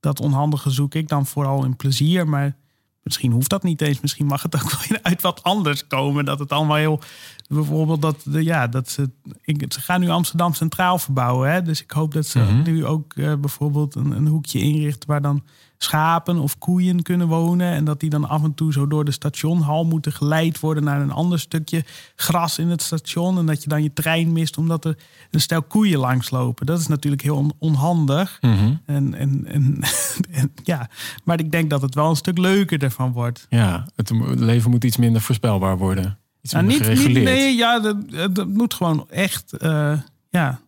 dat 0.00 0.20
onhandige 0.20 0.70
zoek 0.70 0.94
ik 0.94 1.08
dan 1.08 1.26
vooral 1.26 1.64
in 1.64 1.76
plezier. 1.76 2.28
Maar 2.28 2.56
misschien 3.04 3.32
hoeft 3.32 3.50
dat 3.50 3.62
niet 3.62 3.80
eens. 3.80 4.00
Misschien 4.00 4.26
mag 4.26 4.42
het 4.42 4.54
ook 4.54 4.70
wel 4.70 4.98
uit 5.02 5.22
wat 5.22 5.42
anders 5.42 5.86
komen. 5.86 6.24
Dat 6.24 6.38
het 6.38 6.52
allemaal 6.52 6.76
heel 6.76 7.00
bijvoorbeeld 7.48 8.02
dat, 8.02 8.24
ja, 8.30 8.66
dat 8.66 8.90
ze, 8.90 9.10
ik, 9.42 9.64
ze 9.72 9.80
gaan 9.80 10.00
nu 10.00 10.08
Amsterdam 10.08 10.54
Centraal 10.54 10.98
verbouwen. 10.98 11.52
Hè? 11.52 11.62
Dus 11.62 11.82
ik 11.82 11.90
hoop 11.90 12.12
dat 12.12 12.26
ze 12.26 12.38
mhm. 12.38 12.62
nu 12.62 12.86
ook 12.86 13.14
uh, 13.14 13.34
bijvoorbeeld 13.34 13.94
een, 13.94 14.10
een, 14.10 14.26
hoekje 14.26 14.58
inrichten 14.58 15.08
waar 15.08 15.22
dan 15.22 15.42
schapen 15.84 16.38
of 16.38 16.58
koeien 16.58 17.02
kunnen 17.02 17.28
wonen. 17.28 17.72
En 17.72 17.84
dat 17.84 18.00
die 18.00 18.10
dan 18.10 18.28
af 18.28 18.42
en 18.42 18.54
toe 18.54 18.72
zo 18.72 18.86
door 18.86 19.04
de 19.04 19.10
stationhal 19.10 19.84
moeten 19.84 20.12
geleid 20.12 20.60
worden 20.60 20.84
naar 20.84 21.00
een 21.00 21.10
ander 21.10 21.38
stukje 21.38 21.84
gras 22.16 22.58
in 22.58 22.68
het 22.68 22.82
station. 22.82 23.38
En 23.38 23.46
dat 23.46 23.62
je 23.62 23.68
dan 23.68 23.82
je 23.82 23.92
trein 23.92 24.32
mist 24.32 24.58
omdat 24.58 24.84
er 24.84 24.96
een 25.30 25.40
stel 25.40 25.62
koeien 25.62 25.98
langslopen. 25.98 26.66
Dat 26.66 26.80
is 26.80 26.86
natuurlijk 26.86 27.22
heel 27.22 27.56
onhandig. 27.58 28.38
Mhm. 28.40 28.74
en, 28.86 29.14
en, 29.14 29.44
en, 29.46 29.78
en, 30.30 30.52
ja, 30.62 30.88
maar 31.24 31.38
ik 31.38 31.50
denk 31.50 31.70
dat 31.70 31.82
het 31.82 31.94
wel 31.94 32.10
een 32.10 32.16
stuk 32.16 32.38
leuker 32.38 32.82
ervan 32.82 33.12
wordt. 33.12 33.46
Ja, 33.48 33.86
het 33.96 34.10
leven 34.38 34.70
moet 34.70 34.84
iets 34.84 34.96
minder 34.96 35.20
voorspelbaar 35.20 35.78
worden 35.78 36.18
nou, 36.52 36.66
niet, 36.66 36.88
niet, 36.88 37.22
nee, 37.22 37.56
ja, 37.56 37.80
dat, 37.80 37.96
dat 38.34 38.48
moet 38.48 38.74
gewoon 38.74 39.06
echt, 39.10 39.54
uh, 39.62 39.98
ja. 40.30 40.60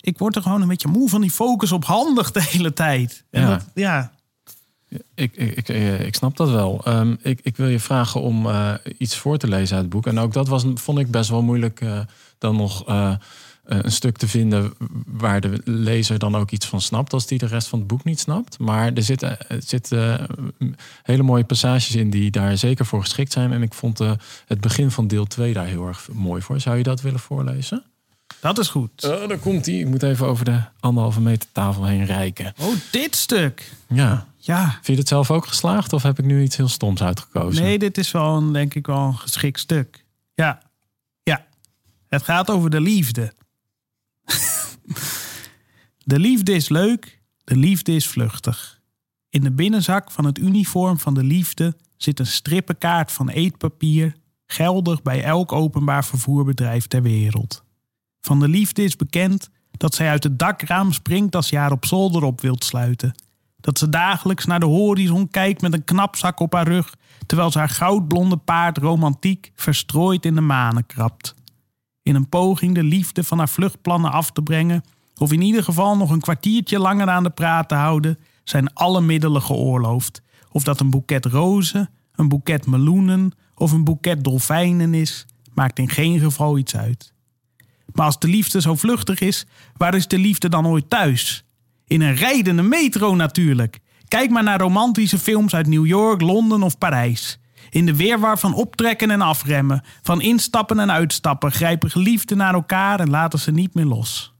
Ik 0.00 0.18
word 0.18 0.36
er 0.36 0.42
gewoon 0.42 0.62
een 0.62 0.68
beetje 0.68 0.88
moe 0.88 1.08
van 1.08 1.20
die 1.20 1.30
focus 1.30 1.72
op 1.72 1.84
handig 1.84 2.30
de 2.30 2.42
hele 2.42 2.72
tijd. 2.72 3.24
En 3.30 3.40
Ja. 3.40 3.48
Dat, 3.48 3.64
ja. 3.74 4.12
Ik, 5.14 5.36
ik, 5.36 5.56
ik, 5.56 5.68
eh, 5.68 6.06
ik 6.06 6.14
snap 6.14 6.36
dat 6.36 6.50
wel. 6.50 6.80
Ehm, 6.84 7.14
ik, 7.22 7.40
ik 7.42 7.56
wil 7.56 7.68
je 7.68 7.80
vragen 7.80 8.20
om 8.20 8.46
eh, 8.46 8.74
iets 8.98 9.16
voor 9.16 9.38
te 9.38 9.48
lezen 9.48 9.74
uit 9.74 9.84
het 9.84 9.92
boek. 9.92 10.06
En 10.06 10.18
ook 10.18 10.32
dat 10.32 10.48
was, 10.48 10.64
vond 10.74 10.98
ik 10.98 11.10
best 11.10 11.30
wel 11.30 11.42
moeilijk 11.42 11.80
eh, 11.80 12.00
dan 12.38 12.56
nog 12.56 12.84
een 13.64 13.92
stuk 13.92 14.16
te 14.16 14.28
vinden 14.28 14.72
waar 15.06 15.40
de 15.40 15.60
lezer 15.64 16.18
dan 16.18 16.36
ook 16.36 16.50
iets 16.50 16.66
van 16.66 16.80
snapt 16.80 17.12
als 17.12 17.26
die 17.26 17.38
de 17.38 17.46
rest 17.46 17.68
van 17.68 17.78
het 17.78 17.88
boek 17.88 18.04
niet 18.04 18.20
snapt. 18.20 18.58
Maar 18.58 18.92
er 18.92 19.02
zitten, 19.02 19.48
er 19.48 19.62
zitten 19.62 20.28
eh, 20.28 20.68
hele 21.02 21.22
mooie 21.22 21.44
passages 21.44 21.94
in 21.94 22.10
die 22.10 22.30
daar 22.30 22.56
zeker 22.56 22.86
voor 22.86 23.00
geschikt 23.00 23.32
zijn. 23.32 23.52
En 23.52 23.62
ik 23.62 23.74
vond 23.74 23.98
het 24.46 24.60
begin 24.60 24.90
van 24.90 25.06
deel 25.06 25.26
2 25.26 25.52
daar 25.52 25.66
heel 25.66 25.86
erg 25.86 26.08
mooi 26.12 26.42
voor. 26.42 26.60
Zou 26.60 26.76
je 26.76 26.82
dat 26.82 27.00
willen 27.00 27.20
voorlezen? 27.20 27.84
Dat 28.40 28.58
is 28.58 28.68
goed. 28.68 29.04
Oh, 29.04 29.28
daar 29.28 29.38
komt 29.38 29.66
hij. 29.66 29.74
Ik 29.74 29.86
moet 29.86 30.02
even 30.02 30.26
over 30.26 30.44
de 30.44 30.60
anderhalve 30.80 31.20
meter 31.20 31.48
tafel 31.52 31.84
heen 31.84 32.04
reiken. 32.04 32.52
Oh, 32.58 32.74
dit 32.90 33.16
stuk. 33.16 33.72
Ja. 33.88 34.26
Ja. 34.36 34.70
Vind 34.70 34.86
je 34.86 34.94
het 34.94 35.08
zelf 35.08 35.30
ook 35.30 35.46
geslaagd 35.46 35.92
of 35.92 36.02
heb 36.02 36.18
ik 36.18 36.24
nu 36.24 36.42
iets 36.42 36.56
heel 36.56 36.68
stoms 36.68 37.02
uitgekozen? 37.02 37.62
Nee, 37.62 37.78
dit 37.78 37.98
is 37.98 38.10
wel 38.10 38.36
een, 38.36 38.52
denk 38.52 38.74
ik 38.74 38.86
wel 38.86 39.06
een 39.06 39.18
geschikt 39.18 39.60
stuk. 39.60 40.04
Ja. 40.34 40.62
Ja. 41.22 41.46
Het 42.08 42.22
gaat 42.22 42.50
over 42.50 42.70
de 42.70 42.80
liefde. 42.80 43.32
de 46.04 46.18
liefde 46.18 46.52
is 46.52 46.68
leuk, 46.68 47.20
de 47.44 47.56
liefde 47.56 47.92
is 47.92 48.06
vluchtig. 48.06 48.80
In 49.28 49.40
de 49.40 49.52
binnenzak 49.52 50.10
van 50.10 50.24
het 50.24 50.38
uniform 50.38 50.98
van 50.98 51.14
de 51.14 51.24
liefde 51.24 51.76
zit 51.96 52.18
een 52.18 52.26
strippenkaart 52.26 53.12
van 53.12 53.28
eetpapier, 53.28 54.16
geldig 54.46 55.02
bij 55.02 55.22
elk 55.22 55.52
openbaar 55.52 56.04
vervoerbedrijf 56.04 56.86
ter 56.86 57.02
wereld. 57.02 57.64
Van 58.20 58.40
de 58.40 58.48
liefde 58.48 58.82
is 58.82 58.96
bekend 58.96 59.50
dat 59.70 59.94
zij 59.94 60.08
uit 60.08 60.24
het 60.24 60.38
dakraam 60.38 60.92
springt 60.92 61.36
als 61.36 61.48
je 61.48 61.56
haar 61.56 61.72
op 61.72 61.86
zolder 61.86 62.22
op 62.22 62.40
wilt 62.40 62.64
sluiten. 62.64 63.14
Dat 63.60 63.78
ze 63.78 63.88
dagelijks 63.88 64.46
naar 64.46 64.60
de 64.60 64.66
horizon 64.66 65.28
kijkt 65.28 65.60
met 65.60 65.72
een 65.72 65.84
knapzak 65.84 66.40
op 66.40 66.52
haar 66.52 66.68
rug, 66.68 66.94
terwijl 67.26 67.50
ze 67.50 67.58
haar 67.58 67.68
goudblonde 67.68 68.36
paard 68.36 68.78
romantiek 68.78 69.52
verstrooid 69.54 70.26
in 70.26 70.34
de 70.34 70.40
manen 70.40 70.86
krabt. 70.86 71.34
In 72.02 72.14
een 72.14 72.28
poging 72.28 72.74
de 72.74 72.82
liefde 72.82 73.24
van 73.24 73.38
haar 73.38 73.48
vluchtplannen 73.48 74.12
af 74.12 74.30
te 74.30 74.42
brengen, 74.42 74.82
of 75.16 75.32
in 75.32 75.42
ieder 75.42 75.64
geval 75.64 75.96
nog 75.96 76.10
een 76.10 76.20
kwartiertje 76.20 76.78
langer 76.78 77.08
aan 77.08 77.22
de 77.22 77.30
praat 77.30 77.68
te 77.68 77.74
houden, 77.74 78.18
zijn 78.44 78.72
alle 78.72 79.00
middelen 79.00 79.42
geoorloofd. 79.42 80.22
Of 80.50 80.62
dat 80.62 80.80
een 80.80 80.90
boeket 80.90 81.24
rozen, 81.24 81.90
een 82.14 82.28
boeket 82.28 82.66
meloenen 82.66 83.32
of 83.54 83.72
een 83.72 83.84
boeket 83.84 84.24
dolfijnen 84.24 84.94
is, 84.94 85.26
maakt 85.54 85.78
in 85.78 85.88
geen 85.88 86.18
geval 86.18 86.58
iets 86.58 86.76
uit. 86.76 87.12
Maar 87.92 88.06
als 88.06 88.18
de 88.18 88.28
liefde 88.28 88.60
zo 88.60 88.74
vluchtig 88.74 89.20
is, 89.20 89.46
waar 89.76 89.94
is 89.94 90.08
de 90.08 90.18
liefde 90.18 90.48
dan 90.48 90.66
ooit 90.66 90.90
thuis? 90.90 91.44
In 91.86 92.00
een 92.00 92.14
rijdende 92.14 92.62
metro 92.62 93.14
natuurlijk. 93.14 93.80
Kijk 94.08 94.30
maar 94.30 94.42
naar 94.42 94.60
romantische 94.60 95.18
films 95.18 95.54
uit 95.54 95.66
New 95.66 95.86
York, 95.86 96.20
Londen 96.20 96.62
of 96.62 96.78
Parijs. 96.78 97.38
In 97.70 97.86
de 97.86 97.96
weerwar 97.96 98.38
van 98.38 98.54
optrekken 98.54 99.10
en 99.10 99.20
afremmen, 99.20 99.82
van 100.02 100.20
instappen 100.20 100.78
en 100.78 100.90
uitstappen, 100.90 101.52
grijpen 101.52 101.90
geliefden 101.90 102.36
naar 102.36 102.54
elkaar 102.54 103.00
en 103.00 103.10
laten 103.10 103.38
ze 103.38 103.50
niet 103.50 103.74
meer 103.74 103.84
los. 103.84 104.34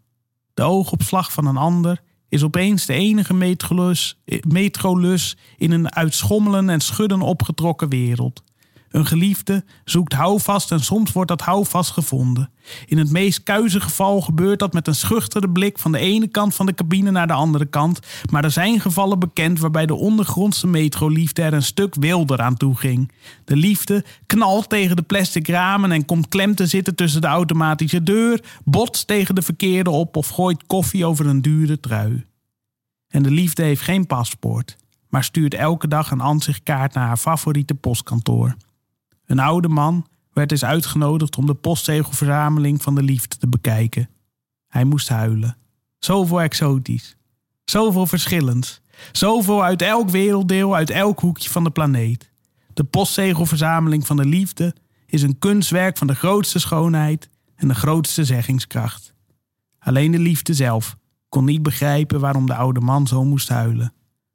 De 0.54 0.62
oogopslag 0.62 1.32
van 1.32 1.46
een 1.46 1.56
ander 1.56 2.00
is 2.28 2.42
opeens 2.42 2.86
de 2.86 2.92
enige 2.92 3.34
metrolus, 3.34 4.18
metrolus 4.48 5.36
in 5.56 5.70
een 5.70 5.94
uit 5.94 6.14
schommelen 6.14 6.70
en 6.70 6.80
schudden 6.80 7.20
opgetrokken 7.20 7.88
wereld. 7.88 8.42
Een 8.90 9.06
geliefde 9.06 9.64
zoekt 9.84 10.12
houvast 10.12 10.72
en 10.72 10.80
soms 10.80 11.12
wordt 11.12 11.28
dat 11.28 11.40
houvast 11.40 11.90
gevonden. 11.90 12.50
In 12.86 12.98
het 12.98 13.10
meest 13.10 13.42
kuize 13.42 13.80
geval 13.80 14.20
gebeurt 14.20 14.58
dat 14.58 14.72
met 14.72 14.86
een 14.86 14.94
schuchtere 14.94 15.50
blik 15.50 15.78
van 15.78 15.92
de 15.92 15.98
ene 15.98 16.28
kant 16.28 16.54
van 16.54 16.66
de 16.66 16.74
cabine 16.74 17.10
naar 17.10 17.26
de 17.26 17.32
andere 17.32 17.66
kant. 17.66 17.98
Maar 18.30 18.44
er 18.44 18.50
zijn 18.50 18.80
gevallen 18.80 19.18
bekend 19.18 19.58
waarbij 19.58 19.86
de 19.86 19.94
ondergrondse 19.94 20.66
metroliefde 20.66 21.42
er 21.42 21.52
een 21.52 21.62
stuk 21.62 21.94
wilder 21.94 22.40
aan 22.40 22.56
toe 22.56 22.76
ging. 22.76 23.12
De 23.44 23.56
liefde 23.56 24.04
knalt 24.26 24.68
tegen 24.68 24.96
de 24.96 25.02
plastic 25.02 25.48
ramen 25.48 25.92
en 25.92 26.04
komt 26.04 26.28
klem 26.28 26.54
te 26.54 26.66
zitten 26.66 26.94
tussen 26.94 27.20
de 27.20 27.26
automatische 27.26 28.02
deur, 28.02 28.44
botst 28.64 29.06
tegen 29.06 29.34
de 29.34 29.42
verkeerde 29.42 29.90
op 29.90 30.16
of 30.16 30.28
gooit 30.28 30.66
koffie 30.66 31.06
over 31.06 31.26
een 31.26 31.42
dure 31.42 31.80
trui. 31.80 32.24
En 33.08 33.22
de 33.22 33.30
liefde 33.30 33.62
heeft 33.62 33.82
geen 33.82 34.06
paspoort, 34.06 34.76
maar 35.08 35.24
stuurt 35.24 35.54
elke 35.54 35.88
dag 35.88 36.10
een 36.10 36.20
ansichtkaart 36.20 36.94
naar 36.94 37.06
haar 37.06 37.16
favoriete 37.16 37.74
postkantoor. 37.74 38.56
Een 39.30 39.38
oude 39.38 39.68
man 39.68 40.06
werd 40.32 40.50
eens 40.50 40.64
uitgenodigd 40.64 41.36
om 41.36 41.46
de 41.46 41.54
postzegelverzameling 41.54 42.82
van 42.82 42.94
de 42.94 43.02
liefde 43.02 43.36
te 43.36 43.48
bekijken. 43.48 44.08
Hij 44.68 44.84
moest 44.84 45.08
huilen. 45.08 45.56
Zoveel 45.98 46.40
exotisch. 46.40 47.16
Zoveel 47.64 48.06
verschillends. 48.06 48.80
Zoveel 49.12 49.64
uit 49.64 49.82
elk 49.82 50.10
werelddeel, 50.10 50.74
uit 50.74 50.90
elk 50.90 51.20
hoekje 51.20 51.50
van 51.50 51.64
de 51.64 51.70
planeet. 51.70 52.30
De 52.72 52.84
postzegelverzameling 52.84 54.06
van 54.06 54.16
de 54.16 54.24
liefde 54.24 54.74
is 55.06 55.22
een 55.22 55.38
kunstwerk 55.38 55.96
van 55.96 56.06
de 56.06 56.14
grootste 56.14 56.58
schoonheid 56.58 57.28
en 57.54 57.68
de 57.68 57.74
grootste 57.74 58.24
zeggingskracht. 58.24 59.14
Alleen 59.78 60.10
de 60.10 60.18
liefde 60.18 60.54
zelf 60.54 60.96
kon 61.28 61.44
niet 61.44 61.62
begrijpen 61.62 62.20
waarom 62.20 62.46
de 62.46 62.54
oude 62.54 62.80
man 62.80 63.06
zo 63.06 63.24
moest 63.24 63.48
huilen. 63.48 63.92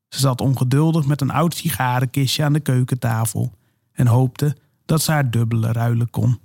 Ze 0.09 0.19
zat 0.19 0.41
ongeduldig 0.41 1.05
met 1.05 1.21
een 1.21 1.31
oud 1.31 1.55
sigarenkistje 1.55 2.43
aan 2.43 2.53
de 2.53 2.59
keukentafel 2.59 3.51
en 3.91 4.07
hoopte 4.07 4.55
dat 4.85 5.01
ze 5.01 5.11
haar 5.11 5.29
dubbele 5.29 5.71
ruilen 5.71 6.09
kon. 6.09 6.39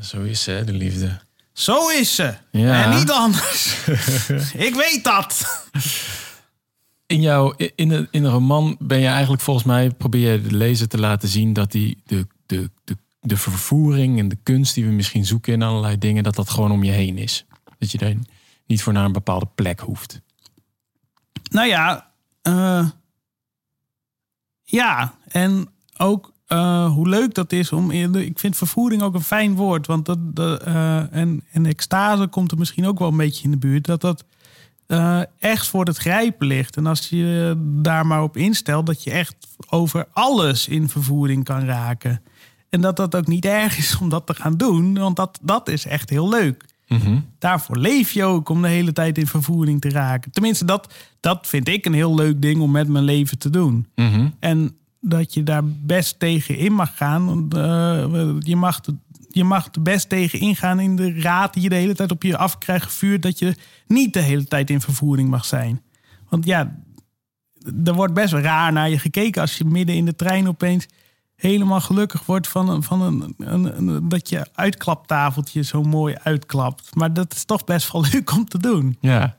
Zo 0.00 0.22
is 0.22 0.42
ze, 0.42 0.62
de 0.64 0.72
liefde. 0.72 1.20
Zo 1.52 1.88
is 1.88 2.14
ze. 2.14 2.34
Ja. 2.50 2.84
En 2.84 2.98
niet 2.98 3.10
anders. 3.10 3.84
Ik 4.68 4.74
weet 4.74 5.00
dat. 5.04 5.62
In, 7.06 7.20
jouw, 7.20 7.54
in, 7.74 7.88
de, 7.88 8.08
in 8.10 8.22
de 8.22 8.28
roman 8.28 8.76
ben 8.78 8.98
je 8.98 9.06
eigenlijk 9.06 9.42
volgens 9.42 9.66
mij... 9.66 9.90
probeer 9.90 10.32
je 10.32 10.42
de 10.42 10.56
lezer 10.56 10.88
te 10.88 10.98
laten 10.98 11.28
zien 11.28 11.52
dat 11.52 11.72
die, 11.72 12.02
de, 12.06 12.26
de, 12.46 12.70
de, 12.84 12.96
de 13.20 13.36
vervoering 13.36 14.18
en 14.18 14.28
de 14.28 14.38
kunst... 14.42 14.74
die 14.74 14.84
we 14.84 14.90
misschien 14.90 15.26
zoeken 15.26 15.52
in 15.52 15.62
allerlei 15.62 15.98
dingen... 15.98 16.22
dat 16.22 16.34
dat 16.34 16.50
gewoon 16.50 16.70
om 16.70 16.84
je 16.84 16.92
heen 16.92 17.18
is. 17.18 17.44
Dat 17.78 17.90
je 17.90 17.98
daar 17.98 18.14
niet 18.66 18.82
voor 18.82 18.92
naar 18.92 19.04
een 19.04 19.12
bepaalde 19.12 19.48
plek 19.54 19.80
hoeft. 19.80 20.20
Nou 21.50 21.68
ja, 21.68 22.10
eh, 22.42 22.88
ja, 24.62 25.14
en 25.28 25.68
ook 25.98 26.32
eh, 26.46 26.92
hoe 26.92 27.08
leuk 27.08 27.34
dat 27.34 27.52
is 27.52 27.72
om. 27.72 27.90
Ik 27.90 28.38
vind 28.38 28.56
vervoering 28.56 29.02
ook 29.02 29.14
een 29.14 29.20
fijn 29.20 29.54
woord, 29.54 29.86
want 29.86 30.06
dat, 30.06 30.36
de, 30.36 30.60
eh, 30.64 31.12
en, 31.16 31.44
en 31.52 31.66
extase 31.66 32.26
komt 32.26 32.52
er 32.52 32.58
misschien 32.58 32.86
ook 32.86 32.98
wel 32.98 33.08
een 33.08 33.16
beetje 33.16 33.44
in 33.44 33.50
de 33.50 33.56
buurt. 33.56 33.86
Dat 33.86 34.00
dat 34.00 34.24
eh, 34.86 35.20
echt 35.38 35.66
voor 35.66 35.84
het 35.84 35.96
grijpen 35.96 36.46
ligt. 36.46 36.76
En 36.76 36.86
als 36.86 37.08
je 37.08 37.54
daar 37.82 38.06
maar 38.06 38.22
op 38.22 38.36
instelt, 38.36 38.86
dat 38.86 39.02
je 39.02 39.10
echt 39.10 39.36
over 39.68 40.06
alles 40.12 40.68
in 40.68 40.88
vervoering 40.88 41.44
kan 41.44 41.64
raken. 41.64 42.22
En 42.70 42.80
dat 42.80 42.96
dat 42.96 43.16
ook 43.16 43.26
niet 43.26 43.44
erg 43.44 43.78
is 43.78 43.98
om 43.98 44.08
dat 44.08 44.26
te 44.26 44.34
gaan 44.34 44.56
doen, 44.56 44.98
want 44.98 45.16
dat, 45.16 45.38
dat 45.42 45.68
is 45.68 45.86
echt 45.86 46.10
heel 46.10 46.28
leuk. 46.28 46.64
Daarvoor 47.38 47.76
leef 47.76 48.10
je 48.10 48.24
ook 48.24 48.48
om 48.48 48.62
de 48.62 48.68
hele 48.68 48.92
tijd 48.92 49.18
in 49.18 49.26
vervoering 49.26 49.80
te 49.80 49.90
raken. 49.90 50.30
Tenminste, 50.30 50.64
dat, 50.64 50.94
dat 51.20 51.46
vind 51.46 51.68
ik 51.68 51.86
een 51.86 51.92
heel 51.92 52.14
leuk 52.14 52.42
ding 52.42 52.60
om 52.60 52.70
met 52.70 52.88
mijn 52.88 53.04
leven 53.04 53.38
te 53.38 53.50
doen. 53.50 53.86
En 54.40 54.76
dat 55.00 55.34
je 55.34 55.42
daar 55.42 55.64
best 55.64 56.18
tegen 56.18 56.56
in 56.56 56.72
mag 56.72 56.96
gaan. 56.96 57.48
Eh, 57.52 58.34
je, 58.38 58.56
mag 58.56 58.80
je 59.28 59.44
mag 59.44 59.68
er 59.74 59.82
best 59.82 60.08
tegen 60.08 60.40
ingaan 60.40 60.80
in 60.80 60.96
de 60.96 61.20
raad 61.20 61.52
die 61.54 61.62
je 61.62 61.68
de 61.68 61.74
hele 61.74 61.94
tijd 61.94 62.10
op 62.10 62.22
je 62.22 62.36
af 62.36 62.58
krijgt 62.58 62.84
gevuurd. 62.84 63.22
Dat 63.22 63.38
je 63.38 63.54
niet 63.86 64.12
de 64.12 64.20
hele 64.20 64.44
tijd 64.44 64.70
in 64.70 64.80
vervoering 64.80 65.30
mag 65.30 65.44
zijn. 65.44 65.82
Want 66.28 66.44
ja, 66.44 66.76
er 67.84 67.94
wordt 67.94 68.14
best 68.14 68.32
wel 68.32 68.40
raar 68.40 68.72
naar 68.72 68.90
je 68.90 68.98
gekeken 68.98 69.40
als 69.40 69.58
je 69.58 69.64
midden 69.64 69.96
in 69.96 70.04
de 70.04 70.16
trein 70.16 70.48
opeens 70.48 70.86
helemaal 71.36 71.80
gelukkig 71.80 72.26
wordt 72.26 72.48
van, 72.48 72.68
een, 72.68 72.82
van 72.82 73.02
een, 73.02 73.34
een, 73.38 73.78
een- 73.88 74.08
dat 74.08 74.28
je 74.28 74.46
uitklaptafeltje 74.54 75.62
zo 75.62 75.82
mooi 75.82 76.14
uitklapt. 76.22 76.94
Maar 76.94 77.12
dat 77.12 77.34
is 77.34 77.44
toch 77.44 77.64
best 77.64 77.92
wel 77.92 78.04
leuk 78.12 78.32
om 78.32 78.44
te 78.48 78.58
doen. 78.58 78.96
Ja, 79.00 79.38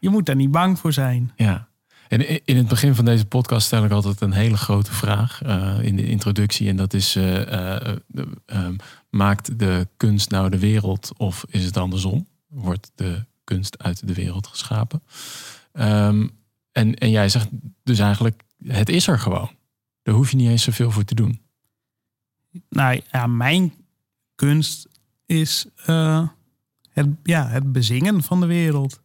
Je 0.00 0.08
moet 0.10 0.26
daar 0.26 0.36
niet 0.36 0.50
bang 0.50 0.78
voor 0.78 0.92
zijn. 0.92 1.32
ja. 1.36 1.66
En 2.08 2.46
in 2.46 2.56
het 2.56 2.68
begin 2.68 2.94
van 2.94 3.04
deze 3.04 3.26
podcast 3.26 3.66
stel 3.66 3.84
ik 3.84 3.90
altijd 3.90 4.20
een 4.20 4.32
hele 4.32 4.56
grote 4.56 4.92
vraag 4.92 5.42
eh, 5.42 5.78
in 5.82 5.96
de 5.96 6.06
introductie. 6.06 6.68
En 6.68 6.76
dat 6.76 6.94
is, 6.94 7.16
eh, 7.16 7.52
eh, 7.52 7.96
eh, 8.14 8.24
ehm, 8.46 8.76
maakt 9.10 9.58
de 9.58 9.88
kunst 9.96 10.30
nou 10.30 10.50
de 10.50 10.58
wereld 10.58 11.12
of 11.16 11.44
is 11.48 11.64
het 11.64 11.76
andersom? 11.76 12.26
Wordt 12.46 12.90
de 12.94 13.24
kunst 13.44 13.82
uit 13.82 14.06
de 14.06 14.14
wereld 14.14 14.46
geschapen? 14.46 15.02
Ehm, 15.72 16.28
en, 16.72 16.94
en 16.94 17.10
jij 17.10 17.28
zegt 17.28 17.48
dus 17.82 17.98
eigenlijk, 17.98 18.42
het 18.64 18.88
is 18.88 19.06
er 19.06 19.18
gewoon. 19.18 19.50
Daar 20.02 20.14
hoef 20.14 20.30
je 20.30 20.36
niet 20.36 20.48
eens 20.48 20.62
zoveel 20.62 20.90
voor 20.90 21.04
te 21.04 21.14
doen. 21.14 21.40
Nou 22.68 23.00
ja, 23.10 23.26
mijn 23.26 23.72
kunst 24.34 24.88
is 25.26 25.66
het, 26.92 27.06
ja, 27.22 27.48
het 27.48 27.72
bezingen 27.72 28.22
van 28.22 28.40
de 28.40 28.46
wereld. 28.46 29.00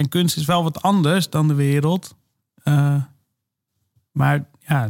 En 0.00 0.08
kunst 0.08 0.36
is 0.36 0.44
wel 0.44 0.62
wat 0.62 0.82
anders 0.82 1.30
dan 1.30 1.48
de 1.48 1.54
wereld. 1.54 2.14
Eh, 2.62 3.02
maar 4.12 4.48
ja, 4.58 4.88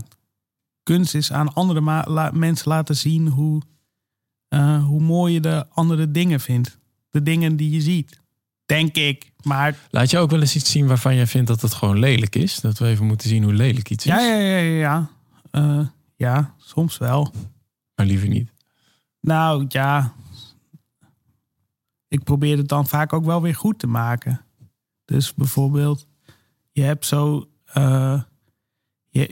kunst 0.82 1.14
is 1.14 1.32
aan 1.32 1.54
andere 1.54 1.80
ma- 1.80 2.04
la- 2.08 2.30
mensen 2.34 2.68
laten 2.68 2.96
zien 2.96 3.28
hoe, 3.28 3.62
eh, 4.48 4.84
hoe 4.84 5.00
mooi 5.00 5.32
je 5.34 5.40
de 5.40 5.66
andere 5.70 6.10
dingen 6.10 6.40
vindt. 6.40 6.78
de 7.10 7.22
dingen 7.22 7.56
die 7.56 7.70
je 7.70 7.80
ziet. 7.80 8.20
Denk 8.66 8.96
ik. 8.96 9.32
Maar 9.42 9.76
Laat 9.90 10.10
je 10.10 10.18
ook 10.18 10.30
wel 10.30 10.40
eens 10.40 10.56
iets 10.56 10.70
zien 10.70 10.86
waarvan 10.86 11.14
jij 11.14 11.26
vindt 11.26 11.48
dat 11.48 11.60
het 11.60 11.74
gewoon 11.74 11.98
lelijk 11.98 12.36
is? 12.36 12.60
Dat 12.60 12.78
we 12.78 12.86
even 12.86 13.06
moeten 13.06 13.28
zien 13.28 13.42
hoe 13.42 13.52
lelijk 13.52 13.90
iets 13.90 14.06
is? 14.06 14.12
ja, 14.12 14.20
ja, 14.20 14.34
ja, 14.36 14.56
ja. 14.58 14.78
Ja, 14.80 15.10
Eh, 15.50 15.86
ja 16.16 16.54
soms 16.58 16.98
wel. 16.98 17.32
Maar 17.94 18.06
liever 18.06 18.28
niet. 18.28 18.50
Nou 19.20 19.64
ja, 19.68 20.12
ik 22.08 22.24
probeer 22.24 22.56
het 22.56 22.68
dan 22.68 22.86
vaak 22.86 23.12
ook 23.12 23.24
wel 23.24 23.42
weer 23.42 23.54
goed 23.54 23.78
te 23.78 23.86
maken. 23.86 24.40
Dus 25.10 25.34
bijvoorbeeld, 25.34 26.06
je 26.72 26.82
hebt 26.82 27.06
zo, 27.06 27.48
eh, 27.64 28.20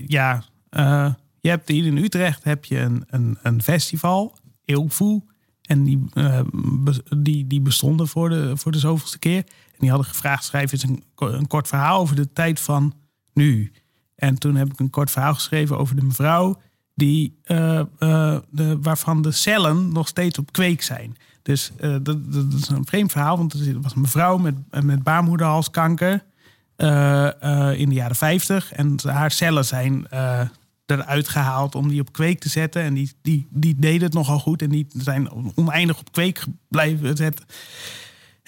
ja, 0.06 0.44
eh, 0.70 1.14
je 1.40 1.48
hebt 1.48 1.68
hier 1.68 1.86
in 1.86 1.96
Utrecht 1.96 2.44
heb 2.44 2.64
je 2.64 2.78
een, 2.78 3.04
een, 3.06 3.38
een 3.42 3.62
festival, 3.62 4.38
Eeuwvoe. 4.64 5.22
En 5.62 5.84
die, 5.84 6.04
eh, 6.12 6.40
die, 7.16 7.46
die 7.46 7.60
bestonden 7.60 8.08
voor 8.08 8.28
de, 8.28 8.56
voor 8.56 8.72
de 8.72 8.78
zoveelste 8.78 9.18
keer. 9.18 9.38
En 9.38 9.78
die 9.78 9.88
hadden 9.88 10.08
gevraagd, 10.08 10.44
schrijf 10.44 10.72
eens 10.72 10.82
een, 10.82 11.04
een 11.16 11.46
kort 11.46 11.68
verhaal 11.68 12.00
over 12.00 12.16
de 12.16 12.32
tijd 12.32 12.60
van 12.60 12.94
nu. 13.32 13.72
En 14.14 14.38
toen 14.38 14.54
heb 14.54 14.72
ik 14.72 14.80
een 14.80 14.90
kort 14.90 15.10
verhaal 15.10 15.34
geschreven 15.34 15.78
over 15.78 15.96
de 15.96 16.02
mevrouw 16.02 16.60
die, 16.94 17.38
waarvan 18.80 19.22
de 19.22 19.32
cellen 19.32 19.92
nog 19.92 20.08
steeds 20.08 20.38
op 20.38 20.52
kweek 20.52 20.82
zijn. 20.82 21.16
Dus 21.48 21.72
eh, 21.76 21.96
dat, 22.02 22.32
dat 22.32 22.52
is 22.52 22.68
een 22.68 22.86
vreemd 22.86 23.12
verhaal, 23.12 23.36
want 23.36 23.52
er 23.52 23.80
was 23.80 23.94
een 23.94 24.00
mevrouw 24.00 24.36
met, 24.36 24.54
met 24.82 25.02
baarmoederhalskanker 25.02 26.24
eh, 26.76 27.42
eh, 27.42 27.78
in 27.78 27.88
de 27.88 27.94
jaren 27.94 28.16
50. 28.16 28.72
En 28.72 28.96
haar 29.02 29.30
cellen 29.30 29.64
zijn 29.64 30.06
eh, 30.08 30.40
eruit 30.86 31.28
gehaald 31.28 31.74
om 31.74 31.88
die 31.88 32.00
op 32.00 32.12
kweek 32.12 32.40
te 32.40 32.48
zetten. 32.48 32.82
En 32.82 32.94
die, 32.94 33.12
die, 33.22 33.46
die 33.50 33.76
deden 33.78 34.02
het 34.02 34.12
nogal 34.12 34.38
goed 34.38 34.62
en 34.62 34.68
die 34.68 34.86
zijn 34.88 35.52
oneindig 35.54 35.98
op 35.98 36.12
kweek 36.12 36.44
blijven 36.68 37.16
zetten. 37.16 37.44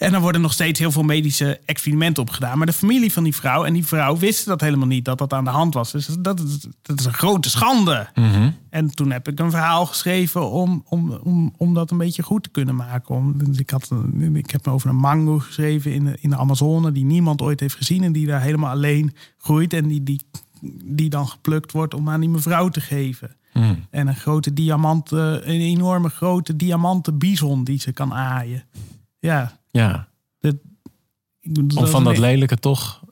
En 0.01 0.15
er 0.15 0.21
worden 0.21 0.41
nog 0.41 0.53
steeds 0.53 0.79
heel 0.79 0.93
veel 0.93 1.03
medische 1.03 1.61
experimenten 1.65 2.23
op 2.23 2.31
gedaan. 2.31 2.57
Maar 2.59 2.67
de 2.67 2.73
familie 2.73 3.13
van 3.13 3.23
die 3.25 3.35
vrouw 3.35 3.65
en 3.65 3.73
die 3.73 3.87
vrouw 3.87 4.17
wisten 4.17 4.49
dat 4.49 4.61
helemaal 4.61 4.87
niet 4.87 5.05
dat 5.05 5.19
dat 5.19 5.33
aan 5.33 5.45
de 5.45 5.51
hand 5.51 5.75
was. 5.75 5.91
Dus 5.93 6.07
dat 6.19 6.41
is, 6.41 6.67
dat 6.83 6.99
is 7.01 7.05
een 7.05 7.13
grote 7.13 7.51
schande. 7.51 8.09
En 8.71 8.91
toen 8.95 9.11
heb 9.11 9.29
ik 9.29 9.39
een 9.39 9.51
verhaal 9.51 9.87
geschreven 9.87 10.51
om, 10.51 10.85
om, 10.89 11.11
om, 11.13 11.55
om 11.57 11.75
dat 11.75 11.91
een 11.91 11.99
beetje 11.99 12.23
goed 12.23 12.43
te 12.43 12.49
kunnen 12.49 12.77
maken. 12.77 13.15
Om, 13.15 13.45
dus 13.45 13.59
ik, 13.59 13.71
had, 13.71 13.89
een- 13.91 14.37
ik 14.37 14.51
heb 14.51 14.69
over 14.69 14.89
een 14.89 14.97
mango 14.97 15.39
geschreven 15.39 15.93
in 15.93 16.05
de, 16.05 16.17
in 16.21 16.31
de 16.31 16.37
Amazone 16.37 16.93
die 16.93 17.05
niemand 17.05 17.43
ooit 17.43 17.61
heeft 17.61 17.75
gezien. 17.77 18.03
En 18.03 18.13
die 18.13 18.27
daar 18.27 18.43
helemaal 18.43 18.71
alleen 18.71 19.15
groeit. 19.39 19.73
En 19.73 19.89
die, 19.89 20.03
die, 20.03 20.21
die 20.85 21.09
dan 21.11 21.29
geplukt 21.29 21.73
wordt 21.73 21.95
om 21.95 22.09
aan 22.09 22.21
die 22.21 22.29
mevrouw 22.29 22.69
te 22.69 22.81
geven. 22.81 23.37
En 23.91 24.07
een 24.09 24.17
grote 24.17 24.53
diamant, 24.53 25.13
eh, 25.13 25.19
een 25.33 25.43
enorme 25.61 26.09
grote 26.09 26.57
diamanten 26.57 27.19
bison 27.19 27.65
die 27.65 27.81
ze 27.81 27.93
kan 27.93 28.15
aaien. 28.15 28.65
Ja, 29.19 29.59
Ja, 29.71 30.09
dat, 30.41 30.57
om 31.55 31.87
van 31.87 32.05
dat 32.05 32.15
een- 32.15 32.21
lelijke 32.21 32.57
toch 32.57 33.03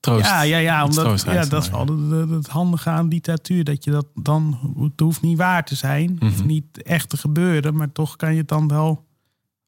troost. 0.00 0.24
ja, 0.24 0.42
ja, 0.42 0.58
ja, 0.58 0.84
omdat, 0.84 1.22
ja 1.22 1.44
dat 1.44 1.62
is 1.62 1.70
wel 1.70 1.86
het 2.28 2.46
handige 2.46 2.90
aan 2.90 3.08
literatuur. 3.08 3.64
Dat 3.64 3.84
je 3.84 3.90
dat 3.90 4.06
dan, 4.14 4.58
het 4.80 5.00
hoeft 5.00 5.22
niet 5.22 5.38
waar 5.38 5.64
te 5.64 5.74
zijn. 5.74 6.16
Hoeft 6.20 6.38
Mhm. 6.38 6.46
niet 6.46 6.82
echt 6.82 7.08
te 7.08 7.16
gebeuren. 7.16 7.74
Maar 7.76 7.92
toch 7.92 8.16
kan 8.16 8.32
je 8.32 8.38
het 8.38 8.48
dan 8.48 8.68
wel 8.68 9.04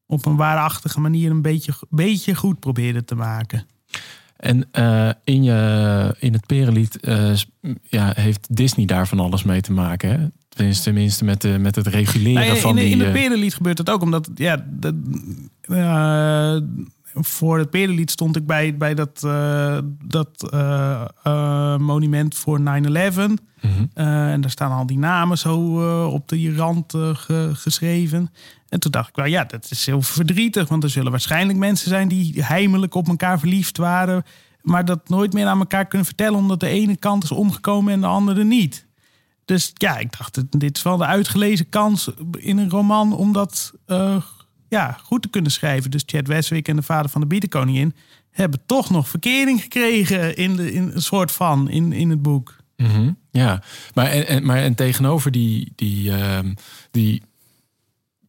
op 0.06 0.26
een 0.26 0.36
waarachtige 0.36 1.00
manier 1.00 1.30
een 1.30 1.42
beetje, 1.42 1.72
beetje 1.88 2.34
goed 2.34 2.60
proberen 2.60 3.04
te 3.04 3.14
maken. 3.14 3.66
En 4.36 4.68
eh, 4.72 5.10
in, 5.24 5.42
je, 5.42 6.14
in 6.18 6.32
het 6.32 6.46
Perenlied 6.46 7.00
eh, 7.00 7.34
ja, 7.82 8.12
heeft 8.14 8.56
Disney 8.56 8.86
daar 8.86 9.08
van 9.08 9.20
alles 9.20 9.42
mee 9.42 9.60
te 9.60 9.72
maken. 9.72 10.20
Hè? 10.20 10.26
Tenminste, 10.58 10.84
tenminste 10.84 11.24
met, 11.24 11.40
de, 11.40 11.58
met 11.58 11.74
het 11.74 11.86
reguleren 11.86 12.56
van 12.56 12.70
in, 12.70 12.76
de- 12.76 12.82
die... 12.82 12.90
in 12.92 12.98
het 12.98 13.08
eh, 13.08 13.14
Perenlied 13.22 13.54
gebeurt 13.54 13.78
het 13.78 13.90
ook. 13.90 14.02
Omdat, 14.02 14.30
ja, 14.34 14.64
dat, 14.70 14.94
eh, 15.62 16.56
voor 17.14 17.58
het 17.58 17.70
Perenlied 17.70 18.10
stond 18.10 18.36
ik 18.36 18.46
bij, 18.46 18.76
bij 18.76 18.94
dat, 18.94 19.22
eh, 19.24 19.78
dat 20.04 20.48
monument 21.80 22.34
voor 22.34 22.60
9-11. 22.60 22.62
mhm. 23.60 23.84
En 23.94 24.40
daar 24.40 24.50
staan 24.50 24.72
al 24.72 24.86
die 24.86 24.98
namen 24.98 25.38
zo 25.38 25.54
op 26.06 26.28
de 26.28 26.54
rand 26.56 26.92
ge- 27.12 27.50
geschreven. 27.54 28.30
En 28.68 28.80
toen 28.80 28.90
dacht 28.90 29.08
ik 29.08 29.16
wel, 29.16 29.24
ja, 29.26 29.44
dat 29.44 29.66
is 29.70 29.86
heel 29.86 30.02
verdrietig. 30.02 30.68
Want 30.68 30.82
er 30.84 30.90
zullen 30.90 31.10
waarschijnlijk 31.10 31.58
mensen 31.58 31.88
zijn 31.88 32.08
die 32.08 32.44
heimelijk 32.44 32.94
op 32.94 33.08
elkaar 33.08 33.38
verliefd 33.38 33.76
waren. 33.76 34.22
Maar 34.62 34.84
dat 34.84 35.08
nooit 35.08 35.32
meer 35.32 35.46
aan 35.46 35.58
elkaar 35.58 35.86
kunnen 35.86 36.06
vertellen. 36.06 36.38
Omdat 36.38 36.60
de 36.60 36.68
ene 36.68 36.96
kant 36.96 37.24
is 37.24 37.30
omgekomen 37.32 37.92
en 37.92 38.00
de 38.00 38.06
andere 38.06 38.44
niet. 38.44 38.86
Dus 39.48 39.70
ja, 39.74 39.98
ik 39.98 40.18
dacht, 40.18 40.60
dit 40.60 40.76
is 40.76 40.82
wel 40.82 40.96
de 40.96 41.06
uitgelezen 41.06 41.68
kans 41.68 42.10
in 42.38 42.58
een 42.58 42.70
roman 42.70 43.12
om 43.12 43.32
dat 43.32 43.72
eh, 43.86 44.22
ja, 44.68 44.98
goed 45.02 45.22
te 45.22 45.28
kunnen 45.28 45.50
schrijven. 45.50 45.90
Dus 45.90 46.02
Chad 46.06 46.26
Westwick 46.26 46.68
en 46.68 46.76
de 46.76 46.82
vader 46.82 47.10
van 47.10 47.20
de 47.20 47.26
biedenkoningin 47.26 47.94
hebben 48.30 48.60
toch 48.66 48.90
nog 48.90 49.08
verkering 49.08 49.62
gekregen 49.62 50.36
in, 50.36 50.56
de, 50.56 50.72
in 50.72 50.90
een 50.94 51.02
soort 51.02 51.32
van 51.32 51.70
in, 51.70 51.92
in 51.92 52.10
het 52.10 52.22
boek. 52.22 52.56
Mhm, 52.76 53.12
Ja, 53.30 53.62
maar 53.94 54.06
en, 54.06 54.46
maar 54.46 54.58
en 54.58 54.74
tegenover 54.74 55.30
die, 55.30 55.72
die, 55.74 56.12
ehm, 56.12 56.54
die 56.90 57.22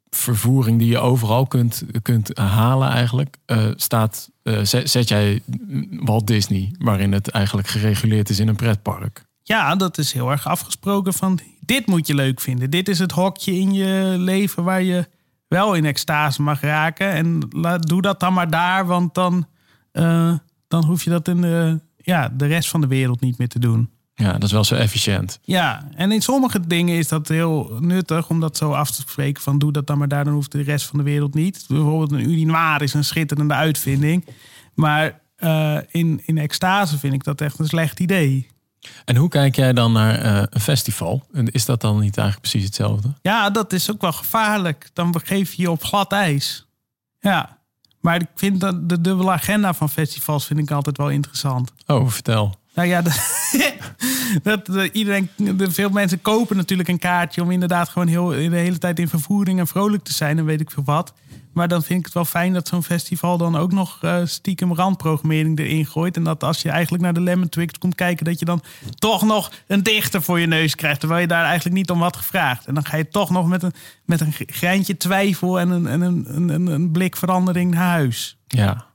vervoering 0.09 0.79
die 0.79 0.89
je 0.89 0.99
overal 0.99 1.47
kunt, 1.47 1.83
kunt 2.01 2.37
halen 2.37 2.89
eigenlijk, 2.89 3.37
eh, 3.45 3.67
staat, 3.75 4.29
eh, 4.43 4.59
zet 4.63 5.07
jij 5.07 5.41
Walt 5.89 6.27
Disney, 6.27 6.71
waarin 6.77 7.11
het 7.11 7.29
eigenlijk 7.29 7.67
gereguleerd 7.67 8.29
is 8.29 8.39
in 8.39 8.47
een 8.47 8.55
pretpark. 8.55 9.27
Ja, 9.49 9.75
dat 9.75 9.97
is 9.97 10.13
heel 10.13 10.31
erg 10.31 10.47
afgesproken 10.47 11.13
van 11.13 11.39
dit 11.59 11.85
moet 11.85 12.07
je 12.07 12.15
leuk 12.15 12.41
vinden. 12.41 12.69
Dit 12.69 12.87
is 12.87 12.99
het 12.99 13.11
hokje 13.11 13.59
in 13.59 13.73
je 13.73 14.15
leven 14.17 14.63
waar 14.63 14.81
je 14.81 15.07
wel 15.47 15.73
in 15.73 15.85
extase 15.85 16.41
mag 16.41 16.61
raken. 16.61 17.11
En 17.11 17.39
doe 17.79 18.01
dat 18.01 18.19
dan 18.19 18.33
maar 18.33 18.49
daar, 18.49 18.85
want 18.85 19.13
dan, 19.13 19.47
eh, 19.91 20.33
dan 20.67 20.83
hoef 20.83 21.03
je 21.03 21.09
dat 21.09 21.27
in 21.27 21.41
de, 21.41 21.79
ja, 21.97 22.29
de 22.29 22.45
rest 22.45 22.69
van 22.69 22.81
de 22.81 22.87
wereld 22.87 23.21
niet 23.21 23.37
meer 23.37 23.47
te 23.47 23.59
doen. 23.59 23.89
Ja, 24.13 24.33
dat 24.33 24.43
is 24.43 24.51
wel 24.51 24.63
zo 24.63 24.75
efficiënt. 24.75 25.39
Ja, 25.43 25.89
en 25.95 26.11
in 26.11 26.21
sommige 26.21 26.67
dingen 26.67 26.97
is 26.97 27.07
dat 27.07 27.27
heel 27.27 27.77
nuttig 27.79 28.29
om 28.29 28.39
dat 28.39 28.57
zo 28.57 28.71
af 28.71 28.91
te 28.91 29.01
spreken 29.01 29.41
van 29.41 29.57
doe 29.57 29.71
dat 29.71 29.87
dan 29.87 29.97
maar 29.97 30.07
daar, 30.07 30.23
dan 30.23 30.33
hoeft 30.33 30.51
de 30.51 30.61
rest 30.61 30.85
van 30.85 30.97
de 30.97 31.05
wereld 31.05 31.33
niet. 31.33 31.65
Bijvoorbeeld 31.67 32.11
een 32.11 32.29
urinoir 32.29 32.81
is 32.81 32.93
een 32.93 33.03
schitterende 33.03 33.53
uitvinding. 33.53 34.25
Maar 34.73 35.21
eh, 35.35 35.77
in, 35.87 36.21
in 36.25 36.37
extase 36.37 36.97
vind 36.97 37.13
ik 37.13 37.23
dat 37.23 37.41
echt 37.41 37.59
een 37.59 37.67
slecht 37.67 37.99
idee. 37.99 38.47
En 39.05 39.15
hoe 39.15 39.29
kijk 39.29 39.55
jij 39.55 39.73
dan 39.73 39.91
naar 39.91 40.19
eh, 40.19 40.43
een 40.49 40.61
festival? 40.61 41.25
En 41.33 41.51
Is 41.51 41.65
dat 41.65 41.81
dan 41.81 41.99
niet 41.99 42.17
eigenlijk 42.17 42.49
precies 42.49 42.65
hetzelfde? 42.65 43.13
Ja, 43.21 43.49
dat 43.49 43.73
is 43.73 43.91
ook 43.91 44.01
wel 44.01 44.11
gevaarlijk. 44.11 44.89
Dan 44.93 45.11
begeef 45.11 45.53
je 45.53 45.61
je 45.61 45.71
op 45.71 45.83
glad 45.83 46.11
ijs. 46.11 46.67
Ja, 47.19 47.57
maar 47.99 48.21
ik 48.21 48.27
vind 48.35 48.59
dat 48.59 48.89
de 48.89 49.01
dubbele 49.01 49.31
agenda 49.31 49.73
van 49.73 49.89
festivals 49.89 50.45
vind 50.45 50.59
ik 50.59 50.71
altijd 50.71 50.97
wel 50.97 51.09
interessant. 51.09 51.71
Oh, 51.85 52.09
vertel. 52.09 52.57
Nou 52.73 52.87
ja, 52.87 53.01
dat, 53.07 53.19
dat, 54.43 54.65
dat 54.65 54.89
iedereen, 54.91 55.29
de, 55.35 55.71
veel 55.71 55.89
mensen 55.89 56.21
kopen 56.21 56.57
natuurlijk 56.57 56.89
een 56.89 56.99
kaartje 56.99 57.41
om 57.41 57.51
inderdaad 57.51 57.89
gewoon 57.89 58.07
heel, 58.07 58.27
de 58.27 58.55
hele 58.55 58.77
tijd 58.77 58.99
in 58.99 59.07
vervoering 59.07 59.59
en 59.59 59.67
vrolijk 59.67 60.03
te 60.03 60.13
zijn 60.13 60.37
en 60.37 60.45
weet 60.45 60.61
ik 60.61 60.71
veel 60.71 60.83
wat. 60.83 61.13
Maar 61.53 61.67
dan 61.67 61.83
vind 61.83 61.99
ik 61.99 62.05
het 62.05 62.13
wel 62.13 62.25
fijn 62.25 62.53
dat 62.53 62.67
zo'n 62.67 62.83
festival 62.83 63.37
dan 63.37 63.55
ook 63.55 63.71
nog 63.71 63.97
eh, 64.01 64.17
stiekem 64.23 64.73
randprogrammering 64.75 65.59
erin 65.59 65.85
gooit. 65.85 66.15
En 66.17 66.23
dat 66.23 66.43
als 66.43 66.61
je 66.61 66.69
eigenlijk 66.69 67.03
naar 67.03 67.13
de 67.13 67.21
Lemon 67.21 67.49
Twigs 67.49 67.77
komt 67.77 67.95
kijken, 67.95 68.25
dat 68.25 68.39
je 68.39 68.45
dan 68.45 68.61
toch 68.97 69.21
nog 69.25 69.51
een 69.67 69.83
dichter 69.83 70.21
voor 70.21 70.39
je 70.39 70.47
neus 70.47 70.75
krijgt. 70.75 70.99
Terwijl 70.99 71.21
je 71.21 71.27
daar 71.27 71.45
eigenlijk 71.45 71.75
niet 71.75 71.89
om 71.89 72.01
had 72.01 72.15
gevraagd. 72.17 72.65
En 72.65 72.73
dan 72.73 72.85
ga 72.85 72.97
je 72.97 73.07
toch 73.09 73.29
nog 73.29 73.47
met 73.47 73.63
een, 73.63 73.73
met 74.05 74.21
een 74.21 74.33
greintje 74.45 74.97
twijfel 74.97 75.59
en 75.59 75.69
een, 75.69 75.87
en 75.87 76.01
een, 76.01 76.25
een, 76.27 76.49
een, 76.49 76.67
een 76.67 76.91
blik 76.91 77.15
verandering 77.17 77.73
naar 77.73 77.89
huis. 77.89 78.37
Ja. 78.47 78.85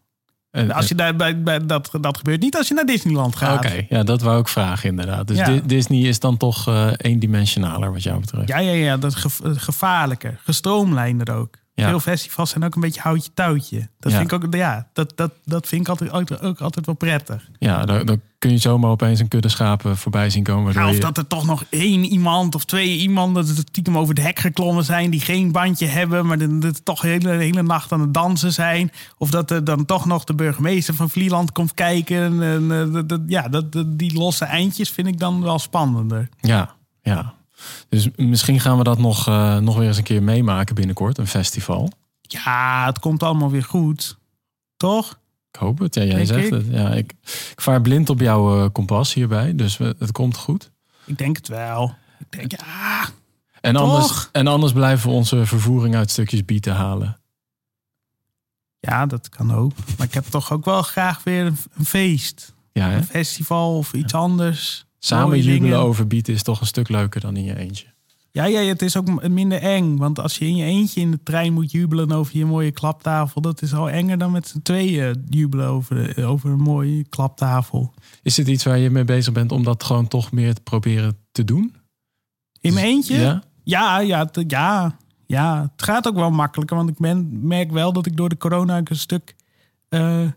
En- 0.51 0.71
Als 0.71 0.89
je 0.89 0.95
daar, 0.95 1.17
bij, 1.17 1.43
bij, 1.43 1.67
dat, 1.67 1.91
dat 2.01 2.17
gebeurt 2.17 2.41
niet 2.41 2.57
als 2.57 2.69
je 2.69 2.75
naar 2.75 2.87
Disneyland 2.87 3.37
gaat. 3.37 3.65
Oké, 3.65 3.87
ja, 3.89 4.03
dat 4.03 4.21
wou 4.23 4.41
ik 4.41 4.49
vragen 4.49 4.89
inderdaad. 4.89 5.29
Dus 5.29 5.37
Ja. 5.37 5.61
Disney 5.65 6.01
is 6.01 6.21
dan 6.21 6.37
toch 6.37 6.69
eh 6.69 6.91
eendimensionaler 6.97 7.93
wat 7.93 8.03
jou 8.03 8.21
betreft. 8.21 8.49
Ja, 8.49 8.59
ja, 8.59 8.73
ja, 8.73 8.97
dat 8.97 9.15
gevaarlijker. 9.43 10.41
Gestroomlijnder 10.45 11.35
ook. 11.35 11.63
Ja. 11.77 11.89
Veel 11.89 12.01
festivals 12.01 12.51
zijn 12.51 12.65
ook 12.65 12.75
een 12.75 12.81
beetje 12.81 13.01
houtje 13.01 13.31
touwtje. 13.35 13.89
Dat 13.99 14.13
Ja. 14.13 14.19
vind 14.19 14.33
ik 14.33 14.45
ook, 14.45 14.55
ja, 14.55 14.87
dat, 14.93 15.13
dat, 15.17 15.33
dat 15.45 15.67
vind 15.69 15.81
ik 15.81 15.89
altijd, 15.89 16.11
ook, 16.13 16.43
ook 16.43 16.61
altijd 16.61 16.87
wel 16.87 16.95
prettig. 16.95 17.49
Ja, 17.59 17.85
dan, 17.85 18.07
dan 18.07 18.21
kun 18.39 18.51
je 18.51 18.59
zomaar 18.59 18.91
opeens 18.91 19.21
een 19.21 19.29
kudde 19.29 19.49
schapen 19.49 19.97
voorbij 19.97 20.31
zien 20.31 20.43
komen. 20.43 20.73
Ja, 20.73 20.89
of 20.89 20.95
je- 20.95 21.01
dat 21.01 21.17
er 21.19 21.27
toch 21.27 21.47
nog 21.47 21.65
één 21.71 22.05
iemand 22.05 22.55
of 22.55 22.65
twee 22.65 22.97
iemand 22.99 23.35
dat 23.35 23.49
het 23.49 23.59
stiekem 23.69 23.99
over 23.99 24.15
het 24.15 24.25
hek 24.25 24.39
geklommen 24.39 24.85
zijn 24.85 25.11
die 25.11 25.21
geen 25.21 25.53
bandje 25.53 25.87
hebben, 25.87 26.27
maar 26.27 26.39
de, 26.39 26.59
de, 26.59 26.73
toch 26.83 27.01
de 27.01 27.09
hele, 27.09 27.37
de 27.39 27.45
hele 27.45 27.63
nacht 27.63 27.93
aan 27.93 28.01
het 28.01 28.15
dansen 28.15 28.53
zijn. 28.53 28.91
Of 29.19 29.31
dat 29.31 29.51
er 29.51 29.65
dan 29.65 29.85
toch 29.85 30.07
nog 30.07 30.25
de 30.25 30.35
burgemeester 30.35 30.95
van 30.95 31.11
Vlieland 31.11 31.53
komt 31.53 31.75
kijken. 31.75 32.43
En, 32.43 32.73
eh, 32.73 32.93
dat- 32.93 33.09
dat- 33.09 33.23
ja, 33.27 33.49
dat, 33.49 33.73
dat- 33.73 33.99
die 33.99 34.13
losse 34.19 34.45
eindjes 34.45 34.91
vind 34.91 35.07
ik 35.09 35.19
dan 35.19 35.43
wel 35.43 35.59
spannender. 35.59 36.29
Ja, 36.41 36.75
ja. 37.03 37.34
Dus 37.89 38.09
misschien 38.17 38.61
gaan 38.61 38.79
we 38.79 38.85
dat 38.85 38.99
nog, 38.99 39.29
eh, 39.29 39.57
nog 39.59 39.77
weer 39.77 39.87
eens 39.89 39.97
een 39.97 40.03
keer 40.03 40.23
meemaken 40.23 40.75
binnenkort, 40.75 41.19
een 41.19 41.27
festival. 41.27 41.91
Ja, 42.21 42.87
het 42.87 42.99
komt 42.99 43.23
allemaal 43.23 43.51
weer 43.51 43.65
goed. 43.65 44.19
Toch? 44.77 45.19
Ik 45.51 45.61
hoop 45.61 45.79
het. 45.79 45.95
Ja, 45.95 46.03
jij 46.03 46.15
Denk 46.15 46.27
zegt 46.27 46.45
ik. 46.47 46.53
het. 46.53 46.67
Ja, 46.71 46.89
ik, 46.91 47.13
ik 47.51 47.61
vaar 47.61 47.81
blind 47.81 48.11
op 48.11 48.21
jouw 48.21 48.65
eh, 48.65 48.71
kompas 48.73 49.15
hierbij, 49.15 49.55
dus 49.55 49.77
we- 49.77 49.97
het 49.99 50.13
komt 50.13 50.37
goed. 50.37 50.71
Ik 51.05 51.19
denk 51.19 51.37
het 51.37 51.49
wel. 51.49 51.95
Ik 52.19 52.27
denk, 52.39 52.51
ja, 52.61 53.09
En 53.61 53.77
anders, 53.77 54.29
en 54.33 54.47
anders 54.47 54.73
blijven 54.73 55.09
we 55.11 55.15
onze 55.17 55.47
vervoering 55.47 55.95
uit 55.97 56.11
stukjes 56.11 56.45
bieten 56.45 56.75
halen. 56.75 57.19
Ja, 58.81 59.07
dat 59.07 59.29
kan 59.29 59.55
ook. 59.55 59.73
Maar 59.99 60.07
ik 60.07 60.15
heb 60.15 60.25
toch 60.25 60.53
ook 60.53 60.65
wel 60.65 60.83
graag 60.83 61.23
weer 61.23 61.47
een, 61.47 61.57
een 61.77 61.85
feest. 61.85 62.53
Ja, 62.73 62.89
hè? 62.89 62.97
Een 62.97 63.05
festival 63.05 63.77
of 63.77 63.93
iets 63.93 64.15
anders. 64.15 64.87
Samen 65.05 65.41
jubelen 65.41 65.79
over 65.79 66.07
bieten 66.07 66.35
is 66.35 66.43
toch 66.43 66.61
een 66.61 66.67
stuk 66.67 66.89
leuker 66.89 67.21
dan 67.21 67.37
in 67.37 67.45
je 67.45 67.59
eentje. 67.59 67.87
Ja, 68.31 68.45
ja, 68.45 68.61
het 68.61 68.83
is 68.83 68.97
ook 68.97 69.29
minder 69.29 69.59
eng. 69.59 69.97
Want 69.97 70.21
als 70.21 70.39
je 70.39 70.47
in 70.47 70.57
je 70.57 70.65
eentje 70.65 71.01
in 71.01 71.11
de 71.11 71.23
trein 71.23 71.53
moet 71.53 71.71
jubelen 71.71 72.13
over 72.13 72.37
je 72.37 72.45
mooie 72.45 72.71
klaptafel... 72.71 73.41
dat 73.41 73.63
is 73.63 73.75
al 73.75 73.91
enger 73.91 74.19
dan 74.19 74.33
met 74.33 74.49
z'n 74.49 74.61
tweeën 74.63 75.25
jubelen 75.29 75.69
over, 75.69 76.27
over 76.27 76.51
een 76.51 76.61
mooie 76.61 77.05
klaptafel. 77.09 77.95
Is 78.23 78.35
dit 78.35 78.49
iets 78.49 78.65
waar 78.65 78.79
je 78.79 78.91
mee 78.91 79.05
bezig 79.05 79.33
bent 79.33 79.53
om 79.53 79.65
dat 79.65 79.85
gewoon 79.85 80.09
toch 80.09 80.33
meer 80.33 80.55
te 80.55 80.61
proberen 80.61 81.17
te 81.33 81.45
doen? 81.45 81.75
In 82.61 82.75
mijn 82.75 82.87
eentje? 82.87 83.17
Ja? 83.17 83.43
Ja, 83.65 84.01
ja, 84.01 84.31
ja, 84.47 84.97
ja. 85.27 85.71
Het 85.73 85.83
gaat 85.83 86.09
ook 86.09 86.15
wel 86.15 86.31
makkelijker. 86.31 86.77
Want 86.77 86.89
ik 86.89 86.99
ben, 86.99 87.47
merk 87.47 87.71
wel 87.71 87.93
dat 87.93 88.07
ik 88.07 88.17
door 88.17 88.29
de 88.29 88.37
corona 88.37 88.81
een 88.85 88.97
stuk... 88.97 89.35
eh, 89.89 90.23
eh, 90.23 90.31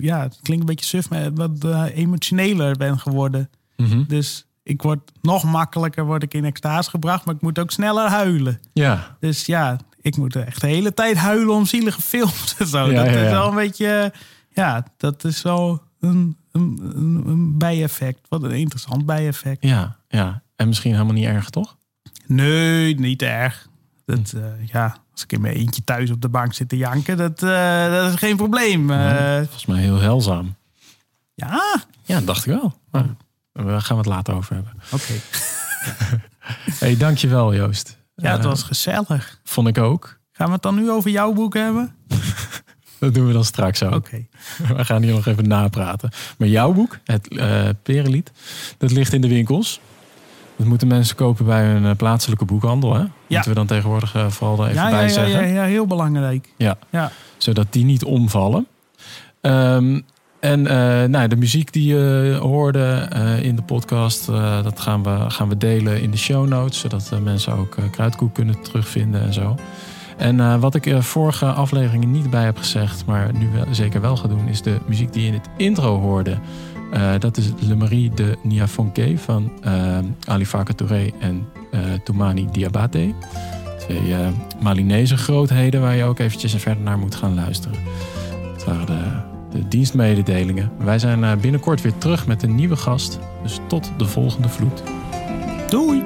ja, 0.00 0.22
het 0.22 0.38
klinkt 0.42 0.62
een 0.62 0.74
beetje 0.74 0.86
suf, 0.86 1.10
maar 1.10 1.34
wat 1.34 1.64
eh, 1.64 1.84
emotioneler 1.94 2.76
ben 2.76 2.98
geworden. 2.98 3.50
Mhm. 3.76 4.04
Dus 4.06 4.46
ik 4.62 4.82
word 4.82 5.12
nog 5.22 5.44
makkelijker 5.44 6.04
word 6.04 6.22
ik 6.22 6.34
in 6.34 6.44
extase 6.44 6.90
gebracht, 6.90 7.24
maar 7.24 7.34
ik 7.34 7.40
moet 7.40 7.58
ook 7.58 7.70
sneller 7.70 8.08
huilen. 8.08 8.60
Ja, 8.72 9.16
Dus 9.20 9.46
ja, 9.46 9.78
ik 10.00 10.16
moet 10.16 10.36
echt 10.36 10.60
de 10.60 10.66
hele 10.66 10.94
tijd 10.94 11.16
huilen 11.16 11.54
om 11.54 11.66
zielige 11.66 12.02
films 12.02 12.54
en 12.58 12.66
zo. 12.66 12.90
Ja, 12.90 13.04
dat 13.04 13.14
ja, 13.14 13.20
is 13.20 13.30
wel 13.30 13.48
een 13.48 13.54
beetje, 13.54 14.12
ja, 14.52 14.86
dat 14.96 15.24
is 15.24 15.42
wel 15.42 15.82
een, 16.00 16.36
een, 16.52 16.80
een, 16.94 17.22
een 17.26 17.58
bijeffect. 17.58 18.20
Wat 18.28 18.42
een 18.42 18.50
interessant 18.50 19.06
bijeffect. 19.06 19.62
ja, 19.62 19.96
ja. 20.08 20.42
En 20.56 20.68
misschien 20.68 20.92
helemaal 20.92 21.14
niet 21.14 21.24
erg, 21.24 21.50
toch? 21.50 21.76
Nee, 22.26 22.98
niet 22.98 23.22
erg. 23.22 23.68
Dat, 24.06 24.32
eh, 24.36 24.66
ja, 24.72 24.96
als 25.12 25.22
ik 25.22 25.32
in 25.32 25.40
mijn 25.40 25.54
eentje 25.54 25.84
thuis 25.84 26.10
op 26.10 26.20
de 26.22 26.28
bank 26.28 26.54
zit 26.54 26.68
te 26.68 26.76
janken, 26.76 27.16
dat, 27.16 27.42
eh, 27.42 27.90
dat 27.90 28.12
is 28.12 28.18
geen 28.18 28.36
probleem. 28.36 28.90
Eh, 28.90 29.36
Volgens 29.36 29.66
mij 29.66 29.80
heel 29.80 30.00
helzaam. 30.00 30.54
ja, 31.34 31.84
Ja, 32.04 32.14
dat 32.16 32.26
dacht 32.26 32.46
ik 32.46 32.52
wel. 32.52 32.74
Maar 32.90 33.04
daar 33.52 33.80
gaan 33.82 33.96
we 33.96 34.02
het 34.02 34.12
later 34.12 34.34
over 34.34 34.54
hebben. 34.54 34.72
oké. 34.92 35.12
hey, 36.84 36.96
dankjewel 36.96 37.54
Joost. 37.54 37.96
Ja, 38.14 38.32
het 38.32 38.44
was 38.44 38.62
gezellig. 38.62 39.40
Vond 39.44 39.68
ik 39.68 39.78
ook. 39.78 40.18
Gaan 40.32 40.46
we 40.46 40.52
het 40.52 40.62
dan 40.62 40.74
nu 40.74 40.90
over 40.90 41.10
jouw 41.10 41.32
boek 41.32 41.54
hebben? 41.54 41.94
Dat 42.98 43.14
doen 43.14 43.26
we 43.26 43.32
dan 43.32 43.44
straks 43.44 43.82
ook. 43.82 43.94
Oké. 43.94 44.26
We 44.76 44.84
gaan 44.84 45.02
hier 45.02 45.14
nog 45.14 45.26
even 45.26 45.48
napraten. 45.48 46.10
Maar 46.38 46.48
jouw 46.48 46.72
boek, 46.72 46.98
het 47.04 47.28
Perenlied, 47.82 48.32
dat 48.78 48.90
ligt 48.90 49.12
in 49.12 49.20
de 49.20 49.28
winkels. 49.28 49.80
Dat 50.56 50.66
moeten 50.66 50.88
mensen 50.88 51.16
kopen 51.16 51.44
bij 51.44 51.64
hun 51.64 51.84
eh, 51.84 51.96
plaatselijke 51.96 52.44
boekhandel. 52.44 52.94
Hè? 52.94 53.04
Moeten 53.28 53.48
we 53.48 53.54
dan 53.54 53.66
tegenwoordig 53.66 54.14
eh, 54.14 54.26
vooral 54.28 54.58
er 54.58 54.70
even 54.70 54.82
Ja, 54.82 54.90
bij 54.90 54.98
ja, 54.98 55.06
ja, 55.06 55.12
zeggen. 55.12 55.48
ja, 55.48 55.54
ja, 55.54 55.64
heel 55.64 55.86
belangrijk. 55.86 56.52
Ja. 56.56 56.78
Ja. 56.90 57.10
Zodat 57.36 57.66
die 57.70 57.84
niet 57.84 58.04
omvallen. 58.04 58.66
Ehm, 59.40 60.00
en 60.40 60.66
eh, 60.66 61.08
nou, 61.08 61.28
de 61.28 61.36
muziek 61.36 61.72
die 61.72 61.94
je 61.94 62.38
hoorde 62.40 63.08
in 63.42 63.56
de 63.56 63.62
podcast, 63.62 64.26
dat 64.62 64.80
gaan 64.80 65.02
we, 65.02 65.24
gaan 65.28 65.48
we 65.48 65.56
delen 65.56 66.02
in 66.02 66.10
de 66.10 66.16
show 66.16 66.48
notes. 66.48 66.78
Zodat 66.78 67.12
mensen 67.22 67.52
ook 67.56 67.76
Kruidkoek 67.90 68.34
kunnen 68.34 68.62
terugvinden 68.62 69.22
en 69.22 69.32
zo. 69.32 69.56
En 70.16 70.60
wat 70.60 70.74
ik 70.74 70.94
vorige 70.98 71.46
afleveringen 71.46 72.10
niet 72.10 72.30
bij 72.30 72.44
heb 72.44 72.58
gezegd, 72.58 73.06
maar 73.06 73.32
nu 73.32 73.48
wel, 73.52 73.64
zeker 73.70 74.00
wel 74.00 74.16
ga 74.16 74.28
doen, 74.28 74.48
is 74.48 74.62
de 74.62 74.78
muziek 74.86 75.12
die 75.12 75.22
je 75.22 75.28
in 75.28 75.34
het 75.34 75.48
intro 75.56 76.00
hoorde. 76.00 76.38
Eh, 76.92 77.12
dat 77.18 77.36
is 77.36 77.52
Le 77.58 77.76
Marie 77.76 78.10
de 78.14 78.36
Niafonke 78.42 79.18
van 79.18 79.52
eh, 79.62 79.98
Ali 80.24 80.46
Farka 80.46 80.72
Touré 80.72 81.10
en 81.18 81.46
eh 81.70 81.80
Toumani 82.04 82.48
Diabate. 82.52 83.14
Twee 83.78 84.14
Malinese 84.60 85.16
grootheden 85.16 85.80
waar 85.80 85.96
je 85.96 86.04
ook 86.04 86.18
eventjes 86.18 86.54
verder 86.54 86.82
naar 86.82 86.98
moet 86.98 87.14
gaan 87.14 87.34
luisteren. 87.34 87.78
Dat 88.52 88.64
waren 88.64 88.86
de, 88.86 89.58
de 89.58 89.68
dienstmededelingen. 89.68 90.70
Wij 90.78 90.98
zijn 90.98 91.40
binnenkort 91.40 91.80
weer 91.80 91.98
terug 91.98 92.26
met 92.26 92.42
een 92.42 92.54
nieuwe 92.54 92.76
gast. 92.76 93.18
Dus 93.42 93.60
tot 93.66 93.92
de 93.98 94.04
volgende 94.04 94.48
vloed. 94.48 94.82
Doei! 95.68 96.02